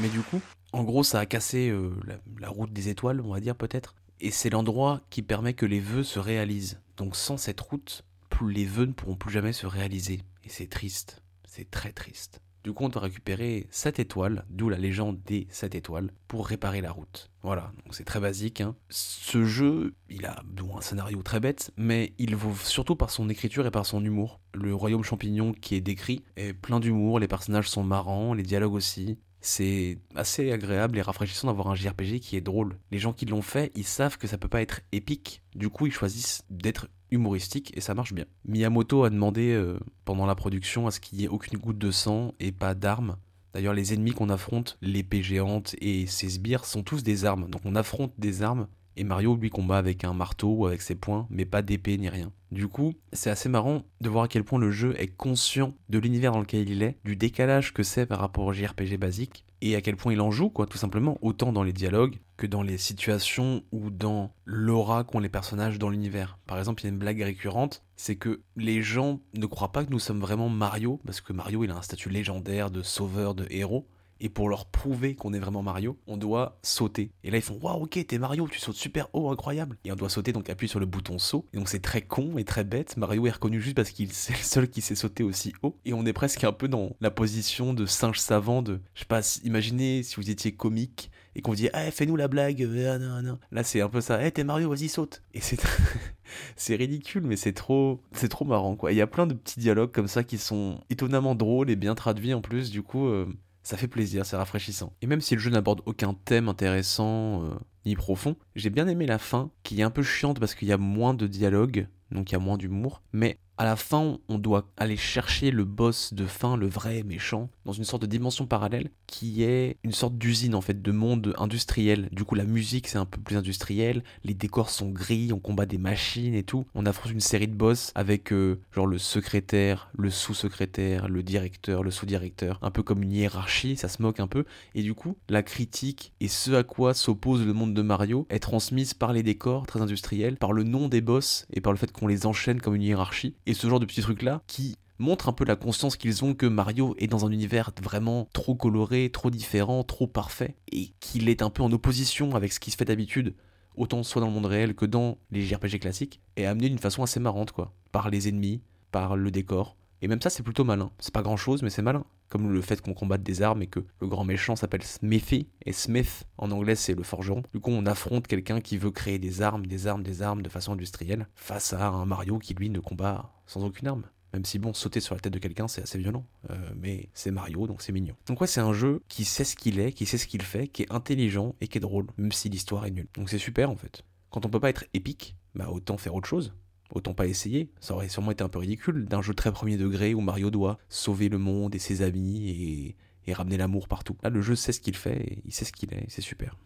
Mais 0.00 0.08
du 0.08 0.20
coup, 0.20 0.40
en 0.72 0.84
gros, 0.84 1.02
ça 1.02 1.18
a 1.18 1.26
cassé 1.26 1.70
euh, 1.70 1.90
la, 2.38 2.48
route 2.48 2.72
des 2.72 2.88
étoiles, 2.88 3.20
on 3.20 3.32
va 3.32 3.40
dire 3.40 3.56
peut-être. 3.56 3.96
Et 4.20 4.30
c'est 4.30 4.50
l'endroit 4.50 5.00
qui 5.10 5.22
permet 5.22 5.54
que 5.54 5.66
les 5.66 5.80
vœux 5.80 6.04
se 6.04 6.18
réalisent. 6.18 6.80
Donc 6.96 7.16
sans 7.16 7.36
cette 7.36 7.60
route, 7.60 8.04
les 8.46 8.64
vœux 8.64 8.86
ne 8.86 8.92
pourront 8.92 9.16
plus 9.16 9.32
jamais 9.32 9.52
se 9.52 9.66
réaliser. 9.66 10.20
Et 10.44 10.48
c'est 10.48 10.68
triste. 10.68 11.22
C'est 11.44 11.70
très 11.70 11.92
triste. 11.92 12.40
Du 12.64 12.72
coup, 12.72 12.84
on 12.84 12.88
doit 12.88 13.02
récupérer 13.02 13.66
7 13.70 13.98
étoiles, 13.98 14.44
d'où 14.50 14.68
la 14.68 14.76
légende 14.78 15.20
des 15.24 15.46
7 15.50 15.74
étoiles, 15.74 16.10
pour 16.26 16.46
réparer 16.46 16.80
la 16.80 16.90
route. 16.90 17.30
Voilà, 17.42 17.72
donc 17.84 17.94
c'est 17.94 18.04
très 18.04 18.20
basique. 18.20 18.60
hein. 18.60 18.74
Ce 18.90 19.44
jeu, 19.44 19.94
il 20.10 20.26
a 20.26 20.42
un 20.76 20.80
scénario 20.80 21.22
très 21.22 21.40
bête, 21.40 21.70
mais 21.76 22.12
il 22.18 22.34
vaut 22.36 22.54
surtout 22.54 22.96
par 22.96 23.10
son 23.10 23.28
écriture 23.28 23.66
et 23.66 23.70
par 23.70 23.86
son 23.86 24.04
humour. 24.04 24.40
Le 24.54 24.74
royaume 24.74 25.04
champignon 25.04 25.52
qui 25.52 25.76
est 25.76 25.80
décrit 25.80 26.24
est 26.36 26.52
plein 26.52 26.80
d'humour, 26.80 27.20
les 27.20 27.28
personnages 27.28 27.68
sont 27.68 27.84
marrants, 27.84 28.34
les 28.34 28.42
dialogues 28.42 28.74
aussi. 28.74 29.18
C'est 29.40 29.98
assez 30.14 30.50
agréable 30.50 30.98
et 30.98 31.02
rafraîchissant 31.02 31.46
d'avoir 31.46 31.68
un 31.68 31.74
JRPG 31.74 32.18
qui 32.20 32.36
est 32.36 32.40
drôle. 32.40 32.76
Les 32.90 32.98
gens 32.98 33.12
qui 33.12 33.26
l'ont 33.26 33.42
fait, 33.42 33.70
ils 33.74 33.84
savent 33.84 34.18
que 34.18 34.26
ça 34.26 34.38
peut 34.38 34.48
pas 34.48 34.62
être 34.62 34.80
épique, 34.92 35.42
du 35.54 35.68
coup 35.68 35.86
ils 35.86 35.92
choisissent 35.92 36.42
d'être 36.50 36.88
humoristique 37.10 37.72
et 37.76 37.80
ça 37.80 37.94
marche 37.94 38.12
bien. 38.12 38.24
Miyamoto 38.44 39.04
a 39.04 39.10
demandé 39.10 39.52
euh, 39.52 39.78
pendant 40.04 40.26
la 40.26 40.34
production 40.34 40.86
à 40.86 40.90
ce 40.90 41.00
qu'il 41.00 41.20
y 41.20 41.24
ait 41.24 41.28
aucune 41.28 41.58
goutte 41.58 41.78
de 41.78 41.90
sang 41.90 42.34
et 42.40 42.52
pas 42.52 42.74
d'armes. 42.74 43.16
D'ailleurs, 43.54 43.74
les 43.74 43.94
ennemis 43.94 44.12
qu'on 44.12 44.28
affronte, 44.28 44.76
l'épée 44.82 45.22
géante 45.22 45.74
et 45.80 46.06
ses 46.06 46.28
sbires, 46.28 46.64
sont 46.64 46.82
tous 46.82 47.02
des 47.02 47.24
armes. 47.24 47.48
Donc 47.48 47.62
on 47.64 47.74
affronte 47.74 48.12
des 48.18 48.42
armes 48.42 48.68
et 48.98 49.04
Mario 49.04 49.36
lui 49.36 49.48
combat 49.48 49.78
avec 49.78 50.04
un 50.04 50.12
marteau 50.12 50.48
ou 50.48 50.66
avec 50.66 50.82
ses 50.82 50.96
poings, 50.96 51.26
mais 51.30 51.44
pas 51.44 51.62
d'épée 51.62 51.96
ni 51.96 52.08
rien. 52.08 52.32
Du 52.50 52.66
coup, 52.66 52.94
c'est 53.12 53.30
assez 53.30 53.48
marrant 53.48 53.82
de 54.00 54.08
voir 54.08 54.24
à 54.24 54.28
quel 54.28 54.42
point 54.42 54.58
le 54.58 54.70
jeu 54.70 54.94
est 54.98 55.08
conscient 55.08 55.74
de 55.88 55.98
l'univers 55.98 56.32
dans 56.32 56.40
lequel 56.40 56.68
il 56.68 56.82
est, 56.82 56.96
du 57.04 57.14
décalage 57.14 57.72
que 57.72 57.82
c'est 57.82 58.06
par 58.06 58.18
rapport 58.18 58.44
au 58.44 58.52
JRPG 58.52 58.96
basique, 58.96 59.44
et 59.60 59.76
à 59.76 59.80
quel 59.80 59.96
point 59.96 60.12
il 60.12 60.20
en 60.20 60.30
joue, 60.30 60.50
quoi, 60.50 60.66
tout 60.66 60.78
simplement, 60.78 61.18
autant 61.20 61.52
dans 61.52 61.62
les 61.62 61.72
dialogues 61.72 62.18
que 62.36 62.46
dans 62.46 62.62
les 62.62 62.78
situations 62.78 63.62
ou 63.72 63.90
dans 63.90 64.32
l'aura 64.44 65.04
qu'ont 65.04 65.18
les 65.18 65.28
personnages 65.28 65.78
dans 65.78 65.90
l'univers. 65.90 66.38
Par 66.46 66.58
exemple, 66.58 66.82
il 66.82 66.86
y 66.86 66.88
a 66.88 66.92
une 66.92 66.98
blague 66.98 67.20
récurrente, 67.20 67.82
c'est 67.96 68.16
que 68.16 68.40
les 68.56 68.82
gens 68.82 69.20
ne 69.34 69.46
croient 69.46 69.72
pas 69.72 69.84
que 69.84 69.90
nous 69.90 69.98
sommes 69.98 70.20
vraiment 70.20 70.48
Mario, 70.48 71.00
parce 71.04 71.20
que 71.20 71.32
Mario, 71.32 71.64
il 71.64 71.70
a 71.70 71.76
un 71.76 71.82
statut 71.82 72.08
légendaire 72.08 72.70
de 72.70 72.82
sauveur, 72.82 73.34
de 73.34 73.46
héros, 73.50 73.86
et 74.20 74.28
pour 74.28 74.48
leur 74.48 74.66
prouver 74.66 75.14
qu'on 75.14 75.32
est 75.32 75.38
vraiment 75.38 75.62
Mario, 75.62 75.98
on 76.06 76.16
doit 76.16 76.58
sauter. 76.62 77.12
Et 77.24 77.30
là, 77.30 77.38
ils 77.38 77.42
font 77.42 77.58
Waouh, 77.60 77.84
ok, 77.84 78.06
t'es 78.06 78.18
Mario, 78.18 78.48
tu 78.48 78.58
sautes 78.58 78.76
super 78.76 79.08
haut, 79.12 79.30
incroyable. 79.30 79.76
Et 79.84 79.92
on 79.92 79.96
doit 79.96 80.08
sauter, 80.08 80.32
donc 80.32 80.50
appuyer 80.50 80.68
sur 80.68 80.80
le 80.80 80.86
bouton 80.86 81.18
saut. 81.18 81.46
Et 81.52 81.56
donc, 81.56 81.68
c'est 81.68 81.80
très 81.80 82.02
con 82.02 82.38
et 82.38 82.44
très 82.44 82.64
bête. 82.64 82.96
Mario 82.96 83.26
est 83.26 83.30
reconnu 83.30 83.60
juste 83.60 83.76
parce 83.76 83.90
qu'il 83.90 84.12
c'est 84.12 84.32
le 84.32 84.42
seul 84.42 84.68
qui 84.68 84.80
sait 84.80 84.94
sauter 84.94 85.22
aussi 85.22 85.52
haut. 85.62 85.76
Et 85.84 85.92
on 85.92 86.04
est 86.06 86.12
presque 86.12 86.44
un 86.44 86.52
peu 86.52 86.68
dans 86.68 86.96
la 87.00 87.10
position 87.10 87.74
de 87.74 87.86
singe 87.86 88.18
savant 88.18 88.62
de. 88.62 88.80
Je 88.94 89.00
sais 89.00 89.06
pas, 89.06 89.20
imaginez 89.44 90.02
si 90.02 90.16
vous 90.16 90.30
étiez 90.30 90.52
comique 90.52 91.10
et 91.34 91.42
qu'on 91.42 91.52
vous 91.52 91.56
dit 91.56 91.68
Eh, 91.74 91.90
fais-nous 91.90 92.16
la 92.16 92.28
blague. 92.28 92.62
euh, 92.62 92.94
ah, 92.94 92.98
non, 92.98 93.22
non. 93.22 93.38
Là, 93.52 93.62
c'est 93.62 93.80
un 93.80 93.88
peu 93.88 94.00
ça. 94.00 94.24
Eh, 94.24 94.30
t'es 94.30 94.44
Mario, 94.44 94.70
vas-y, 94.70 94.88
saute. 94.88 95.22
Et 95.34 95.40
c'est. 95.40 95.60
c'est 96.56 96.76
ridicule, 96.76 97.22
mais 97.22 97.36
c'est 97.36 97.52
trop, 97.52 98.02
c'est 98.12 98.28
trop 98.28 98.44
marrant 98.44 98.76
quoi. 98.76 98.92
Il 98.92 98.96
y 98.96 99.00
a 99.00 99.06
plein 99.06 99.26
de 99.26 99.34
petits 99.34 99.60
dialogues 99.60 99.92
comme 99.92 100.08
ça 100.08 100.24
qui 100.24 100.38
sont 100.38 100.80
étonnamment 100.90 101.34
drôles 101.34 101.70
et 101.70 101.76
bien 101.76 101.94
traduits 101.94 102.34
en 102.34 102.40
plus. 102.40 102.70
Du 102.70 102.82
coup, 102.82 103.06
euh, 103.06 103.26
ça 103.68 103.76
fait 103.76 103.86
plaisir, 103.86 104.24
c'est 104.24 104.36
rafraîchissant. 104.36 104.94
Et 105.02 105.06
même 105.06 105.20
si 105.20 105.34
le 105.34 105.40
jeu 105.42 105.50
n'aborde 105.50 105.82
aucun 105.84 106.14
thème 106.14 106.48
intéressant 106.48 107.42
euh, 107.42 107.50
ni 107.84 107.96
profond, 107.96 108.34
j'ai 108.56 108.70
bien 108.70 108.88
aimé 108.88 109.04
la 109.04 109.18
fin, 109.18 109.50
qui 109.62 109.78
est 109.80 109.82
un 109.82 109.90
peu 109.90 110.02
chiante 110.02 110.40
parce 110.40 110.54
qu'il 110.54 110.68
y 110.68 110.72
a 110.72 110.78
moins 110.78 111.12
de 111.12 111.26
dialogue, 111.26 111.86
donc 112.10 112.30
il 112.30 112.32
y 112.32 112.36
a 112.36 112.38
moins 112.38 112.56
d'humour. 112.56 113.02
Mais 113.12 113.36
à 113.58 113.64
la 113.64 113.76
fin, 113.76 114.16
on 114.30 114.38
doit 114.38 114.72
aller 114.78 114.96
chercher 114.96 115.50
le 115.50 115.66
boss 115.66 116.14
de 116.14 116.24
fin, 116.24 116.56
le 116.56 116.66
vrai 116.66 117.02
méchant, 117.02 117.50
dans 117.68 117.74
une 117.74 117.84
sorte 117.84 118.00
de 118.00 118.06
dimension 118.06 118.46
parallèle 118.46 118.88
qui 119.06 119.42
est 119.42 119.76
une 119.84 119.92
sorte 119.92 120.16
d'usine 120.16 120.54
en 120.54 120.62
fait, 120.62 120.80
de 120.80 120.90
monde 120.90 121.34
industriel. 121.36 122.08
Du 122.12 122.24
coup, 122.24 122.34
la 122.34 122.44
musique 122.44 122.88
c'est 122.88 122.96
un 122.96 123.04
peu 123.04 123.20
plus 123.20 123.36
industriel, 123.36 124.02
les 124.24 124.32
décors 124.32 124.70
sont 124.70 124.88
gris, 124.88 125.34
on 125.34 125.38
combat 125.38 125.66
des 125.66 125.76
machines 125.76 126.34
et 126.34 126.44
tout. 126.44 126.64
On 126.74 126.86
affronte 126.86 127.12
une 127.12 127.20
série 127.20 127.46
de 127.46 127.54
boss 127.54 127.92
avec 127.94 128.32
euh, 128.32 128.58
genre 128.72 128.86
le 128.86 128.96
secrétaire, 128.96 129.90
le 129.98 130.08
sous-secrétaire, 130.08 131.08
le 131.08 131.22
directeur, 131.22 131.82
le 131.82 131.90
sous-directeur, 131.90 132.58
un 132.62 132.70
peu 132.70 132.82
comme 132.82 133.02
une 133.02 133.12
hiérarchie, 133.12 133.76
ça 133.76 133.88
se 133.88 134.00
moque 134.00 134.18
un 134.18 134.28
peu. 134.28 134.46
Et 134.74 134.82
du 134.82 134.94
coup, 134.94 135.18
la 135.28 135.42
critique 135.42 136.14
et 136.20 136.28
ce 136.28 136.52
à 136.52 136.62
quoi 136.62 136.94
s'oppose 136.94 137.44
le 137.44 137.52
monde 137.52 137.74
de 137.74 137.82
Mario 137.82 138.26
est 138.30 138.38
transmise 138.38 138.94
par 138.94 139.12
les 139.12 139.22
décors 139.22 139.66
très 139.66 139.82
industriels, 139.82 140.38
par 140.38 140.54
le 140.54 140.62
nom 140.62 140.88
des 140.88 141.02
boss 141.02 141.46
et 141.52 141.60
par 141.60 141.74
le 141.74 141.78
fait 141.78 141.92
qu'on 141.92 142.06
les 142.06 142.24
enchaîne 142.24 142.62
comme 142.62 142.76
une 142.76 142.82
hiérarchie. 142.82 143.34
Et 143.44 143.52
ce 143.52 143.68
genre 143.68 143.78
de 143.78 143.84
petits 143.84 144.00
trucs 144.00 144.22
là 144.22 144.40
qui 144.46 144.78
montrent 144.98 145.28
un 145.28 145.32
peu 145.32 145.44
la 145.44 145.56
conscience 145.56 145.96
qu'ils 145.96 146.24
ont 146.24 146.34
que 146.34 146.46
Mario 146.46 146.94
est 146.98 147.06
dans 147.06 147.24
un 147.24 147.30
univers 147.30 147.70
vraiment 147.82 148.28
trop 148.32 148.54
coloré, 148.54 149.10
trop 149.10 149.30
différent, 149.30 149.84
trop 149.84 150.06
parfait, 150.06 150.56
et 150.72 150.90
qu'il 151.00 151.28
est 151.28 151.42
un 151.42 151.50
peu 151.50 151.62
en 151.62 151.72
opposition 151.72 152.34
avec 152.34 152.52
ce 152.52 152.60
qui 152.60 152.70
se 152.70 152.76
fait 152.76 152.84
d'habitude, 152.84 153.34
autant 153.76 154.02
soit 154.02 154.20
dans 154.20 154.28
le 154.28 154.34
monde 154.34 154.46
réel 154.46 154.74
que 154.74 154.86
dans 154.86 155.18
les 155.30 155.42
JRPG 155.42 155.78
classiques, 155.78 156.20
et 156.36 156.46
amené 156.46 156.68
d'une 156.68 156.78
façon 156.78 157.02
assez 157.02 157.20
marrante 157.20 157.52
quoi, 157.52 157.74
par 157.92 158.10
les 158.10 158.28
ennemis, 158.28 158.62
par 158.90 159.16
le 159.16 159.30
décor. 159.30 159.76
Et 160.00 160.08
même 160.08 160.20
ça 160.20 160.30
c'est 160.30 160.42
plutôt 160.42 160.64
malin. 160.64 160.90
C'est 160.98 161.14
pas 161.14 161.22
grand 161.22 161.36
chose 161.36 161.62
mais 161.62 161.70
c'est 161.70 161.82
malin. 161.82 162.04
Comme 162.28 162.52
le 162.52 162.60
fait 162.60 162.82
qu'on 162.82 162.92
combatte 162.92 163.22
des 163.22 163.40
armes 163.40 163.62
et 163.62 163.66
que 163.66 163.80
le 164.00 164.06
grand 164.06 164.24
méchant 164.24 164.54
s'appelle 164.54 164.82
Smithy, 164.82 165.48
et 165.64 165.72
Smith 165.72 166.24
en 166.36 166.50
anglais 166.50 166.74
c'est 166.74 166.94
le 166.94 167.02
forgeron. 167.02 167.42
Du 167.52 167.60
coup 167.60 167.70
on 167.70 167.86
affronte 167.86 168.26
quelqu'un 168.26 168.60
qui 168.60 168.76
veut 168.76 168.90
créer 168.90 169.18
des 169.18 169.42
armes, 169.42 169.66
des 169.66 169.86
armes, 169.86 170.02
des 170.02 170.22
armes 170.22 170.42
de 170.42 170.48
façon 170.48 170.72
industrielle, 170.72 171.26
face 171.34 171.72
à 171.72 171.88
un 171.88 172.04
Mario 172.04 172.38
qui 172.38 172.54
lui 172.54 172.70
ne 172.70 172.80
combat 172.80 173.32
sans 173.46 173.64
aucune 173.64 173.88
arme. 173.88 174.04
Même 174.32 174.44
si 174.44 174.58
bon, 174.58 174.74
sauter 174.74 175.00
sur 175.00 175.14
la 175.14 175.20
tête 175.20 175.32
de 175.32 175.38
quelqu'un 175.38 175.68
c'est 175.68 175.82
assez 175.82 175.98
violent, 175.98 176.26
Euh, 176.50 176.56
mais 176.76 177.08
c'est 177.14 177.30
Mario 177.30 177.66
donc 177.66 177.82
c'est 177.82 177.92
mignon. 177.92 178.14
Donc 178.26 178.40
ouais, 178.40 178.46
c'est 178.46 178.60
un 178.60 178.72
jeu 178.72 179.02
qui 179.08 179.24
sait 179.24 179.44
ce 179.44 179.56
qu'il 179.56 179.80
est, 179.80 179.92
qui 179.92 180.06
sait 180.06 180.18
ce 180.18 180.26
qu'il 180.26 180.42
fait, 180.42 180.68
qui 180.68 180.82
est 180.82 180.92
intelligent 180.92 181.54
et 181.60 181.68
qui 181.68 181.78
est 181.78 181.80
drôle, 181.80 182.06
même 182.16 182.32
si 182.32 182.48
l'histoire 182.48 182.86
est 182.86 182.90
nulle. 182.90 183.08
Donc 183.14 183.30
c'est 183.30 183.38
super 183.38 183.70
en 183.70 183.76
fait. 183.76 184.04
Quand 184.30 184.44
on 184.44 184.50
peut 184.50 184.60
pas 184.60 184.70
être 184.70 184.84
épique, 184.94 185.34
bah 185.54 185.70
autant 185.70 185.96
faire 185.96 186.14
autre 186.14 186.28
chose. 186.28 186.52
Autant 186.90 187.12
pas 187.12 187.26
essayer, 187.26 187.70
ça 187.80 187.92
aurait 187.94 188.08
sûrement 188.08 188.30
été 188.30 188.42
un 188.42 188.48
peu 188.48 188.58
ridicule 188.58 189.04
d'un 189.06 189.20
jeu 189.20 189.34
très 189.34 189.52
premier 189.52 189.76
degré 189.76 190.14
où 190.14 190.20
Mario 190.20 190.50
doit 190.50 190.78
sauver 190.88 191.28
le 191.28 191.36
monde 191.36 191.74
et 191.74 191.78
ses 191.78 192.00
amis 192.00 192.48
et, 192.48 192.96
et 193.26 193.32
ramener 193.34 193.58
l'amour 193.58 193.88
partout. 193.88 194.16
Là, 194.22 194.30
le 194.30 194.40
jeu 194.40 194.56
sait 194.56 194.72
ce 194.72 194.80
qu'il 194.80 194.96
fait, 194.96 195.20
et 195.20 195.42
il 195.44 195.52
sait 195.52 195.66
ce 195.66 195.72
qu'il 195.72 195.92
est, 195.92 196.06
c'est 196.08 196.22
super. 196.22 196.56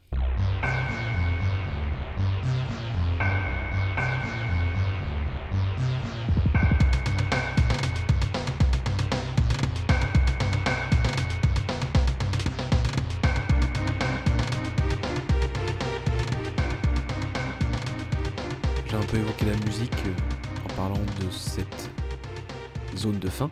Fin. 23.32 23.50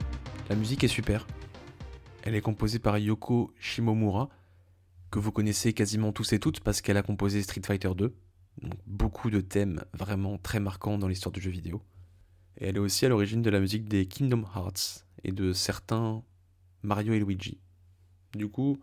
La 0.51 0.57
musique 0.57 0.85
est 0.85 0.89
super. 0.89 1.27
Elle 2.23 2.35
est 2.35 2.43
composée 2.43 2.79
par 2.79 2.99
Yoko 2.99 3.53
Shimomura, 3.59 4.29
que 5.11 5.19
vous 5.19 5.33
connaissez 5.33 5.73
quasiment 5.73 6.13
tous 6.13 6.35
et 6.35 6.39
toutes 6.39 6.61
parce 6.61 6.83
qu'elle 6.83 6.99
a 6.99 7.03
composé 7.03 7.43
Street 7.43 7.63
Fighter 7.65 7.91
2. 7.97 8.15
Donc 8.63 8.75
beaucoup 8.87 9.31
de 9.31 9.41
thèmes 9.41 9.83
vraiment 9.95 10.37
très 10.37 10.61
marquants 10.61 10.99
dans 10.99 11.09
l'histoire 11.09 11.33
du 11.33 11.41
jeu 11.41 11.51
vidéo. 11.51 11.83
Et 12.59 12.67
elle 12.67 12.77
est 12.77 12.81
aussi 12.81 13.07
à 13.07 13.09
l'origine 13.09 13.41
de 13.41 13.49
la 13.49 13.59
musique 13.59 13.89
des 13.89 14.07
Kingdom 14.07 14.45
Hearts 14.55 15.07
et 15.25 15.33
de 15.33 15.55
certains 15.55 16.23
Mario 16.83 17.15
et 17.15 17.19
Luigi. 17.19 17.59
Du 18.35 18.49
coup, 18.49 18.79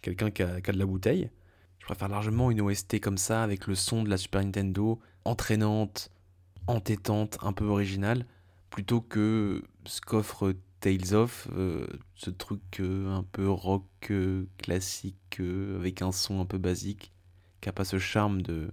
quelqu'un 0.00 0.30
qui 0.30 0.42
qui 0.42 0.70
a 0.70 0.72
de 0.72 0.78
la 0.78 0.86
bouteille, 0.86 1.30
je 1.78 1.84
préfère 1.84 2.08
largement 2.08 2.50
une 2.50 2.62
OST 2.62 3.00
comme 3.00 3.18
ça, 3.18 3.42
avec 3.42 3.66
le 3.66 3.74
son 3.74 4.02
de 4.02 4.08
la 4.08 4.16
Super 4.16 4.42
Nintendo, 4.42 4.98
entraînante, 5.26 6.10
entêtante, 6.66 7.36
un 7.42 7.52
peu 7.52 7.66
originale, 7.66 8.26
plutôt 8.74 9.00
que 9.00 9.62
ce 9.86 10.00
qu'offre 10.00 10.52
Tales 10.80 11.14
of, 11.14 11.46
euh, 11.52 11.86
ce 12.16 12.28
truc 12.28 12.80
euh, 12.80 13.08
un 13.08 13.22
peu 13.22 13.48
rock 13.48 13.86
euh, 14.10 14.46
classique 14.58 15.40
avec 15.76 16.02
un 16.02 16.10
son 16.10 16.40
un 16.40 16.44
peu 16.44 16.58
basique, 16.58 17.12
qui 17.60 17.68
a 17.68 17.72
pas 17.72 17.84
ce 17.84 18.00
charme 18.00 18.42
de, 18.42 18.72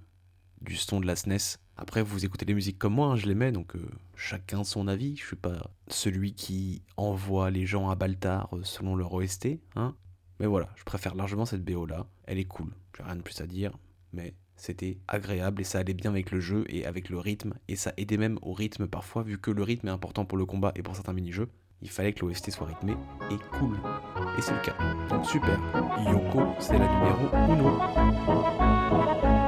du 0.61 0.75
son 0.75 1.01
de 1.01 1.05
la 1.05 1.15
SNES. 1.15 1.59
Après, 1.77 2.01
vous 2.01 2.25
écoutez 2.25 2.45
les 2.45 2.55
musiques 2.55 2.79
comme 2.79 2.95
moi, 2.95 3.09
hein, 3.09 3.15
je 3.15 3.27
les 3.27 3.35
mets, 3.35 3.51
donc 3.51 3.73
chacun 4.15 4.63
son 4.63 4.87
avis. 4.87 5.15
Je 5.17 5.23
suis 5.23 5.35
pas 5.35 5.69
celui 5.87 6.33
qui 6.33 6.81
envoie 6.97 7.51
les 7.51 7.67
gens 7.67 7.91
à 7.91 7.95
Baltar 7.95 8.49
selon 8.63 8.95
leur 8.95 9.13
OST. 9.13 9.59
Hein. 9.75 9.95
Mais 10.39 10.47
voilà, 10.47 10.69
je 10.77 10.83
préfère 10.83 11.13
largement 11.13 11.45
cette 11.45 11.63
BO 11.63 11.85
là. 11.85 12.07
Elle 12.23 12.39
est 12.39 12.45
cool, 12.45 12.73
j'ai 12.97 13.03
rien 13.03 13.17
de 13.17 13.21
plus 13.21 13.39
à 13.39 13.45
dire, 13.45 13.77
mais 14.13 14.33
c'était 14.61 14.99
agréable 15.07 15.59
et 15.59 15.63
ça 15.63 15.79
allait 15.79 15.95
bien 15.95 16.11
avec 16.11 16.29
le 16.29 16.39
jeu 16.39 16.65
et 16.69 16.85
avec 16.85 17.09
le 17.09 17.17
rythme. 17.17 17.55
Et 17.67 17.75
ça 17.75 17.93
aidait 17.97 18.17
même 18.17 18.37
au 18.43 18.53
rythme 18.53 18.85
parfois, 18.85 19.23
vu 19.23 19.39
que 19.39 19.49
le 19.49 19.63
rythme 19.63 19.87
est 19.87 19.91
important 19.91 20.23
pour 20.23 20.37
le 20.37 20.45
combat 20.45 20.71
et 20.75 20.83
pour 20.83 20.95
certains 20.95 21.13
mini-jeux. 21.13 21.49
Il 21.81 21.89
fallait 21.89 22.13
que 22.13 22.23
l'OST 22.23 22.51
soit 22.51 22.67
rythmé 22.67 22.93
et 23.31 23.57
cool. 23.57 23.75
Et 24.37 24.41
c'est 24.41 24.53
le 24.53 24.61
cas. 24.61 24.75
Super. 25.23 25.59
Yoko, 26.05 26.43
c'est 26.59 26.77
la 26.77 26.87
numéro 26.87 27.35
1. 29.33 29.40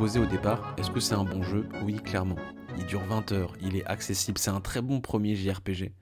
Au 0.00 0.26
départ, 0.26 0.74
est-ce 0.78 0.90
que 0.90 0.98
c'est 0.98 1.14
un 1.14 1.24
bon 1.24 1.42
jeu? 1.42 1.68
Oui, 1.84 1.96
clairement. 1.96 2.36
Il 2.78 2.86
dure 2.86 3.04
20 3.04 3.32
heures, 3.32 3.52
il 3.60 3.76
est 3.76 3.84
accessible, 3.84 4.38
c'est 4.38 4.50
un 4.50 4.62
très 4.62 4.80
bon 4.80 5.02
premier 5.02 5.36
JRPG. 5.36 5.92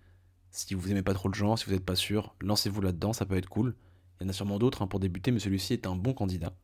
Si 0.53 0.75
vous 0.75 0.93
aimez 0.93 1.03
pas 1.03 1.15
trop 1.15 1.29
le 1.29 1.35
genre, 1.35 1.59
si 1.59 1.65
vous 1.67 1.73
n'êtes 1.73 1.85
pas 1.85 1.97
sûr, 1.97 2.37
lancez-vous 2.41 2.81
là-dedans, 2.81 3.13
ça 3.13 3.27
peut 3.27 3.37
être 3.37 3.49
cool. 3.49 3.75
Il 4.21 4.25
y 4.25 4.27
en 4.27 4.31
a 4.31 4.33
sûrement 4.33 4.61
d'autres 4.61 4.83
hein, 4.83 4.87
pour 4.87 5.01
débuter, 5.01 5.33
mais 5.33 5.41
celui-ci 5.41 5.73
est 5.73 5.87
un 5.89 5.97
bon 5.97 6.15
candidat. 6.15 6.55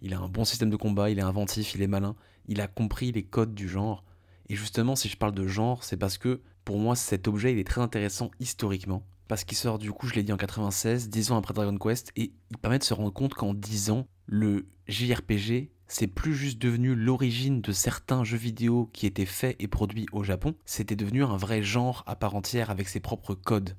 Il 0.00 0.12
a 0.12 0.18
un 0.18 0.28
bon 0.28 0.44
système 0.44 0.70
de 0.70 0.76
combat, 0.76 1.08
il 1.08 1.20
est 1.20 1.22
inventif, 1.22 1.72
il 1.76 1.82
est 1.82 1.86
malin, 1.86 2.16
il 2.46 2.60
a 2.60 2.66
compris 2.66 3.12
les 3.12 3.22
codes 3.22 3.54
du 3.54 3.68
genre. 3.68 4.02
Et 4.48 4.56
justement, 4.56 4.96
si 4.96 5.08
je 5.08 5.16
parle 5.16 5.34
de 5.34 5.46
genre, 5.46 5.84
c'est 5.84 5.96
parce 5.96 6.18
que 6.18 6.40
pour 6.64 6.80
moi, 6.80 6.96
cet 6.96 7.28
objet, 7.28 7.52
il 7.52 7.58
est 7.60 7.66
très 7.66 7.80
intéressant 7.80 8.32
historiquement. 8.40 9.06
Parce 9.28 9.44
qu'il 9.44 9.56
sort, 9.56 9.78
du 9.78 9.92
coup, 9.92 10.08
je 10.08 10.14
l'ai 10.14 10.24
dit 10.24 10.32
en 10.32 10.36
96, 10.36 11.10
10 11.10 11.30
ans 11.30 11.38
après 11.38 11.54
Dragon 11.54 11.78
Quest, 11.78 12.10
et 12.16 12.32
il 12.50 12.58
permet 12.58 12.80
de 12.80 12.84
se 12.84 12.92
rendre 12.92 13.12
compte 13.12 13.34
qu'en 13.34 13.54
10 13.54 13.90
ans, 13.90 14.08
le 14.26 14.66
JRPG 14.88 15.70
c'est 15.88 16.06
plus 16.06 16.34
juste 16.34 16.58
devenu 16.58 16.94
l'origine 16.94 17.60
de 17.60 17.72
certains 17.72 18.24
jeux 18.24 18.38
vidéo 18.38 18.88
qui 18.92 19.06
étaient 19.06 19.26
faits 19.26 19.56
et 19.58 19.68
produits 19.68 20.06
au 20.12 20.22
Japon, 20.22 20.54
c'était 20.64 20.96
devenu 20.96 21.22
un 21.24 21.36
vrai 21.36 21.62
genre 21.62 22.02
à 22.06 22.16
part 22.16 22.34
entière 22.34 22.70
avec 22.70 22.88
ses 22.88 23.00
propres 23.00 23.34
codes. 23.34 23.76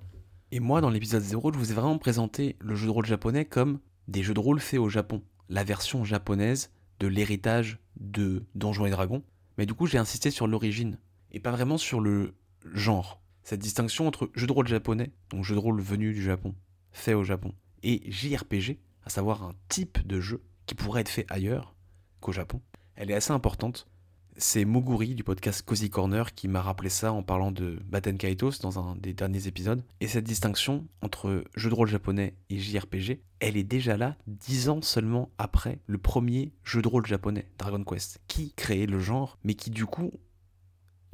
Et 0.52 0.60
moi, 0.60 0.82
dans 0.82 0.92
l'épisode 0.92 1.24
0, 1.24 1.54
je 1.54 1.58
vous 1.58 1.72
ai 1.72 1.74
vraiment 1.74 1.98
présenté 1.98 2.56
le 2.60 2.76
jeu 2.76 2.86
de 2.86 2.92
rôle 2.92 3.06
japonais 3.06 3.46
comme 3.46 3.80
des 4.08 4.22
jeux 4.22 4.36
de 4.36 4.40
rôle 4.40 4.60
faits 4.60 4.80
au 4.80 4.90
Japon, 4.90 5.24
la 5.50 5.64
version 5.64 6.04
japonaise 6.04 6.72
de 7.00 7.08
l'héritage 7.08 7.80
de 8.00 8.46
Donjons 8.54 8.86
et 8.86 8.92
Dragons. 8.92 9.24
Mais 9.58 9.66
du 9.66 9.74
coup, 9.74 9.88
j'ai 9.88 9.98
insisté 9.98 10.32
sur 10.32 10.48
l'origine, 10.48 11.00
et 11.32 11.40
pas 11.40 11.52
vraiment 11.52 11.78
sur 11.78 12.00
le 12.00 12.36
genre. 12.74 13.22
Cette 13.44 13.60
distinction 13.60 14.08
entre 14.08 14.30
jeu 14.36 14.48
de 14.48 14.52
rôle 14.52 14.68
japonais, 14.68 15.12
donc 15.30 15.44
jeu 15.44 15.56
de 15.56 15.60
rôle 15.60 15.82
venu 15.82 16.14
du 16.14 16.24
Japon, 16.24 16.56
fait 16.92 17.14
au 17.14 17.24
Japon, 17.24 17.54
et 17.82 18.04
JRPG, 18.10 18.78
à 19.06 19.10
savoir 19.10 19.44
un 19.44 19.54
type 19.70 20.06
de 20.06 20.22
jeu 20.22 20.44
qui 20.66 20.76
pourrait 20.76 21.02
être 21.02 21.10
fait 21.10 21.26
ailleurs, 21.30 21.73
au 22.28 22.32
Japon. 22.32 22.62
Elle 22.96 23.12
est 23.12 23.16
assez 23.16 23.32
importante. 23.32 23.88
C'est 24.36 24.66
Moguri 24.66 25.14
du 25.14 25.24
podcast 25.24 25.62
Cozy 25.62 25.92
Corner 25.92 26.34
qui 26.34 26.48
m'a 26.48 26.62
rappelé 26.62 26.90
ça 26.90 27.14
en 27.14 27.22
parlant 27.22 27.52
de 27.52 27.80
Baten 27.86 28.18
Kaitos 28.18 28.60
dans 28.62 28.80
un 28.80 28.96
des 28.96 29.14
derniers 29.14 29.48
épisodes. 29.48 29.84
Et 30.00 30.08
cette 30.08 30.24
distinction 30.24 30.88
entre 31.02 31.44
jeu 31.56 31.70
de 31.70 31.76
rôle 31.76 31.88
japonais 31.88 32.34
et 32.50 32.58
JRPG, 32.58 33.22
elle 33.40 33.58
est 33.58 33.64
déjà 33.64 33.96
là 33.96 34.16
dix 34.26 34.70
ans 34.70 34.82
seulement 34.82 35.30
après 35.38 35.80
le 35.86 36.00
premier 36.00 36.52
jeu 36.64 36.82
de 36.82 36.88
rôle 36.88 37.06
japonais, 37.06 37.48
Dragon 37.60 37.84
Quest, 37.84 38.22
qui 38.28 38.54
créait 38.54 38.88
le 38.88 39.00
genre, 39.00 39.38
mais 39.44 39.54
qui 39.54 39.70
du 39.70 39.86
coup 39.86 40.12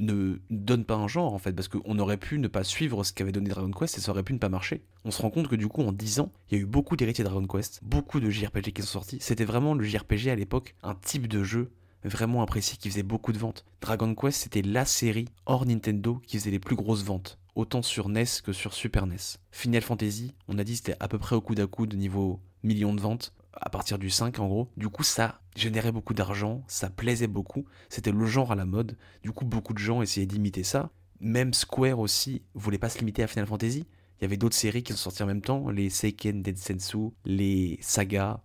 ne 0.02 0.40
donne 0.50 0.86
pas 0.86 0.96
un 0.96 1.08
genre 1.08 1.34
en 1.34 1.40
fait, 1.40 1.54
parce 1.54 1.68
qu'on 1.68 2.00
aurait 2.00 2.18
pu 2.18 2.40
ne 2.40 2.48
pas 2.48 2.64
suivre 2.64 3.04
ce 3.04 3.14
qu'avait 3.14 3.32
donné 3.32 3.50
Dragon 3.50 3.72
Quest 3.72 3.98
et 3.98 4.02
ça 4.02 4.12
aurait 4.12 4.24
pu 4.24 4.34
ne 4.34 4.40
pas 4.40 4.50
marcher. 4.50 4.84
On 5.06 5.12
se 5.12 5.22
rend 5.22 5.30
compte 5.30 5.48
que 5.48 5.56
du 5.56 5.68
coup 5.68 5.82
en 5.82 5.92
10 5.92 6.20
ans, 6.22 6.32
il 6.50 6.58
y 6.58 6.60
a 6.60 6.64
eu 6.64 6.66
beaucoup 6.66 6.96
d'héritiers 6.96 7.24
Dragon 7.24 7.46
Quest, 7.46 7.80
beaucoup 7.84 8.20
de 8.20 8.30
JRPG 8.30 8.72
qui 8.74 8.82
sont 8.82 8.88
sortis. 8.88 9.18
C'était 9.20 9.46
vraiment 9.46 9.74
le 9.74 9.84
JRPG 9.84 10.30
à 10.30 10.36
l'époque, 10.36 10.76
un 10.84 10.96
type 10.96 11.28
de 11.28 11.44
jeu 11.44 11.72
vraiment 12.04 12.42
apprécié 12.42 12.78
qui 12.78 12.90
faisait 12.90 13.04
beaucoup 13.04 13.34
de 13.34 13.38
ventes. 13.38 13.66
Dragon 13.82 14.14
Quest 14.16 14.42
c'était 14.42 14.62
la 14.62 14.86
série 14.86 15.28
hors 15.46 15.66
Nintendo 15.66 16.22
qui 16.26 16.38
faisait 16.38 16.52
les 16.52 16.60
plus 16.60 16.76
grosses 16.76 17.04
ventes, 17.04 17.40
autant 17.56 17.82
sur 17.82 18.10
NES 18.10 18.26
que 18.44 18.54
sur 18.54 18.74
Super 18.74 19.06
NES. 19.06 19.18
Final 19.52 19.82
Fantasy, 19.82 20.34
on 20.48 20.58
a 20.58 20.64
dit 20.64 20.78
c'était 20.78 20.96
à 21.00 21.08
peu 21.08 21.18
près 21.18 21.36
au 21.36 21.42
coude 21.42 21.60
à 21.60 21.68
coude 21.68 21.96
niveau 21.96 22.40
millions 22.64 22.94
de 22.94 23.02
ventes 23.02 23.34
à 23.54 23.70
partir 23.70 23.98
du 24.00 24.10
5 24.10 24.40
en 24.40 24.48
gros. 24.48 24.70
Du 24.78 24.90
coup, 24.90 25.04
ça 25.04 25.42
générait 25.56 25.92
beaucoup 25.92 26.14
d'argent, 26.14 26.64
ça 26.68 26.90
plaisait 26.90 27.28
beaucoup, 27.28 27.66
c'était 27.90 28.12
le 28.12 28.26
genre 28.26 28.52
à 28.52 28.56
la 28.56 28.66
mode. 28.66 28.98
Du 29.24 29.32
coup, 29.32 29.46
beaucoup 29.46 29.74
de 29.74 29.80
gens 29.80 30.02
essayaient 30.02 30.26
d'imiter 30.26 30.64
ça. 30.64 30.92
Même 31.20 31.54
Square 31.54 32.00
aussi 32.00 32.44
voulait 32.54 32.78
pas 32.78 32.90
se 32.90 33.00
limiter 33.00 33.24
à 33.24 33.28
Final 33.28 33.48
Fantasy. 33.48 33.86
Il 34.20 34.24
y 34.24 34.26
avait 34.26 34.38
d'autres 34.38 34.56
séries 34.56 34.84
qui 34.84 34.94
sont 34.94 35.00
sorties 35.00 35.24
en 35.24 35.28
même 35.28 35.42
temps, 35.42 35.70
les 35.70 35.90
Seiken 35.90 36.42
Densetsu, 36.42 37.12
les 37.26 37.78
Saga, 37.82 38.42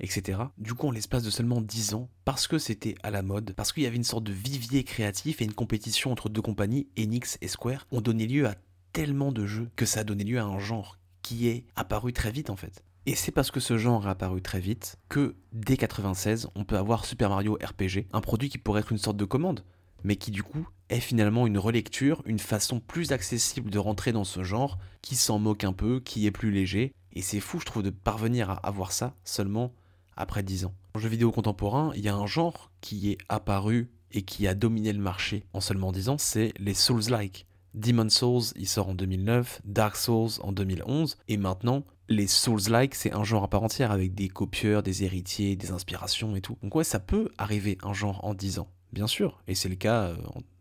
etc. 0.00 0.40
Du 0.58 0.74
coup, 0.74 0.88
en 0.88 0.90
l'espace 0.90 1.22
de 1.22 1.30
seulement 1.30 1.60
10 1.60 1.94
ans, 1.94 2.08
parce 2.24 2.46
que 2.46 2.58
c'était 2.58 2.94
à 3.02 3.10
la 3.10 3.22
mode, 3.22 3.52
parce 3.54 3.72
qu'il 3.72 3.82
y 3.82 3.86
avait 3.86 3.96
une 3.96 4.04
sorte 4.04 4.24
de 4.24 4.32
vivier 4.32 4.84
créatif 4.84 5.40
et 5.40 5.44
une 5.44 5.54
compétition 5.54 6.12
entre 6.12 6.28
deux 6.28 6.42
compagnies, 6.42 6.88
Enix 6.98 7.38
et 7.40 7.48
Square, 7.48 7.86
ont 7.90 8.00
donné 8.00 8.26
lieu 8.26 8.46
à 8.46 8.54
tellement 8.92 9.32
de 9.32 9.46
jeux 9.46 9.70
que 9.76 9.86
ça 9.86 10.00
a 10.00 10.04
donné 10.04 10.24
lieu 10.24 10.38
à 10.38 10.44
un 10.44 10.58
genre 10.58 10.98
qui 11.22 11.48
est 11.48 11.66
apparu 11.76 12.12
très 12.12 12.30
vite 12.30 12.50
en 12.50 12.56
fait. 12.56 12.82
Et 13.08 13.14
c'est 13.14 13.32
parce 13.32 13.50
que 13.50 13.58
ce 13.58 13.78
genre 13.78 14.06
est 14.06 14.10
apparu 14.10 14.42
très 14.42 14.60
vite 14.60 14.98
que 15.08 15.34
dès 15.54 15.78
96, 15.78 16.50
on 16.54 16.64
peut 16.64 16.76
avoir 16.76 17.06
Super 17.06 17.30
Mario 17.30 17.54
RPG, 17.54 18.04
un 18.12 18.20
produit 18.20 18.50
qui 18.50 18.58
pourrait 18.58 18.80
être 18.80 18.92
une 18.92 18.98
sorte 18.98 19.16
de 19.16 19.24
commande, 19.24 19.64
mais 20.04 20.16
qui 20.16 20.30
du 20.30 20.42
coup 20.42 20.68
est 20.90 21.00
finalement 21.00 21.46
une 21.46 21.56
relecture, 21.56 22.20
une 22.26 22.38
façon 22.38 22.80
plus 22.80 23.12
accessible 23.12 23.70
de 23.70 23.78
rentrer 23.78 24.12
dans 24.12 24.24
ce 24.24 24.42
genre, 24.42 24.76
qui 25.00 25.16
s'en 25.16 25.38
moque 25.38 25.64
un 25.64 25.72
peu, 25.72 26.00
qui 26.00 26.26
est 26.26 26.30
plus 26.30 26.50
léger, 26.50 26.92
et 27.14 27.22
c'est 27.22 27.40
fou 27.40 27.58
je 27.60 27.64
trouve 27.64 27.82
de 27.82 27.88
parvenir 27.88 28.50
à 28.50 28.56
avoir 28.56 28.92
ça 28.92 29.14
seulement 29.24 29.72
après 30.14 30.42
10 30.42 30.66
ans. 30.66 30.74
En 30.94 30.98
jeu 30.98 31.08
vidéo 31.08 31.32
contemporain, 31.32 31.92
il 31.96 32.02
y 32.02 32.10
a 32.10 32.14
un 32.14 32.26
genre 32.26 32.70
qui 32.82 33.10
est 33.10 33.18
apparu 33.30 33.90
et 34.12 34.20
qui 34.20 34.46
a 34.46 34.54
dominé 34.54 34.92
le 34.92 35.00
marché 35.00 35.46
en 35.54 35.62
seulement 35.62 35.92
10 35.92 36.10
ans, 36.10 36.18
c'est 36.18 36.52
les 36.58 36.74
Souls-like. 36.74 37.46
Demon 37.72 38.10
Souls, 38.10 38.52
il 38.56 38.68
sort 38.68 38.90
en 38.90 38.94
2009, 38.94 39.62
Dark 39.64 39.96
Souls 39.96 40.42
en 40.42 40.52
2011, 40.52 41.16
et 41.28 41.38
maintenant, 41.38 41.84
les 42.08 42.26
Souls-like, 42.26 42.94
c'est 42.94 43.12
un 43.12 43.24
genre 43.24 43.44
à 43.44 43.48
part 43.48 43.62
entière 43.62 43.92
avec 43.92 44.14
des 44.14 44.28
copieurs, 44.28 44.82
des 44.82 45.04
héritiers, 45.04 45.56
des 45.56 45.70
inspirations 45.70 46.36
et 46.36 46.40
tout. 46.40 46.56
Donc 46.62 46.74
ouais, 46.74 46.84
ça 46.84 47.00
peut 47.00 47.30
arriver 47.38 47.78
un 47.82 47.92
genre 47.92 48.24
en 48.24 48.34
10 48.34 48.60
ans, 48.60 48.68
bien 48.92 49.06
sûr, 49.06 49.42
et 49.46 49.54
c'est 49.54 49.68
le 49.68 49.76
cas 49.76 50.04
euh, 50.04 50.16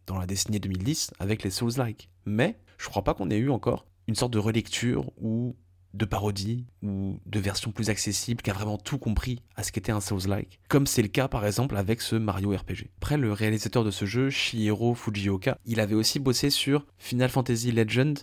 dans 0.05 0.17
la 0.17 0.25
décennie 0.25 0.59
2010 0.59 1.11
avec 1.19 1.43
les 1.43 1.49
Souls-like. 1.49 2.09
Mais 2.25 2.59
je 2.77 2.87
crois 2.87 3.03
pas 3.03 3.13
qu'on 3.13 3.29
ait 3.29 3.37
eu 3.37 3.49
encore 3.49 3.85
une 4.07 4.15
sorte 4.15 4.33
de 4.33 4.39
relecture 4.39 5.11
ou 5.21 5.55
de 5.93 6.05
parodie 6.05 6.65
ou 6.83 7.19
de 7.25 7.39
version 7.39 7.71
plus 7.71 7.89
accessible 7.89 8.41
qui 8.41 8.51
a 8.51 8.53
vraiment 8.53 8.77
tout 8.77 8.97
compris 8.97 9.41
à 9.55 9.63
ce 9.63 9.71
qu'était 9.71 9.91
un 9.91 10.01
Souls-like, 10.01 10.59
comme 10.67 10.85
c'est 10.85 11.01
le 11.01 11.07
cas 11.07 11.27
par 11.27 11.45
exemple 11.45 11.77
avec 11.77 12.01
ce 12.01 12.15
Mario 12.15 12.51
RPG. 12.51 12.89
Après, 12.97 13.17
le 13.17 13.31
réalisateur 13.31 13.83
de 13.83 13.91
ce 13.91 14.05
jeu, 14.05 14.29
Shigeru 14.29 14.95
Fujioka, 14.95 15.57
il 15.65 15.79
avait 15.79 15.95
aussi 15.95 16.19
bossé 16.19 16.49
sur 16.49 16.85
Final 16.97 17.29
Fantasy 17.29 17.71
Legend, 17.71 18.19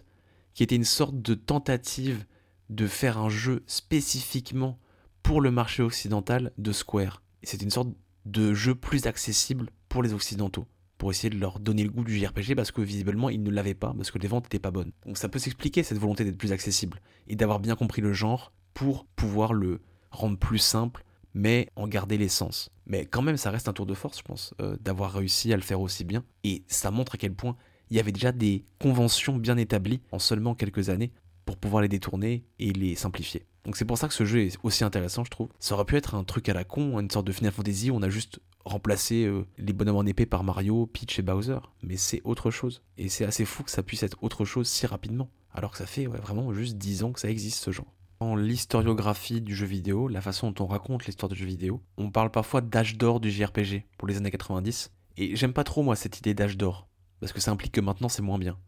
qui 0.52 0.62
était 0.62 0.76
une 0.76 0.84
sorte 0.84 1.20
de 1.20 1.34
tentative 1.34 2.24
de 2.70 2.87
faire 2.87 3.18
un 3.18 3.29
jeu 3.29 3.62
spécifiquement 3.66 4.79
pour 5.22 5.40
le 5.40 5.50
marché 5.50 5.83
occidental 5.83 6.53
de 6.59 6.72
Square. 6.72 7.22
C'est 7.42 7.62
une 7.62 7.70
sorte 7.70 7.88
de 8.24 8.55
jeu 8.55 8.74
plus 8.74 9.07
accessible 9.07 9.70
pour 9.88 10.03
les 10.03 10.14
occidentaux, 10.14 10.66
pour 10.98 11.11
essayer 11.11 11.31
de 11.31 11.38
leur 11.38 11.61
donner 11.61 11.85
le 11.85 11.90
goût 11.90 12.05
du 12.05 12.18
JRPG 12.18 12.55
parce 12.55 12.70
que 12.70 12.81
visiblement 12.81 13.31
ils 13.31 13.42
ne 13.42 13.50
l'avaient 13.50 13.74
pas, 13.74 13.92
parce 13.95 14.11
que 14.11 14.18
les 14.18 14.28
ventes 14.28 14.45
n'étaient 14.45 14.59
pas 14.59 14.70
bonnes. 14.70 14.93
Donc 15.07 15.18
ça 15.18 15.28
peut 15.28 15.38
s'expliquer 15.38 15.82
cette 15.82 15.99
volonté 15.99 16.24
d'être 16.24 16.38
plus 16.38 16.53
accessible 16.53 17.01
et 17.26 17.36
d'avoir 17.36 17.61
bien 17.61 17.76
compris 17.76 18.03
le 18.03 18.12
genre 18.12 18.53
pour 18.72 19.05
pouvoir 19.05 19.53
le 19.53 19.80
rendre 20.11 20.38
plus 20.38 20.59
simple 20.59 21.05
mais 21.34 21.68
en 21.76 21.88
garder 21.88 22.16
l'essence. 22.16 22.70
Mais 22.86 23.05
quand 23.05 23.22
même, 23.22 23.36
ça 23.36 23.51
reste 23.51 23.68
un 23.68 23.72
tour 23.72 23.86
de 23.86 23.95
force, 23.95 24.18
je 24.18 24.22
pense, 24.22 24.55
euh, 24.61 24.76
d'avoir 24.80 25.12
réussi 25.12 25.53
à 25.53 25.57
le 25.57 25.62
faire 25.62 25.80
aussi 25.80 26.05
bien. 26.05 26.24
Et 26.45 26.64
ça 26.68 26.91
montre 26.91 27.16
à 27.16 27.18
quel 27.18 27.34
point 27.34 27.57
il 27.91 27.97
y 27.97 28.01
avait 28.01 28.12
déjà 28.12 28.32
des 28.32 28.64
conventions 28.78 29.36
bien 29.36 29.57
établies 29.57 30.01
en 30.12 30.18
seulement 30.18 30.55
quelques 30.55 30.88
années 30.88 31.12
pour 31.45 31.57
pouvoir 31.57 31.82
les 31.82 31.88
détourner 31.88 32.45
et 32.59 32.72
les 32.72 32.95
simplifier. 32.95 33.47
Donc 33.64 33.76
c'est 33.76 33.84
pour 33.84 33.99
ça 33.99 34.09
que 34.09 34.14
ce 34.14 34.24
jeu 34.24 34.40
est 34.40 34.59
aussi 34.62 34.84
intéressant, 34.84 35.24
je 35.24 35.30
trouve. 35.30 35.49
Ça 35.59 35.74
aurait 35.74 35.84
pu 35.84 35.97
être 35.97 36.14
un 36.14 36.24
truc 36.24 36.49
à 36.49 36.55
la 36.55 36.64
con, 36.64 36.99
une 37.01 37.11
sorte 37.11 37.26
de 37.26 37.32
Final 37.32 37.53
Fantasy 37.53 37.90
où 37.90 37.97
on 37.97 38.03
a 38.03 38.11
juste 38.11 38.40
remplacé 38.64 39.24
euh, 39.24 39.47
les 39.59 39.72
bonhommes 39.72 39.97
en 39.97 40.07
épée 40.07 40.26
par 40.26 40.45
Mario, 40.45 40.86
Peach 40.86 41.18
et 41.18 41.22
Bowser. 41.22 41.59
Mais 41.82 41.97
c'est 41.97 42.20
autre 42.24 42.51
chose. 42.51 42.82
Et 42.99 43.09
c'est 43.09 43.24
assez 43.24 43.45
fou 43.45 43.62
que 43.62 43.70
ça 43.70 43.82
puisse 43.82 44.03
être 44.03 44.18
autre 44.22 44.45
chose 44.45 44.68
si 44.68 44.86
rapidement. 44.86 45.30
Alors 45.53 45.70
que 45.70 45.78
ça 45.78 45.86
fait 45.86 46.07
vraiment 46.07 46.53
juste 46.53 46.76
10 46.76 47.05
ans 47.05 47.12
que 47.12 47.20
ça 47.20 47.30
existe 47.30 47.62
ce 47.62 47.70
genre. 47.70 47.92
Dans 48.20 48.36
l'historiographie 48.36 49.40
du 49.40 49.55
jeu 49.55 49.66
vidéo, 49.66 50.09
la 50.09 50.20
façon 50.20 50.51
dont 50.51 50.64
on 50.64 50.66
raconte 50.66 51.07
l'histoire 51.07 51.28
du 51.28 51.36
jeu 51.36 51.47
vidéo, 51.47 51.82
on 51.97 52.11
parle 52.11 52.30
parfois 52.30 52.61
d'âge 52.61 52.97
d'or 52.97 53.20
du 53.20 53.30
JRPG 53.30 53.84
pour 53.99 54.09
les 54.09 54.16
années 54.16 54.30
90. 54.30 54.92
Et 55.16 55.36
j'aime 55.36 55.53
pas 55.53 55.64
trop 55.64 55.82
moi 55.82 55.95
cette 55.95 56.18
idée 56.18 56.34
d'âge 56.34 56.57
d'or, 56.57 56.88
parce 57.20 57.32
que 57.32 57.40
ça 57.40 57.51
implique 57.51 57.72
que 57.72 57.80
maintenant 57.80 58.09
c'est 58.09 58.22
moins 58.22 58.38
bien. 58.38 58.59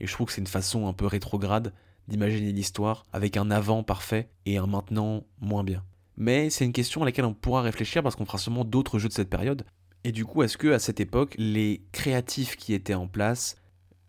Et 0.00 0.06
je 0.06 0.12
trouve 0.12 0.26
que 0.26 0.32
c'est 0.32 0.40
une 0.40 0.46
façon 0.46 0.86
un 0.86 0.92
peu 0.92 1.06
rétrograde 1.06 1.72
d'imaginer 2.08 2.52
l'histoire 2.52 3.04
avec 3.12 3.36
un 3.36 3.50
avant 3.50 3.82
parfait 3.82 4.28
et 4.46 4.58
un 4.58 4.66
maintenant 4.66 5.24
moins 5.40 5.64
bien. 5.64 5.84
Mais 6.16 6.50
c'est 6.50 6.64
une 6.64 6.72
question 6.72 7.02
à 7.02 7.04
laquelle 7.04 7.24
on 7.24 7.34
pourra 7.34 7.62
réfléchir 7.62 8.02
parce 8.02 8.16
qu'on 8.16 8.26
fera 8.26 8.38
sûrement 8.38 8.64
d'autres 8.64 8.98
jeux 8.98 9.08
de 9.08 9.14
cette 9.14 9.30
période. 9.30 9.64
Et 10.04 10.12
du 10.12 10.24
coup, 10.24 10.42
est-ce 10.42 10.58
que 10.58 10.68
à 10.68 10.78
cette 10.78 11.00
époque, 11.00 11.34
les 11.38 11.82
créatifs 11.92 12.56
qui 12.56 12.74
étaient 12.74 12.94
en 12.94 13.08
place, 13.08 13.56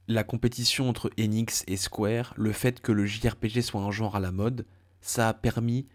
la 0.07 0.23
compétition 0.23 0.89
entre 0.89 1.09
Enix 1.19 1.63
et 1.67 1.77
Square, 1.77 2.33
le 2.35 2.51
fait 2.51 2.81
que 2.81 2.91
le 2.91 3.05
JRPG 3.05 3.61
soit 3.61 3.81
un 3.81 3.91
genre 3.91 4.15
à 4.15 4.19
la 4.19 4.31
mode, 4.31 4.65
ça 5.01 5.29
a 5.29 5.33
permis 5.33 5.87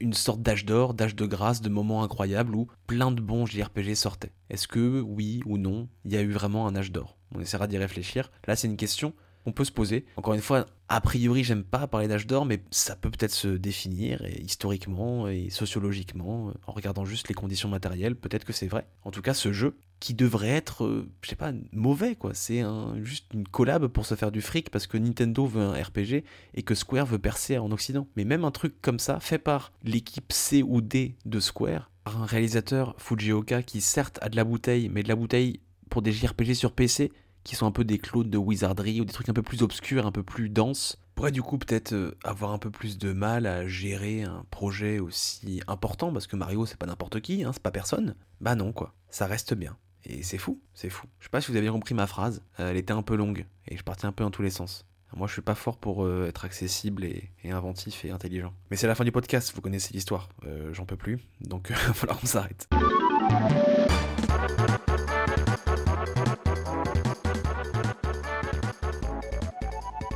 une 0.00 0.12
sorte 0.12 0.42
d'âge 0.42 0.64
d'or, 0.64 0.94
d'âge 0.94 1.16
de 1.16 1.26
grâce, 1.26 1.62
de 1.62 1.68
moments 1.70 2.02
incroyables 2.02 2.54
où 2.54 2.68
plein 2.86 3.10
de 3.10 3.20
bons 3.20 3.46
JRPG 3.46 3.94
sortaient. 3.94 4.32
Est-ce 4.50 4.68
que 4.68 5.00
oui 5.00 5.42
ou 5.46 5.56
non, 5.58 5.88
il 6.04 6.12
y 6.12 6.16
a 6.16 6.22
eu 6.22 6.30
vraiment 6.30 6.66
un 6.66 6.76
âge 6.76 6.92
d'or? 6.92 7.16
On 7.34 7.40
essaiera 7.40 7.66
d'y 7.66 7.78
réfléchir. 7.78 8.30
Là, 8.46 8.54
c'est 8.54 8.68
une 8.68 8.76
question 8.76 9.14
on 9.46 9.52
peut 9.52 9.64
se 9.64 9.72
poser. 9.72 10.04
Encore 10.16 10.34
une 10.34 10.40
fois, 10.40 10.66
a 10.88 11.00
priori, 11.00 11.44
j'aime 11.44 11.64
pas 11.64 11.86
parler 11.86 12.08
d'âge 12.08 12.26
d'or, 12.26 12.44
mais 12.44 12.62
ça 12.70 12.96
peut 12.96 13.10
peut-être 13.10 13.32
se 13.32 13.48
définir 13.48 14.24
historiquement 14.38 15.28
et 15.28 15.50
sociologiquement, 15.50 16.48
euh, 16.48 16.52
en 16.66 16.72
regardant 16.72 17.04
juste 17.04 17.28
les 17.28 17.34
conditions 17.34 17.68
matérielles, 17.68 18.14
peut-être 18.14 18.44
que 18.44 18.52
c'est 18.52 18.66
vrai. 18.66 18.86
En 19.04 19.10
tout 19.10 19.22
cas, 19.22 19.34
ce 19.34 19.52
jeu, 19.52 19.76
qui 20.02 20.14
devrait 20.14 20.48
être, 20.48 20.84
euh, 20.84 21.08
je 21.22 21.30
sais 21.30 21.36
pas, 21.36 21.52
mauvais, 21.70 22.16
quoi. 22.16 22.34
C'est 22.34 22.60
un, 22.60 23.00
juste 23.04 23.32
une 23.32 23.46
collab 23.46 23.86
pour 23.86 24.04
se 24.04 24.16
faire 24.16 24.32
du 24.32 24.40
fric 24.40 24.68
parce 24.68 24.88
que 24.88 24.98
Nintendo 24.98 25.46
veut 25.46 25.62
un 25.62 25.80
RPG 25.80 26.24
et 26.54 26.62
que 26.64 26.74
Square 26.74 27.06
veut 27.06 27.20
percer 27.20 27.56
en 27.56 27.70
Occident. 27.70 28.08
Mais 28.16 28.24
même 28.24 28.44
un 28.44 28.50
truc 28.50 28.74
comme 28.82 28.98
ça, 28.98 29.20
fait 29.20 29.38
par 29.38 29.72
l'équipe 29.84 30.32
C 30.32 30.64
ou 30.64 30.80
D 30.80 31.14
de 31.24 31.38
Square, 31.38 31.88
par 32.02 32.20
un 32.20 32.26
réalisateur 32.26 32.96
Fujioka 32.98 33.62
qui 33.62 33.80
certes 33.80 34.18
a 34.22 34.28
de 34.28 34.34
la 34.34 34.42
bouteille, 34.42 34.88
mais 34.88 35.04
de 35.04 35.08
la 35.08 35.14
bouteille 35.14 35.60
pour 35.88 36.02
des 36.02 36.10
JRPG 36.10 36.54
sur 36.54 36.72
PC, 36.72 37.12
qui 37.44 37.56
sont 37.56 37.66
un 37.66 37.70
peu 37.70 37.84
des 37.84 37.98
clones 37.98 38.30
de 38.30 38.38
wizardry 38.38 39.00
ou 39.00 39.04
des 39.04 39.12
trucs 39.12 39.28
un 39.28 39.32
peu 39.32 39.42
plus 39.42 39.62
obscurs, 39.62 40.06
un 40.06 40.12
peu 40.12 40.22
plus 40.22 40.48
denses, 40.48 40.98
pourrait 41.14 41.32
du 41.32 41.42
coup 41.42 41.58
peut-être 41.58 41.92
euh, 41.92 42.16
avoir 42.24 42.52
un 42.52 42.58
peu 42.58 42.70
plus 42.70 42.98
de 42.98 43.12
mal 43.12 43.46
à 43.46 43.66
gérer 43.66 44.22
un 44.22 44.44
projet 44.50 44.98
aussi 44.98 45.60
important 45.66 46.12
parce 46.12 46.26
que 46.26 46.36
Mario 46.36 46.66
c'est 46.66 46.76
pas 46.76 46.86
n'importe 46.86 47.20
qui, 47.20 47.44
hein, 47.44 47.50
c'est 47.52 47.62
pas 47.62 47.70
personne. 47.70 48.14
Bah 48.40 48.54
non 48.54 48.72
quoi, 48.72 48.94
ça 49.08 49.26
reste 49.26 49.54
bien. 49.54 49.76
Et 50.04 50.22
c'est 50.22 50.38
fou, 50.38 50.60
c'est 50.74 50.90
fou. 50.90 51.06
Je 51.20 51.24
sais 51.24 51.30
pas 51.30 51.40
si 51.40 51.50
vous 51.50 51.56
avez 51.56 51.68
compris 51.68 51.94
ma 51.94 52.06
phrase, 52.06 52.42
euh, 52.60 52.70
elle 52.70 52.76
était 52.76 52.92
un 52.92 53.02
peu 53.02 53.16
longue 53.16 53.46
et 53.68 53.76
je 53.76 53.84
partais 53.84 54.06
un 54.06 54.12
peu 54.12 54.24
dans 54.24 54.30
tous 54.30 54.42
les 54.42 54.50
sens. 54.50 54.84
Moi 55.14 55.26
je 55.26 55.34
suis 55.34 55.42
pas 55.42 55.54
fort 55.54 55.76
pour 55.76 56.04
euh, 56.04 56.26
être 56.28 56.46
accessible 56.46 57.04
et, 57.04 57.30
inventif 57.44 58.04
et 58.04 58.10
intelligent. 58.10 58.54
Mais 58.70 58.76
c'est 58.76 58.86
la 58.86 58.94
fin 58.94 59.04
du 59.04 59.12
podcast, 59.12 59.52
vous 59.54 59.60
connaissez 59.60 59.92
l'histoire, 59.92 60.30
j'en 60.72 60.86
peux 60.86 60.96
plus, 60.96 61.18
donc 61.42 61.66
il 61.68 61.76
va 61.76 61.92
falloir 61.92 62.18
qu'on 62.18 62.26
s'arrête. 62.26 62.68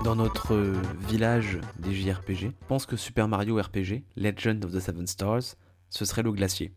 Dans 0.07 0.15
notre 0.15 0.55
euh, 0.55 0.81
village 1.09 1.59
des 1.81 1.93
JRPG, 1.93 2.53
pense 2.69 2.87
que 2.87 2.97
Super 2.97 3.27
Mario 3.27 3.61
RPG, 3.61 4.05
Legend 4.15 4.65
of 4.65 4.71
the 4.71 4.79
Seven 4.79 5.05
Stars, 5.05 5.57
ce 5.91 6.05
serait 6.05 6.23
le 6.23 6.31
glacier. 6.31 6.73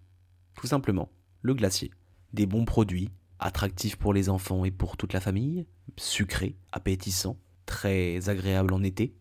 Tout 0.55 0.65
simplement, 0.65 1.11
le 1.43 1.53
glacier. 1.53 1.91
Des 2.33 2.47
bons 2.47 2.65
produits, 2.65 3.11
attractifs 3.37 3.97
pour 3.97 4.15
les 4.15 4.29
enfants 4.29 4.65
et 4.65 4.71
pour 4.71 4.97
toute 4.97 5.13
la 5.13 5.21
famille, 5.21 5.67
sucrés, 5.95 6.55
appétissants, 6.71 7.37
très 7.67 8.29
agréables 8.29 8.73
en 8.73 8.81
été. 8.81 9.13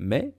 Mais, 0.00 0.34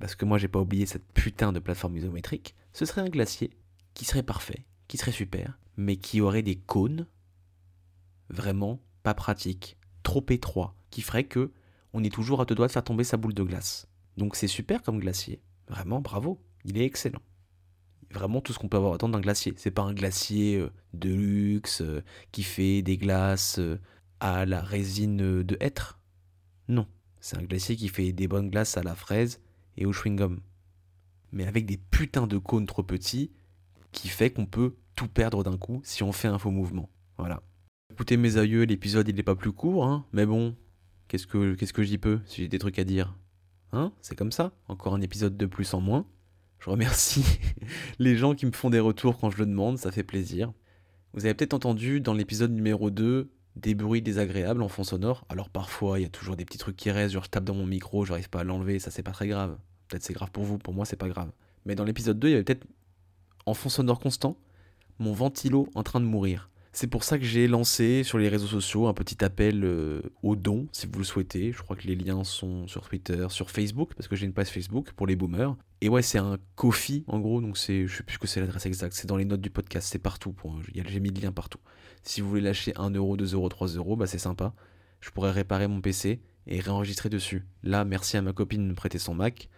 parce 0.00 0.16
que 0.16 0.24
moi 0.24 0.36
j'ai 0.36 0.48
pas 0.48 0.58
oublié 0.58 0.86
cette 0.86 1.06
putain 1.12 1.52
de 1.52 1.60
plateforme 1.60 1.96
isométrique, 1.96 2.56
ce 2.72 2.84
serait 2.84 3.02
un 3.02 3.10
glacier 3.10 3.50
qui 3.94 4.04
serait 4.04 4.24
parfait, 4.24 4.66
qui 4.88 4.96
serait 4.96 5.12
super, 5.12 5.56
mais 5.76 5.98
qui 5.98 6.20
aurait 6.20 6.42
des 6.42 6.56
cônes 6.56 7.06
vraiment 8.28 8.82
pas 9.04 9.14
pratiques, 9.14 9.78
trop 10.02 10.26
étroits, 10.30 10.74
qui 10.90 11.00
ferait 11.00 11.28
que 11.28 11.52
on 11.96 12.04
est 12.04 12.12
toujours 12.12 12.42
à 12.42 12.44
deux 12.44 12.54
doigts 12.54 12.66
de 12.66 12.72
faire 12.72 12.84
tomber 12.84 13.04
sa 13.04 13.16
boule 13.16 13.32
de 13.32 13.42
glace. 13.42 13.88
Donc 14.18 14.36
c'est 14.36 14.48
super 14.48 14.82
comme 14.82 15.00
glacier. 15.00 15.40
Vraiment, 15.66 16.02
bravo. 16.02 16.38
Il 16.66 16.76
est 16.76 16.84
excellent. 16.84 17.22
Vraiment 18.10 18.42
tout 18.42 18.52
ce 18.52 18.58
qu'on 18.58 18.68
peut 18.68 18.76
avoir 18.76 18.92
attendre 18.92 19.14
d'un 19.14 19.22
glacier. 19.22 19.54
C'est 19.56 19.70
pas 19.70 19.80
un 19.80 19.94
glacier 19.94 20.58
euh, 20.58 20.70
de 20.92 21.08
luxe 21.08 21.80
euh, 21.80 22.04
qui 22.32 22.42
fait 22.42 22.82
des 22.82 22.98
glaces 22.98 23.58
euh, 23.58 23.80
à 24.20 24.44
la 24.44 24.60
résine 24.60 25.42
de 25.42 25.56
hêtre. 25.58 25.98
Non. 26.68 26.86
C'est 27.18 27.38
un 27.38 27.42
glacier 27.42 27.76
qui 27.76 27.88
fait 27.88 28.12
des 28.12 28.28
bonnes 28.28 28.50
glaces 28.50 28.76
à 28.76 28.82
la 28.82 28.94
fraise 28.94 29.40
et 29.78 29.86
au 29.86 29.92
chewing-gum. 29.92 30.40
Mais 31.32 31.46
avec 31.46 31.64
des 31.64 31.78
putains 31.78 32.26
de 32.26 32.36
cônes 32.36 32.66
trop 32.66 32.82
petits 32.82 33.32
qui 33.92 34.08
fait 34.08 34.30
qu'on 34.30 34.44
peut 34.44 34.76
tout 34.96 35.08
perdre 35.08 35.42
d'un 35.42 35.56
coup 35.56 35.80
si 35.82 36.02
on 36.02 36.12
fait 36.12 36.28
un 36.28 36.38
faux 36.38 36.50
mouvement. 36.50 36.90
Voilà. 37.16 37.42
Écoutez 37.90 38.18
mes 38.18 38.36
aïeux, 38.36 38.64
l'épisode 38.64 39.08
il 39.08 39.14
n'est 39.14 39.22
pas 39.22 39.34
plus 39.34 39.52
court, 39.52 39.86
hein, 39.86 40.04
mais 40.12 40.26
bon, 40.26 40.54
Qu'est-ce 41.08 41.26
que, 41.26 41.54
qu'est-ce 41.54 41.72
que 41.72 41.82
j'y 41.82 41.98
peux 41.98 42.20
si 42.26 42.42
j'ai 42.42 42.48
des 42.48 42.58
trucs 42.58 42.78
à 42.78 42.84
dire? 42.84 43.16
Hein? 43.72 43.92
C'est 44.00 44.16
comme 44.16 44.32
ça 44.32 44.52
Encore 44.68 44.94
un 44.94 45.00
épisode 45.00 45.36
de 45.36 45.46
plus 45.46 45.74
en 45.74 45.80
moins. 45.80 46.06
Je 46.58 46.70
remercie 46.70 47.24
les 47.98 48.16
gens 48.16 48.34
qui 48.34 48.46
me 48.46 48.52
font 48.52 48.70
des 48.70 48.80
retours 48.80 49.18
quand 49.18 49.30
je 49.30 49.38
le 49.38 49.46
demande, 49.46 49.78
ça 49.78 49.92
fait 49.92 50.02
plaisir. 50.02 50.52
Vous 51.12 51.24
avez 51.24 51.34
peut-être 51.34 51.54
entendu 51.54 52.00
dans 52.00 52.14
l'épisode 52.14 52.50
numéro 52.50 52.90
2 52.90 53.30
des 53.56 53.74
bruits 53.74 54.02
désagréables 54.02 54.62
en 54.62 54.68
fond 54.68 54.84
sonore. 54.84 55.24
Alors 55.28 55.48
parfois, 55.48 55.98
il 55.98 56.02
y 56.02 56.06
a 56.06 56.10
toujours 56.10 56.36
des 56.36 56.44
petits 56.44 56.58
trucs 56.58 56.76
qui 56.76 56.90
restent, 56.90 57.14
genre 57.14 57.24
je 57.24 57.30
tape 57.30 57.44
dans 57.44 57.54
mon 57.54 57.66
micro, 57.66 58.04
j'arrive 58.04 58.28
pas 58.28 58.40
à 58.40 58.44
l'enlever, 58.44 58.78
ça 58.78 58.90
c'est 58.90 59.02
pas 59.02 59.12
très 59.12 59.28
grave. 59.28 59.56
Peut-être 59.88 60.02
c'est 60.02 60.12
grave 60.12 60.30
pour 60.30 60.44
vous, 60.44 60.58
pour 60.58 60.74
moi 60.74 60.84
c'est 60.84 60.96
pas 60.96 61.08
grave. 61.08 61.30
Mais 61.64 61.74
dans 61.74 61.84
l'épisode 61.84 62.18
2, 62.18 62.28
il 62.28 62.30
y 62.32 62.34
avait 62.34 62.44
peut-être 62.44 62.66
en 63.46 63.54
fond 63.54 63.68
sonore 63.68 63.98
constant 63.98 64.36
mon 64.98 65.12
ventilo 65.12 65.68
en 65.74 65.82
train 65.82 66.00
de 66.00 66.06
mourir. 66.06 66.50
C'est 66.78 66.88
pour 66.88 67.04
ça 67.04 67.18
que 67.18 67.24
j'ai 67.24 67.48
lancé 67.48 68.02
sur 68.02 68.18
les 68.18 68.28
réseaux 68.28 68.46
sociaux 68.46 68.86
un 68.86 68.92
petit 68.92 69.24
appel 69.24 69.64
euh, 69.64 70.02
aux 70.22 70.36
dons, 70.36 70.68
si 70.72 70.86
vous 70.86 70.98
le 70.98 71.06
souhaitez. 71.06 71.50
Je 71.50 71.62
crois 71.62 71.74
que 71.74 71.86
les 71.86 71.96
liens 71.96 72.22
sont 72.22 72.68
sur 72.68 72.86
Twitter, 72.86 73.28
sur 73.30 73.50
Facebook, 73.50 73.94
parce 73.96 74.08
que 74.08 74.14
j'ai 74.14 74.26
une 74.26 74.34
page 74.34 74.48
Facebook 74.48 74.92
pour 74.92 75.06
les 75.06 75.16
boomers. 75.16 75.56
Et 75.80 75.88
ouais, 75.88 76.02
c'est 76.02 76.18
un 76.18 76.36
Kofi, 76.54 77.02
en 77.06 77.18
gros, 77.18 77.40
donc 77.40 77.56
c'est, 77.56 77.86
je 77.86 77.96
sais 77.96 78.02
plus 78.02 78.18
que 78.18 78.26
c'est 78.26 78.40
l'adresse 78.40 78.66
exacte, 78.66 78.92
c'est 78.92 79.06
dans 79.06 79.16
les 79.16 79.24
notes 79.24 79.40
du 79.40 79.48
podcast, 79.48 79.88
c'est 79.90 79.98
partout. 79.98 80.32
Pour, 80.32 80.60
j'ai 80.74 81.00
mis 81.00 81.08
le 81.08 81.18
lien 81.18 81.32
partout. 81.32 81.60
Si 82.02 82.20
vous 82.20 82.28
voulez 82.28 82.42
lâcher 82.42 82.74
1 82.76 82.90
euro, 82.90 83.16
2 83.16 83.32
euros, 83.32 83.48
3 83.48 83.68
euros, 83.68 83.96
bah 83.96 84.06
c'est 84.06 84.18
sympa. 84.18 84.52
Je 85.00 85.08
pourrais 85.08 85.30
réparer 85.30 85.68
mon 85.68 85.80
PC 85.80 86.20
et 86.46 86.60
réenregistrer 86.60 87.08
dessus. 87.08 87.46
Là, 87.62 87.86
merci 87.86 88.18
à 88.18 88.22
ma 88.22 88.34
copine 88.34 88.62
de 88.62 88.68
me 88.68 88.74
prêter 88.74 88.98
son 88.98 89.14
Mac 89.14 89.48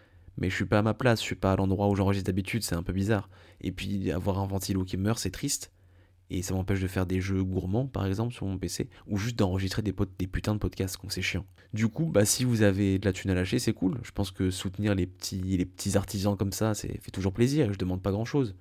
mais 0.40 0.50
je 0.50 0.54
suis 0.54 0.66
pas 0.66 0.78
à 0.78 0.82
ma 0.82 0.94
place, 0.94 1.18
je 1.18 1.24
suis 1.24 1.34
pas 1.34 1.50
à 1.50 1.56
l'endroit 1.56 1.88
où 1.88 1.96
j'enregistre 1.96 2.28
d'habitude, 2.28 2.62
c'est 2.62 2.76
un 2.76 2.84
peu 2.84 2.92
bizarre. 2.92 3.28
Et 3.60 3.72
puis 3.72 4.12
avoir 4.12 4.38
un 4.38 4.46
ventilo 4.46 4.84
qui 4.84 4.96
meurt, 4.96 5.18
c'est 5.18 5.32
triste 5.32 5.72
et 6.30 6.42
ça 6.42 6.54
m'empêche 6.54 6.80
de 6.80 6.86
faire 6.86 7.06
des 7.06 7.20
jeux 7.20 7.42
gourmands 7.42 7.86
par 7.86 8.06
exemple 8.06 8.34
sur 8.34 8.46
mon 8.46 8.58
PC 8.58 8.88
ou 9.06 9.16
juste 9.16 9.36
d'enregistrer 9.36 9.82
des, 9.82 9.94
des 10.18 10.26
putains 10.26 10.54
de 10.54 10.58
podcasts 10.58 10.98
c'est 11.08 11.22
chiant. 11.22 11.44
Du 11.74 11.88
coup, 11.88 12.06
bah 12.06 12.24
si 12.24 12.44
vous 12.44 12.62
avez 12.62 12.98
de 12.98 13.04
la 13.04 13.12
thune 13.12 13.30
à 13.30 13.34
lâcher, 13.34 13.58
c'est 13.58 13.72
cool. 13.72 13.98
Je 14.02 14.10
pense 14.10 14.30
que 14.30 14.50
soutenir 14.50 14.94
les 14.94 15.06
petits, 15.06 15.96
artisans 15.96 16.36
comme 16.36 16.52
ça, 16.52 16.74
c'est 16.74 17.00
fait 17.00 17.10
toujours 17.10 17.32
plaisir. 17.32 17.72
Je 17.72 17.78
demande 17.78 18.02
pas 18.02 18.10
grand 18.10 18.24
chose. 18.24 18.56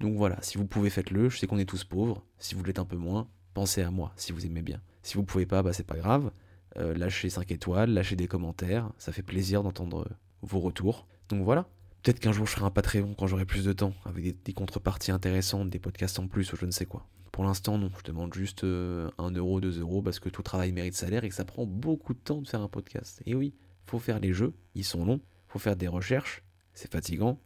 Donc 0.00 0.16
voilà, 0.16 0.38
si 0.42 0.58
vous 0.58 0.66
pouvez, 0.66 0.90
faites-le. 0.90 1.28
Je 1.28 1.38
sais 1.38 1.46
qu'on 1.46 1.58
est 1.58 1.64
tous 1.64 1.84
pauvres. 1.84 2.24
Si 2.38 2.54
vous 2.54 2.62
l'êtes 2.64 2.78
un 2.78 2.84
peu 2.84 2.96
moins, 2.96 3.28
pensez 3.54 3.82
à 3.82 3.90
moi 3.90 4.12
si 4.16 4.32
vous 4.32 4.44
aimez 4.44 4.62
bien. 4.62 4.80
Si 5.02 5.14
vous 5.14 5.24
pouvez 5.24 5.46
pas, 5.46 5.62
bah 5.62 5.72
c'est 5.72 5.86
pas 5.86 5.96
grave. 5.96 6.30
Euh, 6.78 6.94
lâchez 6.94 7.30
5 7.30 7.50
étoiles, 7.50 7.90
lâchez 7.90 8.16
des 8.16 8.26
commentaires. 8.26 8.90
Ça 8.98 9.12
fait 9.12 9.22
plaisir 9.22 9.62
d'entendre 9.62 10.08
vos 10.42 10.60
retours. 10.60 11.06
Donc 11.28 11.42
voilà. 11.42 11.68
Peut-être 12.02 12.18
qu'un 12.18 12.32
jour 12.32 12.46
je 12.46 12.52
ferai 12.52 12.64
un 12.64 12.70
Patreon 12.70 13.14
quand 13.14 13.26
j'aurai 13.26 13.44
plus 13.44 13.64
de 13.64 13.72
temps, 13.72 13.94
avec 14.04 14.42
des, 14.42 14.52
contreparties 14.52 15.12
intéressantes, 15.12 15.70
des 15.70 15.78
podcasts 15.78 16.18
en 16.18 16.26
plus 16.26 16.52
ou 16.52 16.56
je 16.56 16.66
ne 16.66 16.72
sais 16.72 16.86
quoi. 16.86 17.06
Pour 17.30 17.44
l'instant, 17.44 17.78
non, 17.78 17.90
je 17.98 18.02
demande 18.04 18.34
juste 18.34 18.64
1 18.64 18.66
euh, 18.66 19.10
euro, 19.18 19.60
2 19.60 19.80
euros 19.80 20.02
parce 20.02 20.18
que 20.18 20.28
tout 20.28 20.42
travail 20.42 20.72
mérite 20.72 20.94
salaire 20.94 21.24
et 21.24 21.28
que 21.28 21.34
ça 21.34 21.44
prend 21.44 21.64
beaucoup 21.64 22.12
de 22.12 22.18
temps 22.18 22.42
de 22.42 22.48
faire 22.48 22.60
un 22.60 22.68
podcast. 22.68 23.22
Et 23.24 23.34
oui, 23.34 23.54
faut 23.84 23.98
faire 23.98 24.18
les 24.18 24.32
jeux, 24.32 24.52
ils 24.74 24.84
sont 24.84 25.04
longs, 25.04 25.20
faut 25.48 25.58
faire 25.58 25.76
des 25.76 25.88
recherches, 25.88 26.42
c'est 26.74 26.90
fatigant, 26.90 27.40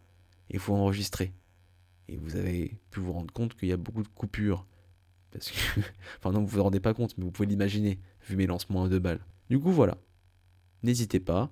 et 0.50 0.58
faut 0.58 0.74
enregistrer. 0.74 1.32
Et 2.08 2.16
vous 2.16 2.36
avez 2.36 2.78
pu 2.90 3.00
vous 3.00 3.12
rendre 3.12 3.32
compte 3.32 3.54
qu'il 3.54 3.68
y 3.68 3.72
a 3.72 3.76
beaucoup 3.76 4.02
de 4.02 4.08
coupures. 4.08 4.66
Parce 5.32 5.50
que. 5.50 5.80
enfin, 6.18 6.32
non, 6.32 6.40
vous 6.40 6.56
vous 6.56 6.62
rendez 6.62 6.80
pas 6.80 6.94
compte, 6.94 7.16
mais 7.18 7.24
vous 7.24 7.30
pouvez 7.30 7.48
l'imaginer, 7.48 8.00
vu 8.26 8.36
mes 8.36 8.46
lancements 8.46 8.84
à 8.84 8.88
deux 8.88 9.00
balles. 9.00 9.20
Du 9.50 9.58
coup, 9.58 9.70
voilà. 9.70 9.98
N'hésitez 10.82 11.20
pas 11.20 11.50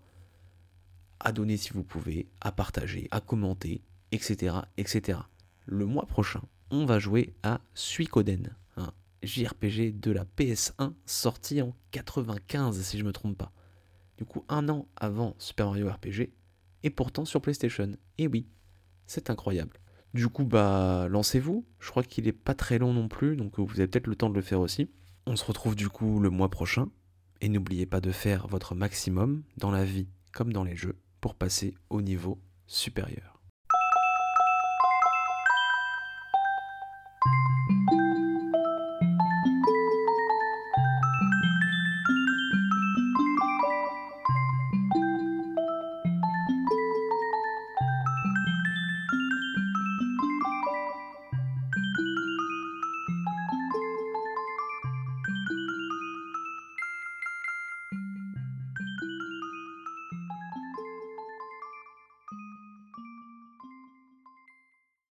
à 1.25 1.33
donner 1.33 1.57
si 1.57 1.73
vous 1.73 1.83
pouvez, 1.83 2.29
à 2.41 2.53
partager, 2.53 3.09
à 3.11 3.21
commenter, 3.21 3.83
etc. 4.13 4.57
etc. 4.77 5.19
Le 5.67 5.87
mois 5.87 6.07
prochain, 6.07 6.43
on 6.71 6.85
va 6.85 6.99
jouer 6.99 7.35
à 7.43 7.61
Suikoden, 7.75 8.55
un 8.77 8.93
JRPG 9.23 9.99
de 9.99 10.11
la 10.13 10.25
PS1 10.25 10.93
sorti 11.07 11.63
en 11.63 11.75
95 11.91 12.81
si 12.81 12.99
je 12.99 13.05
me 13.05 13.13
trompe 13.13 13.39
pas. 13.39 13.53
Du 14.19 14.25
coup, 14.25 14.45
un 14.49 14.69
an 14.69 14.87
avant 14.97 15.35
Super 15.39 15.67
Mario 15.67 15.91
RPG, 15.91 16.31
et 16.85 16.91
pourtant 16.91 17.25
sur 17.25 17.41
PlayStation. 17.41 17.93
Et 18.19 18.29
oui, 18.29 18.47
c'est 19.07 19.31
incroyable. 19.31 19.79
Du 20.13 20.29
coup, 20.29 20.45
bah, 20.45 21.09
lancez-vous. 21.11 21.67
Je 21.81 21.91
crois 21.91 22.05
qu'il 22.05 22.29
est 22.29 22.33
pas 22.33 22.55
très 22.55 22.79
long 22.79 22.93
non 22.93 23.09
plus, 23.09 23.37
donc 23.37 23.59
vous 23.59 23.81
avez 23.81 23.89
peut-être 23.89 24.07
le 24.07 24.15
temps 24.15 24.31
de 24.31 24.35
le 24.35 24.43
faire 24.43 24.61
aussi. 24.61 24.89
On 25.27 25.35
se 25.35 25.45
retrouve 25.45 25.75
du 25.75 25.89
coup 25.89 26.21
le 26.21 26.31
mois 26.31 26.51
prochain. 26.51 26.89
Et 27.41 27.49
n'oubliez 27.49 27.85
pas 27.85 28.01
de 28.01 28.13
faire 28.13 28.47
votre 28.47 28.75
maximum 28.75 29.43
dans 29.57 29.71
la 29.71 29.85
vie 29.85 30.07
comme 30.33 30.53
dans 30.53 30.65
les 30.65 30.77
jeux 30.77 30.97
pour 31.25 31.35
passer 31.35 31.73
au 31.89 32.03
niveau 32.03 32.39
supérieur. 32.67 33.34